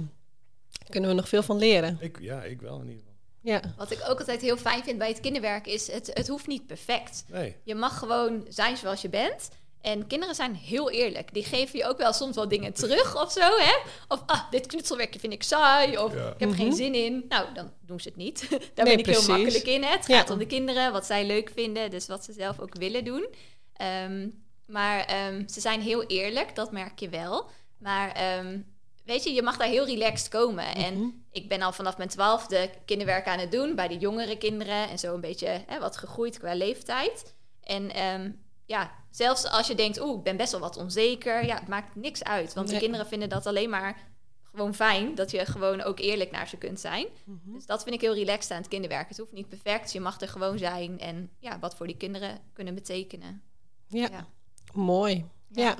Kunnen 0.89 1.11
we 1.11 1.17
nog 1.17 1.29
veel 1.29 1.43
van 1.43 1.57
leren. 1.59 1.97
ik, 2.01 2.21
ja, 2.21 2.43
ik 2.45 2.61
wel 2.61 2.75
in 2.81 2.89
ieder 2.89 2.99
geval. 2.99 3.09
Ja. 3.41 3.75
Wat 3.77 3.91
ik 3.91 4.01
ook 4.09 4.19
altijd 4.19 4.41
heel 4.41 4.57
fijn 4.57 4.83
vind 4.85 4.99
bij 4.99 5.09
het 5.09 5.21
kinderwerk 5.21 5.67
is, 5.67 5.91
het, 5.93 6.11
het 6.15 6.29
hoeft 6.29 6.47
niet 6.47 6.67
perfect. 6.67 7.25
Nee, 7.29 7.57
Je 7.63 7.75
mag 7.75 7.99
gewoon 7.99 8.47
zijn 8.49 8.77
zoals 8.77 9.03
je 9.03 9.09
bent. 9.09 9.49
En 9.81 10.07
kinderen 10.07 10.35
zijn 10.35 10.55
heel 10.55 10.91
eerlijk. 10.91 11.33
Die 11.35 11.45
geven 11.45 11.79
je 11.79 11.85
ook 11.87 11.99
wel 11.99 12.13
soms 12.13 12.35
wel 12.37 12.49
dingen 12.49 12.73
terug 12.73 13.23
of 13.23 13.33
zo, 13.33 13.41
hè? 13.59 13.77
Of, 14.09 14.23
ah, 14.27 14.51
dit 14.51 14.67
knutselwerkje 14.67 15.21
vind 15.21 15.33
ik 15.33 15.43
saai. 15.43 15.99
Of, 15.99 16.15
Ja. 16.15 16.19
ik 16.19 16.25
heb 16.39 16.41
er 16.41 16.47
Mhm. 16.49 16.57
geen 16.57 16.73
zin 16.73 16.95
in. 16.95 17.25
Nou, 17.29 17.47
dan 17.55 17.73
doen 17.81 18.01
ze 18.01 18.09
het 18.09 18.17
niet. 18.17 18.41
Daar 18.51 18.59
Nee, 18.59 18.85
ben 18.85 18.99
ik 18.99 19.03
precies. 19.03 19.27
heel 19.27 19.37
makkelijk 19.37 19.65
in. 19.67 19.83
Hè? 19.83 19.91
Het 19.91 20.07
Ja. 20.07 20.19
gaat 20.19 20.31
om 20.31 20.39
de 20.39 20.47
kinderen, 20.47 20.93
wat 20.93 21.07
zij 21.07 21.27
leuk 21.27 21.51
vinden. 21.55 21.91
Dus 21.91 22.07
wat 22.07 22.25
ze 22.25 22.33
zelf 22.33 22.61
ook 22.61 22.75
willen 22.75 23.05
doen. 23.05 23.29
Ehm, 23.77 24.29
maar 24.67 25.05
ehm, 25.05 25.49
ze 25.49 25.61
zijn 25.61 25.81
heel 25.81 26.03
eerlijk, 26.07 26.55
dat 26.55 26.73
merk 26.73 26.99
je 26.99 27.09
wel. 27.09 27.51
Maar 27.79 28.13
ehm, 28.13 28.59
weet 29.05 29.25
je, 29.25 29.33
je 29.33 29.43
mag 29.43 29.57
daar 29.57 29.69
heel 29.69 29.87
relaxed 29.87 30.29
komen. 30.29 30.65
Mhm. 30.65 30.79
En 30.81 31.25
ik 31.33 31.49
ben 31.49 31.63
al 31.63 31.73
vanaf 31.73 31.97
mijn 31.97 32.09
twaalfde 32.09 32.71
kinderwerk 32.85 33.27
aan 33.27 33.39
het 33.39 33.53
doen 33.53 33.75
bij 33.75 33.89
de 33.89 33.97
jongere 33.99 34.39
kinderen. 34.39 34.89
En 34.89 34.99
zo 34.99 35.15
een 35.15 35.21
beetje 35.21 35.65
hè, 35.67 35.79
wat 35.81 35.97
gegroeid 35.97 36.39
qua 36.39 36.55
leeftijd. 36.55 37.35
En 37.63 37.91
ehm, 37.95 38.31
ja, 38.71 38.91
zelfs 39.11 39.47
als 39.47 39.67
je 39.67 39.75
denkt, 39.75 40.01
oeh, 40.01 40.19
ik 40.19 40.23
ben 40.23 40.37
best 40.37 40.53
wel 40.53 40.61
wat 40.61 40.77
onzeker. 40.77 41.45
Ja, 41.47 41.55
het 41.59 41.69
maakt 41.69 41.97
niks 41.97 42.25
uit. 42.25 42.55
Want 42.55 42.67
Nee. 42.67 42.75
de 42.75 42.83
kinderen 42.83 43.07
vinden 43.07 43.29
dat 43.29 43.47
alleen 43.47 43.71
maar 43.71 43.97
gewoon 44.43 44.75
fijn. 44.75 45.15
Dat 45.15 45.31
je 45.31 45.47
gewoon 45.47 45.83
ook 45.83 45.99
eerlijk 45.99 46.31
naar 46.31 46.49
ze 46.49 46.57
kunt 46.57 46.81
zijn. 46.81 47.07
Mhm. 47.25 47.53
Dus 47.55 47.67
dat 47.67 47.83
vind 47.83 47.95
ik 47.95 48.01
heel 48.01 48.15
relaxed 48.15 48.51
aan 48.51 48.59
het 48.61 48.69
kinderwerk. 48.69 49.09
Het 49.09 49.19
hoeft 49.19 49.33
niet 49.33 49.49
perfect. 49.49 49.93
Je 49.93 50.01
mag 50.01 50.21
er 50.21 50.29
gewoon 50.29 50.59
zijn. 50.59 50.99
En 51.01 51.31
ja, 51.39 51.59
wat 51.59 51.75
voor 51.75 51.87
die 51.87 51.97
kinderen 51.97 52.39
kunnen 52.53 52.75
betekenen. 52.75 53.43
Ja. 53.87 54.09
Ja. 54.11 54.27
Mooi. 54.73 55.25
Ja. 55.49 55.63
Ja. 55.63 55.77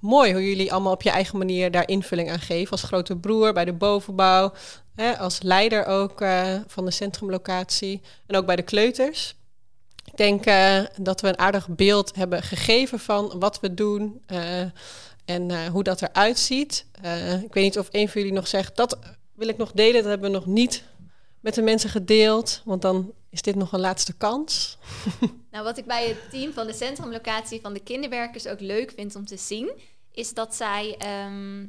Mooi 0.00 0.32
hoe 0.32 0.48
jullie 0.48 0.72
allemaal 0.72 0.92
op 0.92 1.02
je 1.02 1.10
eigen 1.10 1.38
manier 1.38 1.70
daar 1.70 1.88
invulling 1.88 2.30
aan 2.30 2.40
geven. 2.40 2.70
Als 2.70 2.82
grote 2.82 3.16
broer 3.16 3.52
bij 3.52 3.64
de 3.64 3.72
bovenbouw. 3.72 4.52
Hè, 4.94 5.18
als 5.18 5.42
leider 5.42 5.86
ook 5.86 6.20
eh, 6.20 6.58
van 6.66 6.84
de 6.84 6.90
centrumlocatie. 6.90 8.02
En 8.26 8.36
ook 8.36 8.46
bij 8.46 8.56
de 8.56 8.62
kleuters. 8.62 9.36
Ik 10.14 10.20
denk 10.20 10.44
dat 10.96 11.20
we 11.20 11.28
een 11.28 11.38
aardig 11.38 11.68
beeld 11.68 12.14
hebben 12.14 12.42
gegeven 12.42 12.98
van 12.98 13.38
wat 13.38 13.60
we 13.60 13.74
doen. 13.74 14.22
eh, 14.26 14.60
en 15.24 15.50
eh, 15.50 15.66
hoe 15.66 15.82
dat 15.82 16.02
eruit 16.02 16.38
ziet. 16.38 16.86
Eh, 17.02 17.42
ik 17.42 17.54
weet 17.54 17.64
niet 17.64 17.78
of 17.78 17.88
een 17.90 18.08
van 18.08 18.20
jullie 18.20 18.36
nog 18.36 18.48
zegt... 18.48 18.76
dat 18.76 18.98
wil 19.34 19.48
ik 19.48 19.56
nog 19.56 19.72
delen, 19.72 20.02
dat 20.02 20.10
hebben 20.10 20.30
we 20.30 20.36
nog 20.36 20.46
niet 20.46 20.84
met 21.40 21.54
de 21.54 21.62
mensen 21.62 21.90
gedeeld. 21.90 22.62
Want 22.64 22.82
dan 22.82 23.12
is 23.30 23.42
dit 23.42 23.54
nog 23.54 23.72
een 23.72 23.80
laatste 23.80 24.16
kans. 24.16 24.78
Nou, 25.50 25.66
wat 25.66 25.78
ik 25.78 25.84
bij 25.84 26.08
het 26.08 26.30
team 26.30 26.52
van 26.52 26.66
de 26.66 26.72
centrumlocatie 26.72 27.60
van 27.60 27.72
de 27.72 27.80
kinderwerkers 27.80 28.46
ook 28.46 28.60
leuk 28.60 28.92
vind 28.96 29.16
om 29.16 29.26
te 29.26 29.36
zien, 29.36 29.70
is 30.12 30.34
dat 30.34 30.54
zij 30.54 30.96
ehm, 30.98 31.66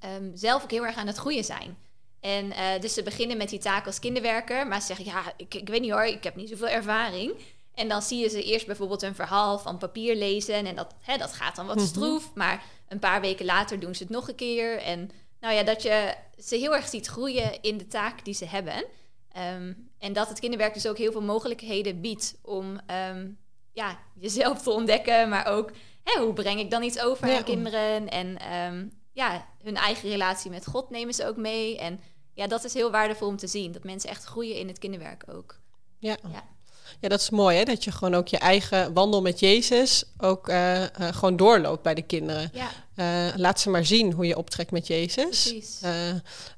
ehm, 0.00 0.30
zelf 0.34 0.62
ook 0.62 0.70
heel 0.70 0.86
erg 0.86 0.96
aan 0.96 1.06
het 1.06 1.16
groeien 1.16 1.44
zijn. 1.44 1.76
En 2.20 2.52
dus 2.80 2.94
ze 2.94 3.02
beginnen 3.02 3.36
met 3.36 3.48
die 3.48 3.58
taak 3.58 3.86
als 3.86 3.98
kinderwerker, 3.98 4.66
maar 4.66 4.80
ze 4.80 4.86
zeggen, 4.86 5.04
ja, 5.04 5.32
ik, 5.36 5.54
ik 5.54 5.68
weet 5.68 5.80
niet 5.80 5.90
hoor, 5.90 6.04
ik 6.04 6.24
heb 6.24 6.36
niet 6.36 6.48
zoveel 6.48 6.68
ervaring. 6.68 7.34
En 7.78 7.88
dan 7.88 8.02
zie 8.02 8.18
je 8.18 8.28
ze 8.28 8.42
eerst 8.42 8.66
bijvoorbeeld 8.66 9.02
een 9.02 9.14
verhaal 9.14 9.58
van 9.58 9.78
papier 9.78 10.16
lezen 10.16 10.66
en 10.66 10.74
dat, 10.76 10.94
hè, 11.00 11.16
dat 11.16 11.32
gaat 11.32 11.56
dan 11.56 11.66
wat 11.66 11.76
Mhm. 11.76 11.86
stroef, 11.86 12.34
maar 12.34 12.64
een 12.88 12.98
paar 12.98 13.20
weken 13.20 13.44
later 13.46 13.80
doen 13.80 13.94
ze 13.94 14.02
het 14.02 14.12
nog 14.12 14.28
een 14.28 14.34
keer. 14.34 14.78
En 14.78 15.10
nou 15.40 15.54
ja, 15.54 15.62
dat 15.62 15.82
je 15.82 16.14
ze 16.44 16.56
heel 16.56 16.74
erg 16.74 16.88
ziet 16.88 17.06
groeien 17.06 17.62
in 17.62 17.78
de 17.78 17.86
taak 17.86 18.24
die 18.24 18.34
ze 18.34 18.44
hebben. 18.44 18.84
Ehm, 19.32 19.72
en 19.98 20.12
dat 20.12 20.28
het 20.28 20.38
kinderwerk 20.40 20.74
dus 20.74 20.86
ook 20.88 20.98
heel 20.98 21.12
veel 21.12 21.22
mogelijkheden 21.22 22.00
biedt 22.00 22.34
om 22.42 22.80
ehm, 22.86 23.28
ja, 23.72 23.98
jezelf 24.14 24.62
te 24.62 24.70
ontdekken, 24.70 25.28
maar 25.28 25.46
ook 25.46 25.70
hè, 26.02 26.20
hoe 26.22 26.32
breng 26.32 26.60
ik 26.60 26.70
dan 26.70 26.82
iets 26.82 27.00
over 27.00 27.28
Ja. 27.28 27.36
aan 27.36 27.44
kinderen 27.44 28.08
en 28.08 28.38
ehm, 28.38 28.86
ja, 29.12 29.46
hun 29.62 29.76
eigen 29.76 30.08
relatie 30.08 30.50
met 30.50 30.66
God 30.66 30.90
nemen 30.90 31.14
ze 31.14 31.26
ook 31.26 31.36
mee. 31.36 31.78
En 31.78 32.00
ja, 32.34 32.46
dat 32.46 32.64
is 32.64 32.74
heel 32.74 32.90
waardevol 32.90 33.28
om 33.28 33.36
te 33.36 33.46
zien, 33.46 33.72
dat 33.72 33.84
mensen 33.84 34.10
echt 34.10 34.24
groeien 34.24 34.56
in 34.56 34.68
het 34.68 34.78
kinderwerk 34.78 35.24
ook. 35.28 35.58
Ja. 35.98 36.16
Ja. 36.32 36.42
Ja. 37.00 37.08
dat 37.08 37.20
is 37.20 37.30
mooi 37.30 37.56
hè, 37.56 37.64
dat 37.64 37.84
je 37.84 37.92
gewoon 37.92 38.14
ook 38.14 38.28
je 38.28 38.38
eigen 38.38 38.92
wandel 38.92 39.22
met 39.22 39.40
Jezus 39.40 40.04
ook 40.18 40.48
eh, 40.48 40.82
eh, 40.84 40.90
gewoon 41.14 41.36
doorloopt 41.36 41.82
bij 41.82 41.94
de 41.94 42.02
kinderen. 42.02 42.50
Ja, 42.52 42.68
Eh, 42.94 43.26
laat 43.36 43.60
ze 43.60 43.70
maar 43.70 43.84
zien 43.86 44.12
hoe 44.12 44.26
je 44.26 44.36
optrekt 44.36 44.70
met 44.70 44.86
Jezus. 44.86 45.24
precies. 45.24 45.80
Eh, 45.82 45.92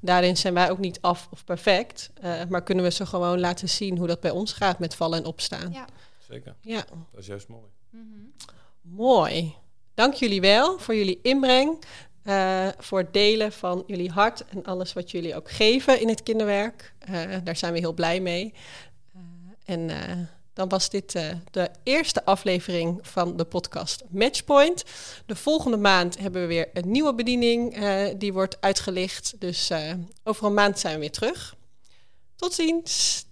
daarin 0.01 0.37
zijn 0.37 0.55
wij 0.55 0.71
ook 0.71 0.79
niet 0.79 0.99
af 1.01 1.29
of 1.31 1.45
perfect, 1.45 2.11
eh, 2.21 2.33
maar 2.49 2.63
kunnen 2.63 2.85
we 2.85 2.91
ze 2.91 3.07
gewoon 3.07 3.41
laten 3.41 3.69
zien 3.69 3.99
hoe 3.99 4.07
dat 4.07 4.21
bij 4.21 4.31
ons 4.31 4.53
gaat 4.53 4.79
met 4.79 4.95
vallen 4.95 5.19
en 5.19 5.25
opstaan. 5.25 5.73
Ja. 5.73 5.87
zeker. 6.29 6.55
ja. 6.61 6.85
Dat 7.13 7.21
is 7.21 7.27
juist 7.27 7.49
mooi. 7.49 7.65
Mhm. 7.91 8.05
Mooi. 8.83 9.55
Dank 9.95 10.15
jullie 10.15 10.41
wel 10.41 10.79
voor 10.79 10.95
jullie 10.95 11.19
inbreng, 11.23 11.79
eh, 12.23 12.69
voor 12.79 12.99
het 12.99 13.13
delen 13.13 13.53
van 13.53 13.85
jullie 13.87 14.11
hart 14.11 14.45
en 14.49 14.65
alles 14.65 14.93
wat 14.93 15.11
jullie 15.11 15.37
ook 15.37 15.51
geven 15.51 16.01
in 16.01 16.09
het 16.09 16.23
kinderwerk. 16.23 16.95
Eh, 16.99 17.23
daar 17.45 17.57
zijn 17.57 17.73
we 17.73 17.79
heel 17.79 17.93
blij 17.93 18.21
mee. 18.21 18.55
Eh, 19.71 19.77
en 19.77 19.91
eh, 19.91 20.17
dan 20.53 20.69
was 20.69 20.91
dit 20.91 21.15
uh, 21.15 21.23
de 21.51 21.71
eerste 21.83 22.25
aflevering 22.25 22.99
van 23.03 23.37
de 23.37 23.45
podcast 23.45 24.05
Matchpoint. 24.09 24.85
De 25.27 25.37
volgende 25.37 25.77
maand 25.77 26.19
hebben 26.19 26.41
we 26.41 26.47
weer 26.47 26.69
een 26.73 26.91
nieuwe 26.91 27.15
bediening 27.15 27.77
uh, 27.77 28.07
die 28.17 28.33
wordt 28.33 28.61
uitgelicht. 28.61 29.35
Dus 29.39 29.73
over 30.25 30.47
een 30.47 30.55
maand 30.55 30.79
zijn 30.79 30.95
we 30.95 31.01
weer 31.01 31.11
terug. 31.11 31.57
Tot 32.37 32.55
ziens! 32.55 33.25